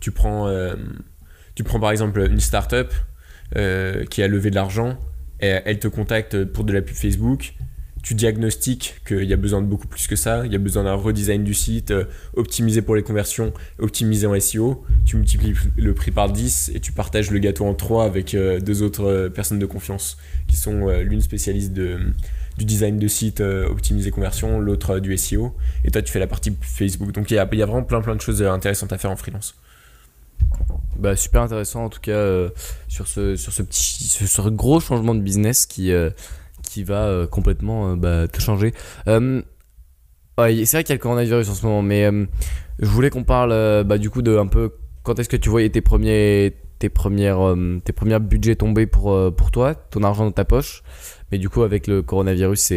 tu 0.00 0.10
prends, 0.10 0.50
tu 1.54 1.64
prends 1.64 1.80
par 1.80 1.90
exemple 1.90 2.20
une 2.30 2.40
startup 2.40 2.92
euh, 3.56 4.04
qui 4.04 4.22
a 4.22 4.28
levé 4.28 4.50
de 4.50 4.54
l'argent, 4.54 4.98
elle 5.40 5.78
te 5.78 5.88
contacte 5.88 6.44
pour 6.44 6.64
de 6.64 6.72
la 6.72 6.82
pub 6.82 6.96
Facebook. 6.96 7.54
Tu 8.02 8.14
diagnostiques 8.14 9.00
qu'il 9.06 9.24
y 9.24 9.32
a 9.32 9.36
besoin 9.36 9.60
de 9.60 9.66
beaucoup 9.66 9.88
plus 9.88 10.06
que 10.06 10.16
ça, 10.16 10.46
il 10.46 10.52
y 10.52 10.54
a 10.54 10.58
besoin 10.58 10.84
d'un 10.84 10.94
redesign 10.94 11.42
du 11.42 11.52
site, 11.52 11.90
euh, 11.90 12.04
optimisé 12.34 12.80
pour 12.80 12.94
les 12.94 13.02
conversions, 13.02 13.52
optimisé 13.78 14.26
en 14.26 14.38
SEO. 14.38 14.84
Tu 15.04 15.16
multiplies 15.16 15.54
le 15.76 15.94
prix 15.94 16.10
par 16.10 16.30
10 16.30 16.72
et 16.74 16.80
tu 16.80 16.92
partages 16.92 17.30
le 17.30 17.38
gâteau 17.38 17.66
en 17.66 17.74
3 17.74 18.04
avec 18.04 18.34
euh, 18.34 18.60
deux 18.60 18.82
autres 18.82 19.28
personnes 19.34 19.58
de 19.58 19.66
confiance 19.66 20.16
qui 20.46 20.56
sont 20.56 20.88
l'une 20.88 21.20
spécialiste 21.20 21.72
de, 21.72 21.98
du 22.56 22.64
design 22.64 22.98
de 22.98 23.08
site 23.08 23.40
optimisé 23.40 24.10
conversion, 24.10 24.60
l'autre 24.60 25.00
du 25.00 25.16
SEO. 25.16 25.54
Et 25.84 25.90
toi, 25.90 26.00
tu 26.00 26.12
fais 26.12 26.20
la 26.20 26.28
partie 26.28 26.56
Facebook. 26.60 27.12
Donc 27.12 27.30
il 27.30 27.34
y 27.34 27.38
a, 27.38 27.48
il 27.52 27.58
y 27.58 27.62
a 27.62 27.66
vraiment 27.66 27.82
plein 27.82 28.00
plein 28.00 28.16
de 28.16 28.20
choses 28.20 28.42
intéressantes 28.42 28.92
à 28.92 28.98
faire 28.98 29.10
en 29.10 29.16
freelance. 29.16 29.54
Bah, 30.98 31.14
super 31.14 31.42
intéressant 31.42 31.84
en 31.84 31.88
tout 31.88 32.00
cas 32.00 32.10
euh, 32.10 32.50
sur, 32.88 33.06
ce, 33.06 33.36
sur 33.36 33.52
ce 33.52 33.62
petit 33.62 34.04
ce 34.04 34.48
gros 34.48 34.80
changement 34.80 35.14
de 35.14 35.20
business 35.20 35.64
qui, 35.64 35.92
euh, 35.92 36.10
qui 36.64 36.82
va 36.82 37.04
euh, 37.06 37.26
complètement 37.28 37.96
bah, 37.96 38.26
te 38.26 38.40
changer. 38.40 38.74
C'est 39.06 39.12
vrai 40.36 40.84
qu'il 40.84 40.90
y 40.90 40.92
a 40.92 40.94
le 40.94 40.98
coronavirus 40.98 41.48
en 41.50 41.54
ce 41.54 41.66
moment, 41.66 41.82
mais 41.82 42.10
je 42.80 42.86
voulais 42.86 43.10
qu'on 43.10 43.24
parle 43.24 43.84
bah, 43.84 43.98
du 43.98 44.10
coup 44.10 44.22
de 44.22 44.36
un 44.36 44.46
peu 44.46 44.72
quand 45.04 45.18
est-ce 45.18 45.28
que 45.28 45.36
tu 45.36 45.48
voyais 45.48 45.70
tes 45.70 45.80
premiers 45.80 46.56
tes 46.80 46.88
premières 46.88 47.54
tes 47.84 47.92
premiers 47.92 48.18
budgets 48.18 48.56
tomber 48.56 48.86
pour 48.86 49.34
pour 49.34 49.50
toi, 49.52 49.74
ton 49.74 50.02
argent 50.02 50.24
dans 50.24 50.32
ta 50.32 50.44
poche. 50.44 50.82
Mais 51.30 51.38
du 51.38 51.48
coup 51.48 51.62
avec 51.62 51.86
le 51.86 52.02
coronavirus 52.02 52.72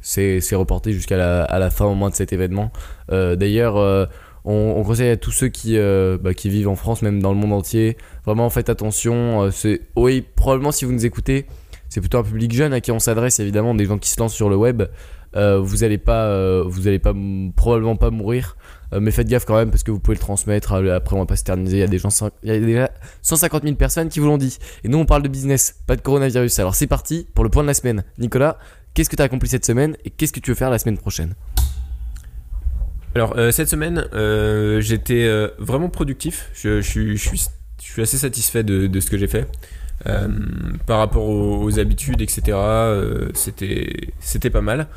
c'est 0.00 0.56
reporté 0.56 0.92
jusqu'à 0.92 1.16
la, 1.16 1.42
à 1.42 1.58
la 1.58 1.70
fin 1.70 1.86
au 1.86 1.94
moins 1.94 2.10
de 2.10 2.14
cet 2.14 2.32
événement. 2.32 2.70
D'ailleurs 3.08 4.08
on, 4.44 4.74
on 4.76 4.82
conseille 4.84 5.10
à 5.10 5.16
tous 5.16 5.30
ceux 5.32 5.48
qui, 5.48 5.78
euh, 5.78 6.18
bah, 6.20 6.34
qui 6.34 6.48
vivent 6.50 6.68
en 6.68 6.76
France, 6.76 7.02
même 7.02 7.20
dans 7.22 7.32
le 7.32 7.38
monde 7.38 7.52
entier, 7.52 7.96
vraiment 8.26 8.50
faites 8.50 8.68
attention. 8.68 9.42
euh, 9.44 9.50
c'est, 9.50 9.80
oui, 9.96 10.24
probablement 10.36 10.72
si 10.72 10.84
vous 10.84 10.92
nous 10.92 11.06
écoutez, 11.06 11.46
c'est 11.88 12.00
plutôt 12.00 12.18
un 12.18 12.22
public 12.24 12.52
jeune 12.52 12.72
à 12.72 12.80
qui 12.80 12.90
on 12.92 12.98
s'adresse, 12.98 13.38
évidemment, 13.40 13.74
des 13.74 13.86
gens 13.86 13.98
qui 13.98 14.10
se 14.10 14.18
lancent 14.20 14.34
sur 14.34 14.48
le 14.50 14.56
web. 14.56 14.82
Euh, 15.36 15.58
vous 15.58 15.82
allez 15.82 15.98
pas, 15.98 16.26
euh, 16.26 16.62
vous 16.66 16.86
allez 16.86 17.00
pas 17.00 17.10
m- 17.10 17.52
probablement 17.56 17.96
pas 17.96 18.10
mourir, 18.10 18.56
euh, 18.92 19.00
mais 19.00 19.10
faites 19.10 19.26
gaffe 19.28 19.44
quand 19.44 19.56
même 19.56 19.70
parce 19.70 19.82
que 19.82 19.90
vous 19.90 19.98
pouvez 19.98 20.14
le 20.14 20.20
transmettre. 20.20 20.74
euh, 20.74 20.94
Après, 20.94 21.16
on 21.16 21.18
va 21.18 21.26
pas 21.26 21.34
s'éterniser. 21.34 21.78
Il 21.78 21.80
y 21.80 21.82
a 21.82 21.88
des 21.88 21.98
gens, 21.98 22.10
il 22.44 22.48
y 22.48 22.52
a 22.54 22.60
déjà 22.60 22.90
150 23.22 23.64
000 23.64 23.74
personnes 23.74 24.08
qui 24.08 24.20
vous 24.20 24.26
l'ont 24.26 24.38
dit. 24.38 24.58
Et 24.84 24.88
nous, 24.88 24.98
on 24.98 25.06
parle 25.06 25.22
de 25.22 25.28
business, 25.28 25.74
pas 25.88 25.96
de 25.96 26.02
coronavirus. 26.02 26.56
Alors 26.60 26.76
c'est 26.76 26.86
parti 26.86 27.26
pour 27.34 27.42
le 27.42 27.50
point 27.50 27.62
de 27.62 27.68
la 27.68 27.74
semaine. 27.74 28.04
Nicolas, 28.18 28.58
qu'est-ce 28.94 29.10
que 29.10 29.16
tu 29.16 29.22
as 29.22 29.24
accompli 29.24 29.48
cette 29.48 29.66
semaine 29.66 29.96
et 30.04 30.10
qu'est-ce 30.10 30.32
que 30.32 30.38
tu 30.40 30.52
veux 30.52 30.56
faire 30.56 30.70
la 30.70 30.78
semaine 30.78 30.98
prochaine? 30.98 31.34
Alors, 33.14 33.36
euh, 33.38 33.52
cette 33.52 33.68
semaine, 33.68 34.06
euh, 34.12 34.80
j'étais 34.80 35.24
euh, 35.24 35.48
vraiment 35.58 35.88
productif. 35.88 36.50
Je, 36.54 36.80
je 36.80 36.88
suis, 36.88 37.16
je, 37.16 37.28
suis, 37.78 38.02
assez 38.02 38.18
satisfait 38.18 38.64
de, 38.64 38.88
de 38.88 39.00
ce 39.00 39.08
que 39.10 39.18
j'ai 39.18 39.28
fait. 39.28 39.48
Par 40.86 40.98
rapport 40.98 41.28
aux, 41.28 41.78
habitudes, 41.78 42.20
etc., 42.20 42.58
c'était 43.32 44.10
c'était 44.18 44.50
pas 44.50 44.60
mal. 44.60 44.88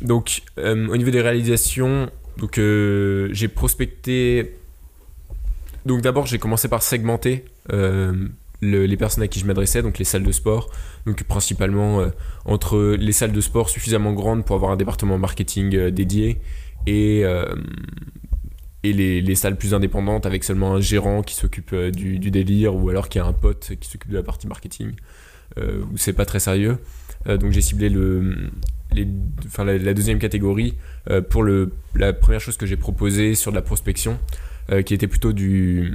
Donc, 0.00 0.42
au 0.56 0.96
niveau 0.96 1.10
des 1.10 1.20
réalisations, 1.20 2.08
donc 2.38 2.54
j'ai 2.54 3.48
prospecté. 3.48 4.56
Donc, 5.84 6.00
d'abord, 6.00 6.26
j'ai 6.26 6.38
commencé 6.38 6.68
par 6.68 6.82
segmenter 6.82 7.44
le- 7.68 8.30
les 8.62 8.96
personnes 8.96 9.24
à 9.24 9.28
qui 9.28 9.40
je 9.40 9.46
m'adressais, 9.46 9.82
donc 9.82 9.98
les 9.98 10.06
salles 10.06 10.24
de 10.24 10.32
sport. 10.32 10.70
Donc, 11.04 11.24
principalement 11.24 12.06
entre 12.46 12.96
les 12.98 13.12
salles 13.12 13.32
de 13.32 13.40
sport 13.42 13.68
suffisamment 13.68 14.12
grandes 14.14 14.44
pour 14.46 14.56
avoir 14.56 14.70
un 14.70 14.76
département 14.76 15.18
marketing 15.18 15.90
dédié 15.90 16.38
et, 16.86 17.24
euh, 17.24 17.44
et 18.82 18.92
les, 18.92 19.20
les 19.20 19.34
salles 19.34 19.56
plus 19.56 19.74
indépendantes 19.74 20.26
avec 20.26 20.44
seulement 20.44 20.74
un 20.74 20.80
gérant 20.80 21.22
qui 21.22 21.34
s'occupe 21.34 21.72
euh, 21.72 21.90
du, 21.90 22.18
délire 22.18 22.74
ou 22.74 22.88
alors 22.88 23.08
qui 23.08 23.18
a 23.18 23.24
un 23.24 23.32
pote 23.32 23.72
qui 23.80 23.88
s'occupe 23.88 24.10
de 24.10 24.16
la 24.16 24.22
partie 24.22 24.46
marketing 24.46 24.92
euh, 25.58 25.82
où 25.92 25.96
c'est 25.96 26.12
pas 26.12 26.24
très 26.24 26.40
sérieux. 26.40 26.78
Donc 27.26 27.50
j'ai 27.50 27.60
ciblé 27.60 27.88
le, 27.88 28.50
les, 28.92 29.04
enfin, 29.46 29.64
la, 29.64 29.94
deuxième 29.94 30.20
catégorie 30.20 30.76
pour 31.28 31.42
le, 31.42 31.72
la 31.96 32.12
première 32.12 32.40
chose 32.40 32.56
que 32.56 32.66
j'ai 32.66 32.76
proposée 32.76 33.34
sur 33.34 33.50
de 33.50 33.56
la 33.56 33.62
prospection 33.62 34.20
qui 34.84 34.94
était 34.94 35.08
plutôt 35.08 35.32
du, 35.32 35.92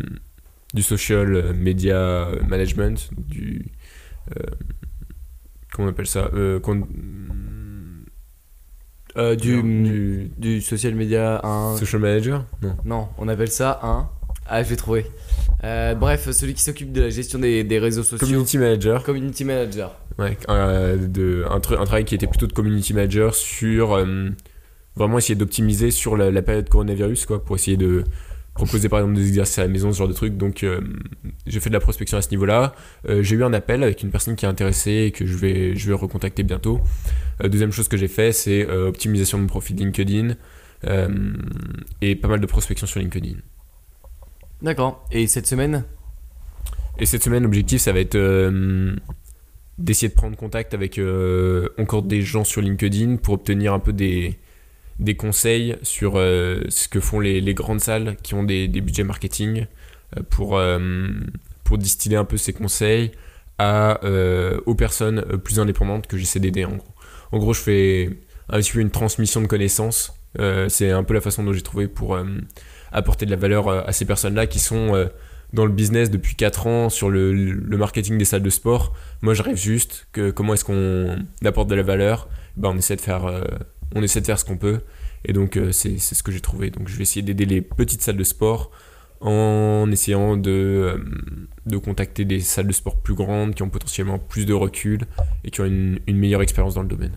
du 0.73 0.81
social 0.83 1.53
media 1.53 2.27
management, 2.45 3.11
du. 3.17 3.65
comment 5.71 5.87
on 5.87 5.91
appelle 5.91 6.05
ça 6.05 6.29
Euh, 9.17 9.35
du, 9.35 9.61
du 9.61 10.31
du 10.37 10.61
social 10.61 10.95
media, 10.95 11.41
un. 11.45 11.75
social 11.77 12.01
manager? 12.01 12.45
Non. 12.61 12.75
Non, 12.85 13.07
on 13.17 13.27
appelle 13.27 13.49
ça 13.51 13.79
un. 13.83 14.09
Ah, 14.47 14.63
je 14.63 14.69
vais 14.69 14.75
trouver. 14.75 15.05
Euh, 15.63 15.95
bref, 15.95 16.29
celui 16.31 16.53
qui 16.53 16.61
s'occupe 16.63 16.91
de 16.91 17.01
la 17.01 17.09
gestion 17.09 17.37
des, 17.39 17.63
des 17.63 17.77
réseaux 17.79 18.03
sociaux. 18.03 18.25
Community 18.25 18.57
manager. 18.57 19.03
Community 19.03 19.43
manager. 19.45 19.95
Ouais, 20.17 20.37
de, 20.47 21.45
un, 21.49 21.59
tru- 21.59 21.77
un 21.79 21.85
travail 21.85 22.05
qui 22.05 22.15
était 22.15 22.27
plutôt 22.27 22.47
de 22.47 22.53
community 22.53 22.93
manager 22.93 23.33
sur 23.35 23.93
euh, 23.93 24.29
vraiment 24.95 25.17
essayer 25.17 25.35
d'optimiser 25.35 25.91
sur 25.91 26.17
la, 26.17 26.31
la 26.31 26.41
période 26.41 26.67
coronavirus, 26.69 27.25
quoi, 27.25 27.43
pour 27.43 27.55
essayer 27.55 27.77
de 27.77 28.03
proposer 28.53 28.89
par 28.89 28.99
exemple 28.99 29.15
des 29.15 29.27
exercices 29.27 29.59
à 29.59 29.63
la 29.63 29.67
maison, 29.67 29.91
ce 29.91 29.97
genre 29.97 30.07
de 30.07 30.13
trucs. 30.13 30.37
Donc 30.37 30.63
euh, 30.63 30.81
j'ai 31.47 31.59
fait 31.59 31.69
de 31.69 31.73
la 31.73 31.79
prospection 31.79 32.17
à 32.17 32.21
ce 32.21 32.29
niveau-là. 32.31 32.73
Euh, 33.07 33.23
j'ai 33.23 33.35
eu 33.35 33.43
un 33.43 33.53
appel 33.53 33.83
avec 33.83 34.03
une 34.03 34.11
personne 34.11 34.35
qui 34.35 34.45
est 34.45 34.49
intéressée 34.49 35.05
et 35.07 35.11
que 35.11 35.25
je 35.25 35.37
vais, 35.37 35.75
je 35.75 35.87
vais 35.87 35.93
recontacter 35.93 36.43
bientôt. 36.43 36.81
Euh, 37.43 37.47
deuxième 37.47 37.71
chose 37.71 37.87
que 37.87 37.97
j'ai 37.97 38.07
fait, 38.07 38.31
c'est 38.31 38.69
optimisation 38.69 39.37
de 39.37 39.43
mon 39.43 39.47
profil 39.47 39.77
LinkedIn 39.77 40.35
et 42.01 42.15
pas 42.15 42.27
mal 42.27 42.39
de 42.39 42.45
prospection 42.45 42.87
sur 42.87 42.99
LinkedIn. 42.99 43.37
D'accord. 44.61 45.07
Et 45.11 45.27
cette 45.27 45.47
semaine? 45.47 45.85
Et 46.97 47.05
cette 47.05 47.23
semaine, 47.23 47.43
l'objectif, 47.43 47.81
ça 47.81 47.93
va 47.93 47.99
être 47.99 48.17
d'essayer 49.77 50.09
de 50.09 50.13
prendre 50.13 50.35
contact 50.35 50.73
avec 50.73 50.99
encore 51.77 52.03
des 52.03 52.21
gens 52.21 52.43
sur 52.43 52.61
LinkedIn 52.61 53.17
pour 53.17 53.35
obtenir 53.35 53.73
un 53.73 53.79
peu 53.79 53.93
des, 53.93 54.39
des 55.01 55.15
conseils 55.15 55.75
sur 55.81 56.13
euh, 56.15 56.61
ce 56.69 56.87
que 56.87 56.99
font 56.99 57.19
les, 57.19 57.53
grandes 57.53 57.81
salles 57.81 58.15
qui 58.21 58.35
ont 58.35 58.43
des, 58.43 58.67
budgets 58.67 59.03
marketing 59.03 59.65
euh, 60.15 60.21
pour, 60.29 60.57
euh, 60.57 60.79
pour 61.63 61.79
distiller 61.79 62.15
un 62.15 62.23
peu 62.23 62.37
ces 62.37 62.53
conseils 62.53 63.11
à, 63.57 63.99
aux 64.65 64.73
personnes 64.73 65.23
plus 65.43 65.59
indépendantes 65.59 66.07
que 66.07 66.17
j'essaie 66.17 66.39
d'aider 66.39 66.65
en 66.65 66.77
gros. 66.77 66.93
En 67.31 67.37
gros, 67.37 67.53
je 67.53 67.61
fais 67.61 68.09
un 68.49 68.57
petit 68.59 68.71
peu 68.71 68.79
une 68.79 68.89
transmission 68.89 69.39
de 69.39 69.45
connaissances. 69.45 70.15
C'est 70.67 70.89
un 70.89 71.03
peu 71.03 71.13
la 71.13 71.21
façon 71.21 71.43
dont 71.43 71.53
j'ai 71.53 71.61
trouvé 71.61 71.87
pour 71.87 72.17
apporter 72.91 73.27
de 73.27 73.31
la 73.31 73.37
valeur 73.37 73.69
à 73.69 73.91
ces 73.91 74.05
personnes-là 74.05 74.47
qui 74.47 74.57
sont 74.57 75.07
dans 75.53 75.65
le 75.65 75.71
business 75.71 76.09
depuis 76.09 76.33
4 76.33 76.65
ans 76.65 76.89
sur 76.89 77.11
le, 77.11 77.33
le 77.33 77.77
marketing 77.77 78.17
des 78.17 78.25
salles 78.25 78.41
de 78.41 78.49
sport. 78.49 78.95
Moi, 79.21 79.35
j'arrive 79.35 79.57
juste 79.57 80.07
que 80.11 80.31
comment 80.31 80.55
est-ce 80.55 80.65
qu'on 80.65 81.23
apporte 81.45 81.69
de 81.69 81.75
la 81.75 81.83
valeur? 81.83 82.29
Ben, 82.57 82.69
on 82.69 82.77
essaie 82.77 82.95
de 82.95 83.01
faire 83.01 83.27
on 83.95 84.01
essaie 84.03 84.21
de 84.21 84.25
faire 84.25 84.39
ce 84.39 84.45
qu'on 84.45 84.57
peut 84.57 84.81
et 85.25 85.33
donc 85.33 85.57
euh, 85.57 85.71
c'est 85.71 85.97
ce 85.99 86.23
que 86.23 86.31
j'ai 86.31 86.41
trouvé. 86.41 86.69
Donc 86.71 86.87
je 86.87 86.95
vais 86.95 87.03
essayer 87.03 87.21
d'aider 87.21 87.45
les 87.45 87.61
petites 87.61 88.01
salles 88.01 88.17
de 88.17 88.23
sport 88.23 88.71
en 89.19 89.87
essayant 89.91 90.35
de, 90.35 90.49
euh, 90.51 90.97
de 91.67 91.77
contacter 91.77 92.25
des 92.25 92.39
salles 92.39 92.65
de 92.67 92.73
sport 92.73 92.97
plus 92.97 93.13
grandes 93.13 93.53
qui 93.53 93.61
ont 93.63 93.69
potentiellement 93.69 94.17
plus 94.17 94.45
de 94.47 94.53
recul 94.53 95.01
et 95.43 95.51
qui 95.51 95.61
ont 95.61 95.65
une, 95.65 95.99
une 96.07 96.17
meilleure 96.17 96.41
expérience 96.41 96.73
dans 96.73 96.81
le 96.81 96.87
domaine. 96.87 97.15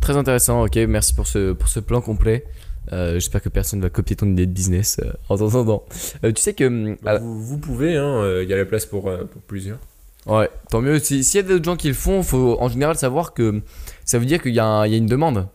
Très 0.00 0.16
intéressant, 0.16 0.64
ok, 0.64 0.76
merci 0.88 1.14
pour 1.14 1.26
ce, 1.26 1.52
pour 1.52 1.68
ce 1.68 1.80
plan 1.80 2.00
complet. 2.00 2.44
Euh, 2.92 3.14
J'espère 3.14 3.40
que 3.40 3.48
personne 3.48 3.80
va 3.80 3.88
copier 3.88 4.14
ton 4.14 4.26
idée 4.30 4.44
de 4.46 4.52
business 4.52 5.00
euh, 5.02 5.12
en 5.30 5.38
t'entendant. 5.38 5.84
Euh, 6.22 6.30
tu 6.32 6.42
sais 6.42 6.52
que. 6.52 6.96
à- 7.06 7.18
vous, 7.18 7.42
vous 7.42 7.58
pouvez, 7.58 7.92
il 7.92 7.96
hein, 7.96 8.40
il 8.42 8.48
y 8.48 8.52
a 8.52 8.56
la 8.56 8.66
place 8.66 8.84
pour, 8.84 9.04
pour 9.04 9.42
plusieurs. 9.42 9.78
Ouais, 10.26 10.48
tant 10.70 10.80
mieux. 10.80 10.98
Si- 10.98 11.22
S'il 11.24 11.40
y 11.40 11.44
a 11.44 11.46
d'autres 11.46 11.64
gens 11.64 11.76
qui 11.76 11.88
le 11.88 11.94
font, 11.94 12.22
faut 12.22 12.56
en 12.60 12.68
général 12.68 12.96
savoir 12.96 13.34
que 13.34 13.60
ça 14.04 14.18
veut 14.18 14.26
dire 14.26 14.42
qu'il 14.42 14.54
y, 14.54 14.60
a 14.60 14.86
une 14.86 15.06
demande. 15.06 15.48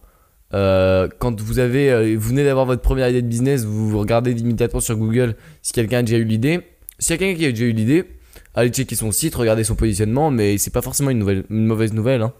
Euh, 0.54 1.08
quand 1.20 1.40
vous 1.42 1.60
avez, 1.60 1.92
euh, 1.92 2.16
vous 2.18 2.30
venez 2.30 2.44
d'avoir 2.44 2.66
votre 2.66 2.82
première 2.82 3.08
idée 3.10 3.22
de 3.22 3.28
business, 3.28 3.66
vous 3.66 3.98
regardez 4.00 4.32
immédiatement 4.32 4.80
sur 4.80 4.96
Google 4.98 5.36
si 5.62 5.74
quelqu'un 5.74 6.00
a 6.00 6.04
déjà 6.04 6.18
eu 6.18 6.24
l'idée. 6.24 6.62
S'il 6.98 7.12
y 7.12 7.14
a 7.14 7.18
quelqu'un 7.18 7.38
qui 7.38 7.46
a 7.46 7.52
déjà 7.52 7.66
eu 7.66 7.72
l'idée, 7.72 8.06
allez 8.56 8.70
checker 8.70 8.96
son 8.96 9.12
site, 9.12 9.36
regardez 9.36 9.64
son 9.64 9.76
positionnement, 9.76 10.32
mais 10.32 10.58
c'est 10.58 10.74
pas 10.74 10.82
forcément 10.82 11.12
une, 11.12 11.44
mauvaise 11.50 11.94
nouvelle. 11.94 12.22
Hein. 12.22 12.34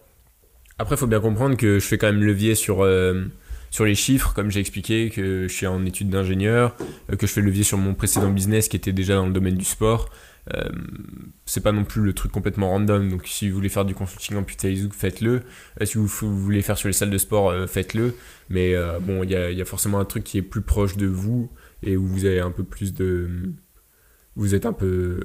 Après, 0.80 0.98
faut 0.98 1.08
bien 1.08 1.20
comprendre 1.20 1.56
que 1.56 1.80
je 1.80 1.86
fais 1.86 1.98
quand 1.98 2.08
même 2.08 2.24
levier 2.24 2.56
sur, 2.56 2.84
euh, 2.84 3.26
sur 3.70 3.86
les 3.86 3.96
chiffres, 3.96 4.34
comme 4.34 4.50
j'ai 4.50 4.60
expliqué, 4.60 5.10
que 5.10 5.48
je 5.48 5.54
suis 5.54 5.68
en 5.68 5.86
études 5.86 6.10
d'ingénieur, 6.10 6.76
que 7.18 7.28
je 7.28 7.32
fais 7.32 7.42
levier 7.42 7.64
sur 7.64 7.78
mon 7.78 7.94
précédent 7.94 8.30
business 8.32 8.68
qui 8.70 8.78
était 8.78 8.94
déjà 8.94 9.16
dans 9.16 9.28
le 9.28 9.34
domaine 9.34 9.56
du 9.56 9.66
sport. 9.66 10.10
Euh, 10.56 10.70
c'est 11.46 11.62
pas 11.62 11.72
non 11.72 11.84
plus 11.84 12.02
le 12.02 12.14
truc 12.14 12.32
complètement 12.32 12.70
random. 12.70 13.10
Donc, 13.10 13.28
si 13.28 13.50
vous 13.50 13.56
voulez 13.56 13.70
faire 13.70 13.86
du 13.86 13.94
consulting 13.96 14.38
en 14.38 14.44
Putaizouk, 14.44 14.94
faites-le. 14.94 15.42
Euh, 15.82 15.86
si 15.86 15.98
vous, 15.98 16.08
voulez 16.08 16.62
faire 16.62 16.78
sur 16.78 16.88
les 16.88 16.94
salles 16.94 17.10
de 17.10 17.18
sport, 17.18 17.50
euh, 17.50 17.68
faites-le. 17.68 18.16
Mais 18.50 18.76
bon, 19.02 19.24
il 19.24 19.30
y 19.30 19.62
a, 19.62 19.66
forcément 19.66 20.00
un 20.00 20.06
truc 20.06 20.24
qui 20.24 20.38
est 20.40 20.44
plus 20.44 20.62
proche 20.62 20.98
de 20.98 21.06
vous 21.06 21.52
et 21.84 21.98
où 21.98 22.06
vous 22.06 22.26
avez 22.26 22.40
un 22.40 22.52
peu 22.52 22.64
plus 22.64 22.94
de. 22.94 23.30
Vous 24.36 24.56
êtes 24.56 24.66
un 24.66 24.74
peu. 24.74 25.20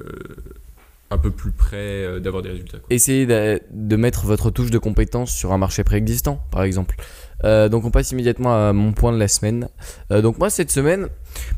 un 1.09 1.17
peu 1.17 1.31
plus 1.31 1.51
près 1.51 2.19
d'avoir 2.19 2.43
des 2.43 2.49
résultats. 2.49 2.77
Essayez 2.91 3.25
de, 3.25 3.59
de 3.71 3.95
mettre 3.95 4.25
votre 4.25 4.51
touche 4.51 4.69
de 4.69 4.77
compétence 4.77 5.33
sur 5.33 5.53
un 5.53 5.57
marché 5.57 5.83
préexistant, 5.83 6.45
par 6.51 6.61
exemple. 6.61 6.97
Donc 7.43 7.83
on 7.83 7.89
passe 7.89 8.11
immédiatement 8.11 8.53
à 8.53 8.73
mon 8.73 8.93
point 8.93 9.11
de 9.11 9.17
la 9.17 9.27
semaine. 9.27 9.69
Donc 10.11 10.37
moi 10.37 10.51
cette 10.51 10.71
semaine, 10.71 11.09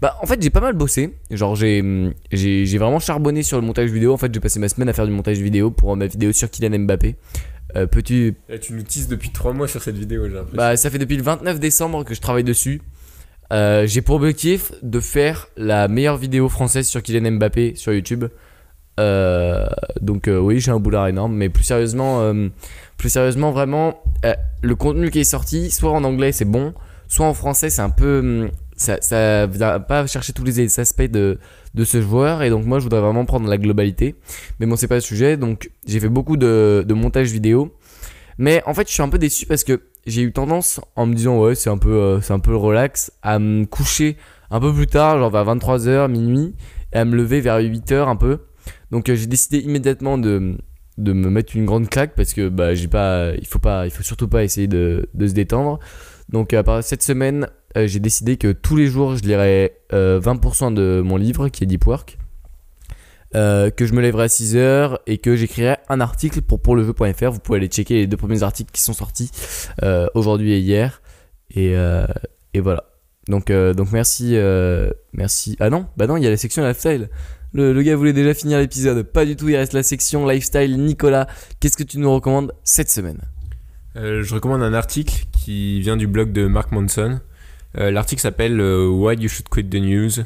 bah 0.02 0.18
en 0.22 0.26
fait 0.26 0.42
j'ai 0.42 0.50
pas 0.50 0.60
mal 0.60 0.74
bossé. 0.74 1.16
Genre 1.32 1.56
j'ai 1.56 1.82
hum, 1.82 2.14
j'ai 2.32 2.66
j'ai 2.66 2.78
vraiment 2.78 3.00
charbonné 3.00 3.44
sur 3.44 3.60
le 3.60 3.66
montage 3.66 3.90
vidéo. 3.90 4.14
En 4.14 4.18
fait 4.18 4.34
j'ai 4.34 4.40
passé 4.40 4.60
ma 4.60 4.70
semaine 4.70 4.90
à 4.90 4.94
faire 4.94 5.06
du 5.06 5.12
montage 5.12 5.38
vidéo 5.40 5.72
pour 5.72 5.94
euh, 5.94 5.96
ma 5.96 6.08
vidéo 6.08 6.32
sur 6.32 6.50
Kylian 6.50 6.80
Mbappé. 6.80 7.16
Euh, 7.76 7.86
Petit, 7.86 8.34
Là, 8.48 8.58
tu 8.58 8.74
nous 8.74 8.84
teases 8.84 9.08
depuis 9.10 9.30
3 9.30 9.52
mois 9.54 9.68
sur 9.68 9.82
cette 9.82 9.98
vidéo, 9.98 10.24
j'ai 10.28 10.36
l'impression. 10.36 10.58
bah 10.58 10.78
ça 10.78 10.90
fait 10.90 11.00
depuis 11.00 11.18
le 11.18 11.24
29 11.24 11.60
décembre 11.60 12.04
que 12.06 12.14
je 12.14 12.22
travaille 12.22 12.46
dessus. 12.46 12.82
Euh, 13.54 13.86
j'ai 13.88 14.02
pour 14.02 14.16
objectif 14.16 14.72
de 14.84 15.00
faire 15.00 15.48
la 15.58 15.88
meilleure 15.88 16.18
vidéo 16.18 16.50
française 16.50 16.88
sur 16.88 17.02
Kylian 17.02 17.32
Mbappé 17.34 17.74
sur 17.76 17.94
YouTube. 17.94 18.26
Euh, 19.00 19.68
donc 20.02 20.28
euh, 20.28 20.40
oui, 20.40 20.60
j'ai 20.60 20.72
un 20.72 20.80
boulard 20.80 21.08
énorme, 21.08 21.36
mais 21.36 21.50
plus 21.50 21.64
sérieusement, 21.64 22.22
euh, 22.22 22.50
plus 22.98 23.10
sérieusement, 23.10 23.52
vraiment, 23.52 24.02
le 24.62 24.76
contenu 24.76 25.12
qui 25.12 25.20
est 25.20 25.24
sorti, 25.24 25.70
soit 25.72 25.92
en 25.92 26.04
anglais 26.04 26.32
c'est 26.32 26.46
bon, 26.46 26.74
soit 27.08 27.28
en 27.28 27.34
français 27.34 27.70
c'est 27.70 27.82
un 27.82 27.90
peu, 27.90 28.20
hum, 28.20 28.50
ça, 28.78 28.98
ça 29.02 29.48
va 29.48 29.80
pas 29.80 30.08
chercher 30.08 30.34
tous 30.34 30.44
les 30.44 30.80
aspects 30.80 31.02
de, 31.02 31.40
de 31.74 31.84
ce 31.84 32.02
joueur, 32.02 32.44
et 32.44 32.50
donc 32.50 32.66
moi 32.66 32.80
je 32.80 32.84
voudrais 32.84 33.02
vraiment 33.02 33.26
prendre 33.26 33.50
la 33.50 33.58
globalité. 33.58 34.16
Mais 34.60 34.66
bon, 34.66 34.76
c'est 34.76 34.88
pas 34.88 34.96
le 34.96 35.02
sujet, 35.02 35.36
donc 35.36 35.70
j'ai 35.86 36.00
fait 36.00 36.10
beaucoup 36.10 36.38
de, 36.38 36.86
de 36.88 36.94
montage 36.94 37.32
vidéo, 37.32 37.76
mais 38.38 38.62
en 38.66 38.74
fait 38.74 38.88
je 38.88 38.94
suis 38.94 39.04
un 39.04 39.10
peu 39.10 39.18
déçu 39.18 39.46
parce 39.46 39.64
que 39.64 39.82
j'ai 40.06 40.22
eu 40.22 40.32
tendance 40.32 40.80
en 40.96 41.06
me 41.06 41.14
disant 41.14 41.40
ouais 41.42 41.56
c'est 41.56 41.70
un 41.70 41.78
peu, 41.78 41.94
euh, 41.94 42.22
c'est 42.22 42.34
un 42.34 42.40
peu 42.40 42.56
relax 42.56 43.12
à 43.22 43.40
me 43.40 43.66
coucher 43.66 44.16
un 44.50 44.60
peu 44.60 44.74
plus 44.74 44.88
tard, 44.88 45.18
genre 45.18 45.32
vers 45.32 45.46
23h, 45.56 46.10
minuit, 46.10 46.56
et 46.94 46.98
à 46.98 47.06
me 47.06 47.16
lever 47.16 47.42
vers 47.42 47.60
8h 47.60 48.08
un 48.08 48.16
peu. 48.16 48.40
Donc 48.92 49.10
euh, 49.10 49.16
j'ai 49.16 49.28
décidé 49.28 49.58
immédiatement 49.60 50.18
de, 50.18 50.56
de 50.98 51.14
me 51.14 51.30
mettre 51.30 51.56
une 51.56 51.66
grande 51.66 51.90
claque 51.90 52.16
parce 52.16 52.34
que 52.34 52.48
bah, 52.48 52.74
j'ai 52.74 52.88
pas, 52.88 53.32
il 53.38 53.46
faut 53.48 53.60
pas, 53.60 53.86
il 53.86 53.92
faut 53.92 54.04
surtout 54.04 54.28
pas 54.28 54.44
essayer 54.44 54.68
de, 54.68 55.10
de 55.14 55.28
se 55.28 55.34
détendre. 55.34 55.80
Donc 56.30 56.54
à 56.54 56.64
part 56.64 56.84
cette 56.84 57.04
semaine, 57.04 57.48
euh, 57.78 57.88
j'ai 57.88 58.00
décidé 58.00 58.38
que 58.38 58.52
tous 58.52 58.76
les 58.76 58.88
jours 58.88 59.16
je 59.16 59.24
lirais 59.24 59.78
euh, 59.94 60.20
20% 60.20 60.74
de 60.74 61.02
mon 61.06 61.16
livre 61.16 61.50
qui 61.50 61.64
est 61.64 61.68
Deep 61.68 61.86
Work. 61.86 62.18
Euh, 63.36 63.70
que 63.70 63.86
je 63.86 63.94
me 63.94 64.02
lèverai 64.02 64.24
à 64.24 64.28
6h 64.28 65.00
et 65.06 65.18
que 65.18 65.36
j'écrirai 65.36 65.76
un 65.90 66.00
article 66.00 66.42
pour 66.42 66.62
pour 66.62 66.76
le 66.76 66.86
jeu.fr. 66.86 67.32
Vous 67.32 67.40
pouvez 67.40 67.58
aller 67.58 67.68
checker 67.68 67.96
les 67.96 68.08
deux 68.08 68.18
premiers 68.18 68.42
articles 68.42 68.72
qui 68.72 68.82
sont 68.82 68.94
sortis 68.94 69.32
euh, 69.84 70.08
aujourd'hui 70.16 70.54
et 70.54 70.60
hier. 70.60 71.02
Et, 71.54 71.76
voilà. 72.60 72.86
Donc, 73.28 73.52
merci, 73.92 74.38
merci. 75.14 75.58
Ah 75.60 75.70
non, 75.70 75.88
bah 75.98 76.08
non, 76.08 76.18
il 76.18 76.24
y 76.24 76.28
a 76.28 76.30
la 76.30 76.38
section 76.38 76.66
lifestyle. 76.66 77.10
Le, 77.54 77.82
gars 77.82 77.96
voulait 77.96 78.14
déjà 78.14 78.34
finir 78.34 78.60
l'épisode. 78.60 79.04
Pas 79.04 79.26
du 79.26 79.36
tout, 79.36 79.50
il 79.50 79.58
reste 79.58 79.74
la 79.74 79.84
section 79.84 80.26
lifestyle. 80.26 80.78
Nicolas, 80.78 81.28
qu'est-ce 81.60 81.78
que 81.78 81.84
tu 81.84 82.00
nous 82.00 82.12
recommandes 82.12 82.54
cette 82.64 82.90
semaine? 82.90 83.20
Je 83.96 84.34
recommande 84.34 84.64
un 84.64 84.74
article 84.74 85.26
qui 85.34 85.82
vient 85.82 85.98
du 85.98 86.08
blog 86.08 86.32
de 86.32 86.48
Mark 86.48 86.72
Manson. 86.72 87.20
Euh, 87.80 87.92
L'article 87.92 88.22
s'appelle 88.22 88.60
euh, 88.60 88.88
Why 88.88 89.16
You 89.16 89.30
Should 89.30 89.50
Quit 89.50 89.70
the 89.70 89.76
News. 89.76 90.24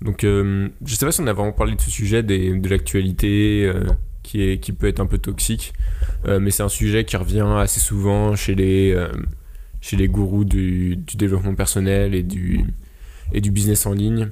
Donc, 0.00 0.24
euh, 0.24 0.68
je 0.84 0.94
sais 0.94 1.06
pas 1.06 1.12
si 1.12 1.20
on 1.20 1.26
a 1.26 1.32
vraiment 1.32 1.52
parlé 1.52 1.74
de 1.74 1.80
ce 1.80 1.90
sujet, 1.90 2.22
de 2.22 2.68
l'actualité, 2.68 3.64
euh, 3.66 3.84
qui, 4.22 4.58
qui 4.58 4.72
peut 4.72 4.88
être 4.88 5.00
un 5.00 5.06
peu 5.06 5.18
toxique, 5.18 5.72
mais 6.26 6.50
c'est 6.50 6.62
un 6.62 6.68
sujet 6.68 7.04
qui 7.04 7.16
revient 7.16 7.46
assez 7.58 7.80
souvent 7.80 8.36
chez 8.36 8.54
les, 8.54 8.96
chez 9.80 9.96
les 9.96 10.08
gourous 10.08 10.44
du, 10.44 10.96
développement 11.14 11.54
personnel 11.54 12.14
et 12.14 12.22
du, 12.22 12.64
et 13.32 13.40
du 13.40 13.50
business 13.50 13.84
en 13.86 13.92
ligne. 13.94 14.28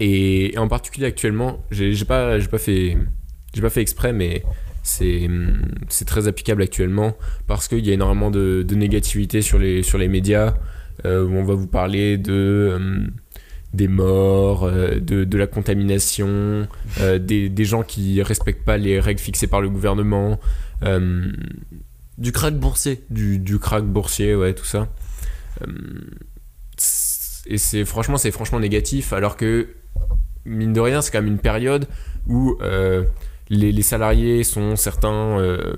Et, 0.00 0.54
en 0.56 0.68
particulier 0.68 1.06
actuellement, 1.06 1.64
j'ai 1.70 2.04
pas, 2.04 2.38
pas 2.38 2.58
pas 2.58 3.70
fait 3.70 3.80
exprès, 3.80 4.12
mais 4.12 4.42
c'est 4.84 5.28
c'est 5.88 6.04
très 6.04 6.28
applicable 6.28 6.62
actuellement 6.62 7.16
parce 7.48 7.66
qu'il 7.66 7.84
y 7.84 7.90
a 7.90 7.94
énormément 7.94 8.30
de, 8.30 8.62
de 8.62 8.74
négativité 8.76 9.42
sur 9.42 9.58
les, 9.58 9.82
sur 9.82 9.98
les 9.98 10.08
médias 10.08 10.54
euh, 11.06 11.24
où 11.24 11.32
on 11.32 11.42
va 11.42 11.54
vous 11.54 11.66
parler 11.66 12.18
de 12.18 12.32
euh, 12.32 13.06
des 13.72 13.88
morts, 13.88 14.64
euh, 14.64 15.00
de, 15.00 15.24
de 15.24 15.38
la 15.38 15.46
contamination, 15.48 16.68
euh, 17.00 17.18
des, 17.18 17.48
des 17.48 17.64
gens 17.64 17.82
qui 17.82 18.22
respectent 18.22 18.64
pas 18.64 18.76
les 18.76 19.00
règles 19.00 19.20
fixées 19.20 19.48
par 19.48 19.60
le 19.60 19.68
gouvernement, 19.68 20.38
euh, 20.84 21.32
Du 22.18 22.30
crack 22.30 22.54
boursier. 22.54 23.02
du, 23.10 23.38
du 23.40 23.58
crack 23.58 23.84
boursier, 23.84 24.36
ouais, 24.36 24.54
tout 24.54 24.64
ça. 24.66 24.88
Et 27.46 27.58
c'est 27.58 27.84
franchement, 27.84 28.16
c'est 28.16 28.30
franchement 28.30 28.60
négatif, 28.60 29.12
alors 29.12 29.36
que 29.36 29.68
mine 30.44 30.72
de 30.72 30.80
rien, 30.80 31.00
c'est 31.02 31.10
quand 31.10 31.22
même 31.22 31.32
une 31.32 31.38
période 31.40 31.88
où 32.28 32.56
les, 33.50 33.72
les 33.72 33.82
salariés 33.82 34.44
sont 34.44 34.76
certains 34.76 35.38
euh, 35.38 35.74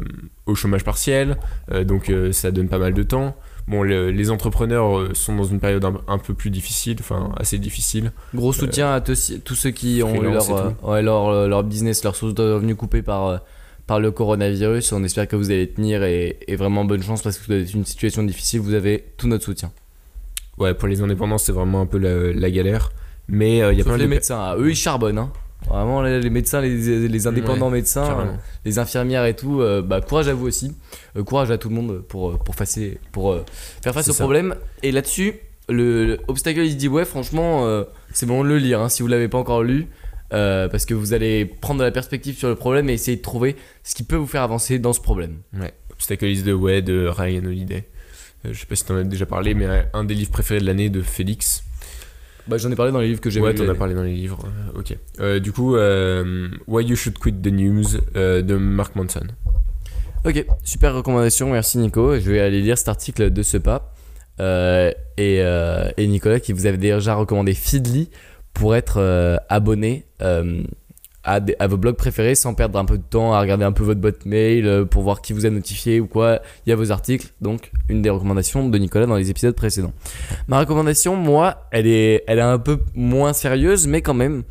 au 0.47 0.55
chômage 0.55 0.85
partiel, 0.85 1.37
euh, 1.73 1.85
donc 1.85 2.09
euh, 2.11 2.33
ça 2.33 2.51
donne 2.51 2.69
pas 2.69 2.79
mal 2.79 2.95
de 2.95 3.03
temps. 3.03 3.37
Bon, 3.69 3.83
le- 3.83 4.12
les 4.12 4.31
entrepreneurs 4.31 5.09
sont 5.17 5.35
dans 5.35 5.45
une 5.45 5.59
période 5.59 5.85
un, 5.85 6.01
un 6.07 6.19
peu 6.19 6.35
plus 6.35 6.51
difficile, 6.51 6.99
enfin 7.01 7.33
assez 7.37 7.59
difficile. 7.59 8.12
Gros 8.35 8.53
soutien 8.53 8.93
à 8.93 9.01
tous, 9.01 9.33
tous 9.45 9.57
ceux 9.57 9.71
qui 9.71 10.03
ont 10.05 10.21
leur, 10.21 10.85
ouais, 10.85 11.03
leur, 11.03 11.49
leur 11.49 11.64
business, 11.64 12.05
leur 12.05 12.14
source 12.14 12.35
de 12.35 12.45
revenus 12.53 12.77
coupée 12.77 13.03
par, 13.03 13.41
par 13.89 13.99
le 13.99 14.12
coronavirus. 14.12 14.93
On 14.93 15.03
espère 15.03 15.27
que 15.27 15.35
vous 15.35 15.51
allez 15.51 15.69
tenir 15.69 16.05
et, 16.05 16.39
et 16.47 16.55
vraiment 16.55 16.85
bonne 16.85 17.03
chance 17.03 17.23
parce 17.23 17.39
que 17.39 17.47
vous 17.47 17.53
êtes 17.55 17.75
une 17.75 17.85
situation 17.85 18.23
difficile. 18.23 18.61
Vous 18.61 18.75
avez 18.75 19.05
tout 19.17 19.27
notre 19.27 19.45
soutien. 19.45 19.73
Ouais, 20.59 20.73
pour 20.73 20.87
les 20.87 21.03
indépendants, 21.03 21.39
c'est 21.39 21.53
vraiment 21.53 21.81
un 21.81 21.87
peu 21.87 21.99
la, 21.99 22.33
la 22.33 22.51
galère. 22.53 22.91
Mais 23.27 23.57
il 23.57 23.59
y 23.59 23.62
a 23.62 23.69
pas 23.71 23.77
Sauf 23.79 23.87
mal 23.89 23.99
les 23.99 24.05
de... 24.05 24.11
médecins, 24.11 24.55
eux 24.57 24.71
ils 24.71 24.77
charbonnent. 24.77 25.19
Hein. 25.19 25.33
Vraiment, 25.69 26.01
les, 26.03 26.21
les 26.21 26.31
médecins, 26.31 26.61
les, 26.61 27.09
les 27.09 27.27
indépendants 27.27 27.71
médecins, 27.71 28.07
carrément. 28.07 28.33
euh, 28.33 28.37
les 28.65 28.79
infirmières 28.79 29.25
et 29.25 29.35
tout, 29.35 29.61
euh, 29.61 29.83
bah, 29.83 30.01
courage 30.01 30.29
à 30.29 30.35
vous 30.35 30.47
aussi. 30.47 30.73
Euh, 31.17 31.25
courage 31.25 31.51
à 31.51 31.59
tout 31.59 31.69
le 31.69 31.75
monde 31.75 32.03
pour, 32.09 32.39
pour, 32.39 32.55
facer- 32.55 32.99
pour 33.13 33.33
euh, 33.33 33.45
faire 33.83 33.93
face 33.95 34.09
au 34.09 34.15
problème. 34.25 34.55
Et 34.85 34.93
là-dessus, 34.93 35.35
le, 35.69 36.07
le 36.07 36.19
Obstacle 36.29 36.61
is 36.61 36.77
the 36.77 36.87
Way, 36.89 37.05
franchement, 37.05 37.67
c'est 38.13 38.27
bon 38.27 38.45
de 38.45 38.49
le 38.49 38.59
lire 38.59 38.81
hein, 38.81 38.89
si 38.89 39.03
vous 39.03 39.09
l'avez 39.09 39.27
pas 39.29 39.39
encore 39.39 39.65
lu. 39.65 39.89
parce 40.31 40.85
que 40.85 40.95
vous 40.95 41.13
allez 41.15 41.45
prendre 41.45 41.81
de 41.81 41.85
la 41.85 41.91
perspective 41.91 42.37
sur 42.39 42.49
le 42.49 42.55
problème 42.55 42.89
et 42.89 42.93
essayer 42.93 43.17
de 43.17 43.23
trouver 43.23 43.57
ce 43.83 43.95
qui 43.97 44.05
peut 44.05 44.17
vous 44.17 44.27
faire 44.29 44.43
avancer 44.43 44.79
dans 44.79 44.93
ce 44.93 45.01
problème. 45.01 45.39
Ouais. 45.59 45.73
Obstacle 45.93 46.27
is 46.27 46.43
the 46.45 46.49
Way 46.55 46.83
de 46.83 47.09
Ryan 47.09 47.45
Holiday. 47.45 47.85
Je 48.45 48.53
sais 48.57 48.67
pas 48.67 48.77
si 48.77 48.85
t'en 48.85 48.95
as 48.97 49.03
déjà 49.03 49.27
parlé, 49.27 49.55
mais 49.55 49.67
un 49.93 50.05
des 50.05 50.15
livres 50.15 50.31
préférés 50.31 50.61
de 50.61 50.67
l'année 50.67 50.89
de 50.91 51.03
Félix. 51.03 51.65
Bah, 52.49 52.59
J'en 52.59 52.71
ai 52.71 52.77
parlé 52.77 52.93
dans 52.93 53.01
les 53.01 53.09
livres 53.09 53.21
que 53.21 53.31
j'ai 53.31 53.41
Ouais, 53.41 53.55
t'en 53.55 53.65
as 53.65 53.67
l'année. 53.67 53.79
parlé 53.79 53.95
dans 53.95 54.03
les 54.03 54.15
livres. 54.15 54.45
euh, 54.75 54.79
ok. 54.79 54.97
Euh, 55.21 55.41
du 55.41 55.53
coup, 55.53 55.77
euh, 55.77 56.49
Why 56.69 56.85
You 56.85 56.97
Should 56.97 57.19
Quit 57.19 57.33
the 57.33 57.49
News 57.53 57.85
euh, 58.17 58.43
de 58.43 58.55
Mark 58.57 58.95
Manson. 58.95 59.27
Ok, 60.25 60.45
super 60.65 60.95
recommandation, 60.95 61.51
merci 61.51 61.79
Nico. 61.79 62.15
Je 62.19 62.31
vais 62.31 62.41
aller 62.41 62.61
lire 62.63 62.77
cet 62.79 62.89
article 62.89 63.31
de 63.31 63.43
ce 63.43 63.57
pas. 63.59 63.93
Euh, 64.41 64.91
et, 65.17 65.39
euh, 65.41 65.89
et 65.97 66.07
Nicolas 66.07 66.41
qui 66.41 66.53
vous 66.53 66.67
avait 66.67 66.77
déjà 66.77 67.15
recommandé 67.15 67.55
Feedly 67.55 68.11
pour 68.53 68.75
être 68.77 68.99
euh, 69.01 69.37
abonné 69.49 70.05
euh, 70.23 70.63
à, 71.27 71.41
des- 71.41 71.57
à 71.59 71.66
vos 71.66 71.77
blogs 71.77 71.97
préférés 71.97 72.35
sans 72.35 72.55
perdre 72.55 72.79
un 72.79 72.85
peu 72.87 72.97
de 72.97 73.03
temps 73.03 73.35
à 73.35 73.41
regarder 73.41 73.64
un 73.64 73.72
peu 73.72 73.83
votre 73.85 74.01
boîte 74.01 74.24
mail 74.24 74.66
euh, 74.66 74.85
pour 74.85 75.03
voir 75.03 75.20
qui 75.20 75.33
vous 75.35 75.45
a 75.45 75.51
notifié 75.51 76.01
ou 76.01 76.07
quoi. 76.07 76.41
Il 76.64 76.70
y 76.70 76.72
a 76.72 76.77
vos 76.77 76.91
articles, 76.93 77.29
donc 77.41 77.70
une 77.89 78.01
des 78.01 78.11
recommandations 78.11 78.68
de 78.68 78.79
Nicolas 78.79 79.07
dans 79.07 79.16
les 79.16 79.29
épisodes 79.31 79.55
précédents. 79.55 79.93
Ma 80.49 80.61
recommandation, 80.61 81.16
moi, 81.16 81.66
elle 81.72 81.87
est, 81.87 82.24
elle 82.27 82.39
est 82.39 82.43
un 82.43 82.59
peu 82.59 82.79
moins 82.95 83.33
sérieuse, 83.33 83.87
mais 83.87 84.01
quand 84.01 84.14
même, 84.14 84.45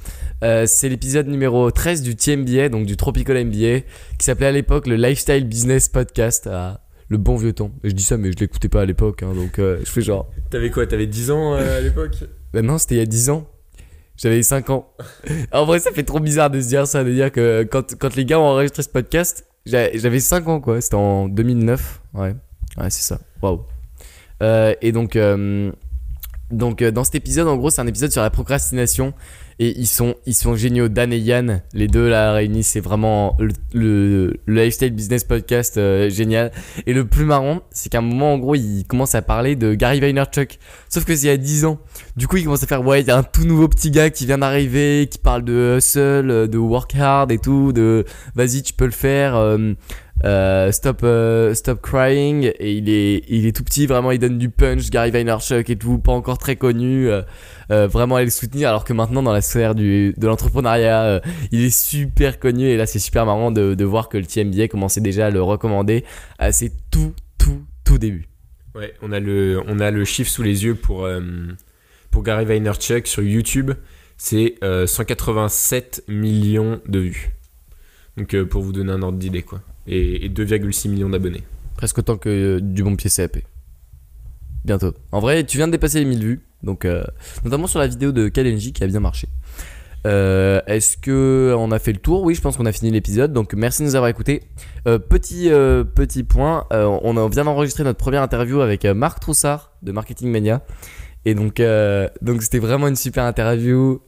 euh, 0.44 0.66
c'est 0.68 0.90
l'épisode 0.90 1.28
numéro 1.28 1.72
13 1.72 2.02
du 2.04 2.16
TMBA, 2.16 2.70
donc 2.70 2.86
du 2.86 2.98
Tropical 2.98 3.44
MBA, 3.46 3.80
qui 4.20 4.26
s'appelait 4.26 4.48
à 4.48 4.52
l'époque 4.52 4.86
le 4.88 4.96
Lifestyle 4.98 5.48
Business 5.48 5.90
Podcast, 5.90 6.48
à 6.48 6.82
le 7.08 7.18
bon 7.18 7.36
vieux 7.38 7.54
temps. 7.54 7.72
Et 7.84 7.90
je 7.90 7.96
dis 7.96 8.04
ça, 8.04 8.18
mais 8.18 8.32
je 8.32 8.38
l'écoutais 8.38 8.68
pas 8.68 8.82
à 8.82 8.86
l'époque, 8.86 9.24
hein, 9.24 9.34
donc 9.34 9.60
euh, 9.60 9.78
je 9.84 9.90
fais 9.90 10.02
genre. 10.02 10.30
T'avais 10.50 10.72
quoi 10.72 10.86
T'avais 10.88 11.08
10 11.08 11.32
ans 11.32 11.54
euh, 11.54 11.78
à 11.78 11.82
l'époque? 11.82 12.16
Ben 12.54 12.66
non, 12.66 12.78
c'était 12.78 12.96
il 12.96 12.98
y 13.00 13.02
a 13.02 13.06
10 13.06 13.30
ans. 13.30 13.48
J'avais 14.18 14.44
5 14.44 14.70
ans. 14.70 14.88
en 15.52 15.66
vrai, 15.66 15.80
ça 15.80 15.92
fait 15.92 16.04
trop 16.04 16.20
bizarre 16.20 16.50
de 16.50 16.60
se 16.62 16.68
dire 16.68 16.88
ça, 16.88 17.04
de 17.04 17.12
dire 17.12 17.32
que 17.32 17.64
quand, 17.64 17.96
quand 18.00 18.16
les 18.16 18.26
gars 18.26 18.40
ont 18.40 18.44
enregistré 18.46 18.84
ce 18.84 18.90
podcast, 18.90 19.46
j'a- 19.66 19.92
j'avais 19.98 20.20
5 20.20 20.48
ans, 20.48 20.60
quoi. 20.62 20.80
C'était 20.82 20.96
en 20.96 21.28
2009. 21.28 22.02
Ouais, 22.14 22.36
ouais 22.78 22.90
c'est 22.90 23.04
ça. 23.04 23.20
Waouh. 23.42 23.66
Euh, 24.44 24.74
et 24.82 24.92
donc, 24.92 25.16
euh, 25.16 25.72
donc 26.52 26.82
euh, 26.82 26.92
dans 26.92 27.04
cet 27.04 27.16
épisode, 27.16 27.48
en 27.48 27.58
gros, 27.58 27.70
c'est 27.70 27.82
un 27.82 27.88
épisode 27.88 28.12
sur 28.12 28.22
la 28.22 28.30
procrastination. 28.30 29.14
Et 29.58 29.74
ils 29.80 29.88
sont, 29.88 30.16
géniaux. 30.56 30.90
Dan 30.90 31.14
et 31.14 31.18
Yann, 31.18 31.62
les 31.74 31.88
deux 31.88 32.10
là 32.10 32.34
réunis, 32.34 32.64
c'est 32.64 32.82
vraiment 32.82 33.38
le, 33.40 33.54
le, 33.74 34.34
le 34.46 34.64
Lifestyle 34.64 34.94
Business 34.94 35.24
Podcast 35.24 35.78
euh, 35.78 36.10
génial. 36.10 36.52
Et 36.86 36.94
le 36.94 37.06
plus 37.08 37.24
marrant, 37.24 37.62
c'est 37.72 37.90
qu'à 37.90 38.00
un 38.00 38.02
moment, 38.02 38.34
en 38.34 38.38
gros, 38.38 38.56
ils 38.56 38.84
commencent 38.84 39.16
à 39.16 39.22
parler 39.22 39.56
de 39.56 39.74
Gary 39.74 40.02
Vaynerchuk. 40.02 40.60
Sauf 40.90 41.06
que 41.06 41.16
c'est 41.16 41.28
il 41.28 41.28
y 41.28 41.32
a 41.32 41.38
10 41.38 41.66
ans. 41.66 41.80
Du 42.18 42.28
coup, 42.28 42.36
ils 42.36 42.44
commencent 42.44 42.64
à 42.64 42.68
faire, 42.68 42.86
ouais, 42.86 43.00
il 43.00 43.08
y 43.08 43.12
a 43.12 43.18
un 43.18 43.24
tout 43.24 43.46
nouveau 43.46 43.70
petit 43.70 43.92
gars 43.92 44.10
qui 44.10 44.26
vient 44.26 44.40
d'arriver, 44.40 45.08
qui 45.10 45.20
parle 45.20 45.46
de 45.46 45.78
hustle, 45.78 46.02
euh, 46.02 46.48
de 46.48 46.58
work 46.58 46.94
hard 46.96 47.32
et 47.32 47.40
tout, 47.40 47.72
de 47.72 48.04
vas-y, 48.36 48.62
tu 48.62 48.74
peux 48.74 48.86
le 48.86 48.92
faire, 48.92 49.36
euh, 50.24 50.72
stop, 50.72 51.02
euh, 51.04 51.54
stop 51.54 51.82
crying. 51.82 52.52
Et 52.60 52.74
il 52.74 52.90
est, 52.90 53.24
il 53.28 53.46
est 53.46 53.56
tout 53.56 53.64
petit, 53.64 53.86
vraiment, 53.86 54.12
il 54.12 54.20
donne 54.20 54.38
du 54.38 54.50
punch, 54.50 54.90
Gary 54.90 55.12
Vaynerchuk 55.12 55.70
et 55.70 55.76
tout, 55.76 55.98
pas 55.98 56.14
encore 56.14 56.38
très 56.38 56.56
connu. 56.56 57.10
euh, 57.10 57.88
vraiment 57.88 58.16
aller 58.16 58.26
le 58.26 58.32
soutenir, 58.32 58.70
alors 58.70 58.86
que 58.86 58.94
maintenant, 58.94 59.24
dans 59.24 59.34
la 59.34 59.42
sphère 59.42 59.76
du, 59.76 60.14
de 60.18 60.28
l'entrepreneuriat, 60.28 61.22
il 61.52 61.64
est 61.64 61.76
super 61.76 62.40
connu. 62.40 62.66
Et 62.66 62.78
là, 62.78 62.86
c'est 62.86 63.00
super 63.00 63.26
marrant 63.26 63.52
de, 63.52 63.84
voir 63.84 64.10
que 64.10 64.18
le 64.18 64.26
TMBA 64.26 64.68
commençait 64.68 65.02
déjà 65.02 65.28
à 65.28 65.30
le 65.30 65.42
recommander 65.42 66.06
à 66.40 66.52
ses 66.52 66.72
tout, 66.92 67.14
tout, 67.38 67.64
tout 67.84 67.98
débuts. 67.98 68.28
Ouais, 68.74 68.94
on 69.02 69.12
a 69.12 69.20
le, 69.20 69.62
on 69.68 69.80
a 69.80 69.92
le 69.92 70.04
chiffre 70.06 70.30
sous 70.30 70.44
les 70.44 70.66
yeux 70.66 70.76
pour, 70.76 71.08
pour 72.12 72.24
Gary 72.24 72.46
Vaynerchuk 72.46 73.08
sur 73.08 73.24
YouTube. 73.24 73.72
C'est 74.18 74.56
euh, 74.64 74.88
187 74.88 76.06
millions 76.08 76.82
de 76.88 77.00
vues. 77.00 77.32
Donc 78.18 78.42
pour 78.44 78.62
vous 78.62 78.72
donner 78.72 78.94
un 78.94 79.02
ordre 79.02 79.18
d'idée 79.18 79.42
quoi. 79.42 79.62
Et, 79.88 80.26
et 80.26 80.30
2,6 80.30 80.90
millions 80.90 81.10
d'abonnés. 81.10 81.44
Presque 81.78 81.98
autant 82.00 82.18
que 82.18 82.30
euh, 82.30 82.60
du 82.62 82.84
bon 82.84 82.96
pied 82.96 83.10
CAP. 83.10 83.38
Bientôt. 84.64 84.94
En 85.12 85.20
vrai, 85.20 85.44
tu 85.44 85.58
viens 85.58 85.68
de 85.68 85.72
dépasser 85.74 86.00
les 86.00 86.06
1000 86.06 86.20
vues. 86.20 86.40
Donc, 86.64 86.86
euh, 86.86 87.04
notamment 87.44 87.68
sur 87.68 87.80
la 87.80 87.88
vidéo 87.88 88.12
de 88.12 88.28
Kalenji 88.30 88.74
qui 88.74 88.84
a 88.84 88.88
bien 88.88 89.00
marché. 89.00 89.28
Euh, 90.08 90.62
Est-ce 90.68 90.98
que 90.98 91.54
on 91.58 91.72
a 91.72 91.78
fait 91.80 91.92
le 91.92 92.00
tour? 92.00 92.24
Oui, 92.24 92.34
je 92.36 92.42
pense 92.42 92.58
qu'on 92.58 92.66
a 92.66 92.72
fini 92.72 92.90
l'épisode. 92.92 93.32
Donc, 93.34 93.54
merci 93.54 93.82
de 93.84 93.88
nous 93.88 93.96
avoir 93.96 94.10
écoutés. 94.10 94.44
Petit, 94.86 95.50
petit 95.96 96.24
point. 96.24 96.66
on 96.72 97.18
a- 97.18 97.30
vient 97.30 97.44
d'enregistrer 97.44 97.84
notre 97.84 97.98
première 98.00 98.22
interview 98.22 98.62
avec 98.62 98.86
Marc 98.86 99.20
Troussard 99.20 99.72
de 99.84 99.92
Marketing 99.92 100.32
Mania. 100.32 100.62
Et 101.26 101.34
donc, 101.34 101.60
donc 102.22 102.44
c'était 102.44 102.60
vraiment 102.60 102.88
une 102.88 102.96
super 102.96 103.24
interview. 103.26 104.00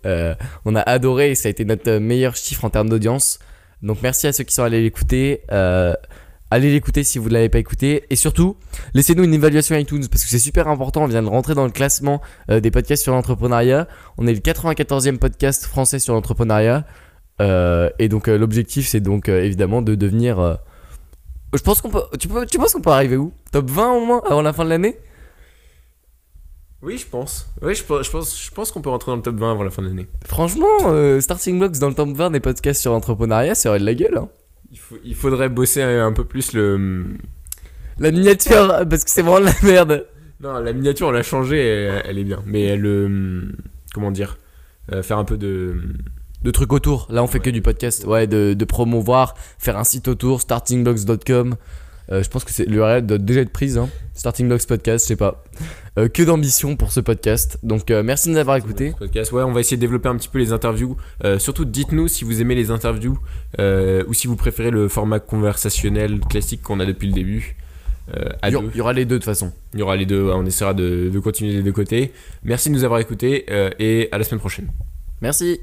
On 0.65 0.75
a 0.75 0.81
adoré 0.81 1.33
ça 1.35 1.47
a 1.47 1.51
été 1.51 1.65
notre 1.65 1.97
meilleur 1.97 2.35
chiffre 2.35 2.63
en 2.65 2.69
termes 2.69 2.89
d'audience. 2.89 3.39
Donc, 3.81 3.99
merci 4.01 4.27
à 4.27 4.33
ceux 4.33 4.43
qui 4.43 4.53
sont 4.53 4.63
allés 4.63 4.81
l'écouter. 4.81 5.41
Euh, 5.51 5.93
allez 6.49 6.71
l'écouter 6.71 7.03
si 7.03 7.19
vous 7.19 7.29
ne 7.29 7.33
l'avez 7.33 7.49
pas 7.49 7.59
écouté. 7.59 8.03
Et 8.09 8.15
surtout, 8.15 8.57
laissez-nous 8.93 9.23
une 9.23 9.33
évaluation 9.33 9.75
iTunes 9.75 10.07
parce 10.09 10.23
que 10.23 10.29
c'est 10.29 10.39
super 10.39 10.67
important. 10.67 11.03
On 11.03 11.07
vient 11.07 11.21
de 11.23 11.27
rentrer 11.27 11.55
dans 11.55 11.65
le 11.65 11.71
classement 11.71 12.21
euh, 12.49 12.59
des 12.59 12.71
podcasts 12.71 13.03
sur 13.03 13.13
l'entrepreneuriat. 13.13 13.87
On 14.17 14.27
est 14.27 14.33
le 14.33 14.39
94e 14.39 15.17
podcast 15.17 15.65
français 15.65 15.99
sur 15.99 16.13
l'entrepreneuriat. 16.13 16.85
Euh, 17.41 17.89
et 17.99 18.09
donc, 18.09 18.27
l'objectif, 18.27 18.87
c'est 18.87 19.01
donc 19.01 19.29
évidemment 19.29 19.81
de 19.81 19.95
devenir. 19.95 20.59
Je 21.53 21.61
pense 21.61 21.81
qu'on 21.81 21.89
peut. 21.89 22.03
Tu 22.19 22.27
penses 22.27 22.73
qu'on 22.73 22.81
peut 22.81 22.89
arriver 22.89 23.17
où? 23.17 23.31
Top 23.51 23.69
20 23.69 23.91
au 23.93 24.05
moins 24.05 24.21
avant 24.25 24.41
la 24.41 24.53
fin 24.53 24.65
de 24.65 24.69
l'année? 24.69 24.97
Oui, 26.83 26.97
je 26.97 27.07
pense. 27.07 27.49
Oui, 27.61 27.73
je 27.73 27.83
pense, 27.83 28.05
je 28.05 28.11
pense, 28.11 28.39
je 28.45 28.51
pense 28.51 28.71
qu'on 28.71 28.81
peut 28.81 28.89
rentrer 28.89 29.11
dans 29.11 29.15
le 29.15 29.21
top 29.23 29.35
20 29.37 29.51
avant 29.51 29.63
la 29.63 29.71
fin 29.71 29.81
de 29.81 29.87
l'année. 29.87 30.07
Franchement, 30.25 30.67
euh, 30.85 31.19
Starting 31.19 31.57
Blocks 31.57 31.77
dans 31.79 31.87
le 31.89 31.95
top 31.95 32.09
20 32.09 32.31
des 32.31 32.39
podcasts 32.39 32.81
sur 32.81 32.91
l'entrepreneuriat, 32.91 33.55
ça 33.55 33.69
aurait 33.69 33.79
de 33.79 33.85
la 33.85 33.95
gueule. 33.95 34.17
hein. 34.17 34.29
Il, 34.71 34.77
faut, 34.77 34.95
il 35.03 35.15
faudrait 35.15 35.49
bosser 35.49 35.81
un, 35.81 36.05
un 36.05 36.13
peu 36.13 36.23
plus 36.23 36.53
le. 36.53 37.05
La 37.99 38.11
miniature, 38.11 38.67
parce 38.89 39.03
que 39.03 39.09
c'est 39.09 39.23
vraiment 39.23 39.39
de 39.39 39.45
la 39.45 39.53
merde. 39.63 40.05
Non, 40.39 40.59
la 40.59 40.71
miniature, 40.71 41.07
on 41.07 41.11
l'a 41.11 41.23
changée, 41.23 41.65
elle, 41.65 42.03
elle 42.05 42.17
est 42.19 42.23
bien. 42.23 42.43
Mais 42.45 42.75
le. 42.75 43.53
Comment 43.93 44.11
dire 44.11 44.37
euh, 44.91 45.01
Faire 45.01 45.17
un 45.17 45.23
peu 45.25 45.37
de. 45.37 45.81
de 46.43 46.51
trucs 46.51 46.73
autour. 46.73 47.07
Là, 47.09 47.23
on 47.23 47.27
fait 47.27 47.39
Ouais. 47.39 47.45
que 47.45 47.49
du 47.49 47.63
podcast. 47.63 48.05
Ouais, 48.05 48.27
de, 48.27 48.53
de 48.53 48.65
promouvoir, 48.65 49.33
faire 49.57 49.77
un 49.77 49.83
site 49.83 50.07
autour, 50.07 50.41
startingblocks.com. 50.41 51.55
Euh, 52.11 52.23
je 52.23 52.29
pense 52.29 52.43
que 52.45 52.51
c'est 52.51 52.65
l'URL 52.65 53.05
doit 53.05 53.17
déjà 53.17 53.41
être 53.41 53.51
prise. 53.51 53.77
Hein. 53.77 53.89
Startingblocks 54.13 54.65
podcast, 54.65 55.05
je 55.05 55.09
sais 55.09 55.15
pas. 55.15 55.43
Euh, 55.99 56.07
que 56.07 56.23
d'ambition 56.23 56.75
pour 56.75 56.91
ce 56.91 56.99
podcast. 56.99 57.59
Donc, 57.63 57.91
euh, 57.91 58.01
merci 58.03 58.29
de 58.29 58.33
nous 58.33 58.39
avoir 58.39 58.55
écoutés. 58.57 58.93
Podcast. 58.97 59.31
Ouais, 59.31 59.43
on 59.43 59.51
va 59.51 59.59
essayer 59.59 59.75
de 59.77 59.81
développer 59.81 60.07
un 60.09 60.15
petit 60.15 60.29
peu 60.29 60.39
les 60.39 60.53
interviews. 60.53 60.95
Surtout, 61.37 61.65
dites-nous 61.65 62.07
si 62.07 62.23
vous 62.23 62.41
aimez 62.41 62.55
les 62.55 62.71
interviews 62.71 63.17
ou 63.59 64.13
si 64.13 64.27
vous 64.27 64.35
préférez 64.35 64.71
le 64.71 64.87
format 64.87 65.19
conversationnel 65.19 66.19
classique 66.21 66.61
qu'on 66.61 66.79
a 66.79 66.85
depuis 66.85 67.07
le 67.07 67.13
début. 67.13 67.55
Il 68.43 68.51
y, 68.51 68.55
aura- 68.55 68.65
il 68.73 68.77
y 68.77 68.81
aura 68.81 68.93
les 68.93 69.03
deux 69.05 69.15
de 69.15 69.19
toute 69.19 69.25
façon. 69.25 69.51
Il 69.73 69.79
y 69.81 69.83
aura 69.83 69.97
les 69.97 70.05
deux, 70.05 70.23
ouais, 70.27 70.33
on 70.33 70.45
essaiera 70.45 70.73
de, 70.73 71.09
de 71.13 71.19
continuer 71.19 71.53
des 71.55 71.61
deux 71.63 71.73
côtés. 71.73 72.13
Merci 72.43 72.69
de 72.69 72.73
nous 72.75 72.83
avoir 72.85 72.99
écoutés 73.01 73.45
et 73.79 74.07
à 74.13 74.17
la 74.17 74.23
semaine 74.23 74.39
prochaine. 74.39 74.69
Merci. 75.21 75.59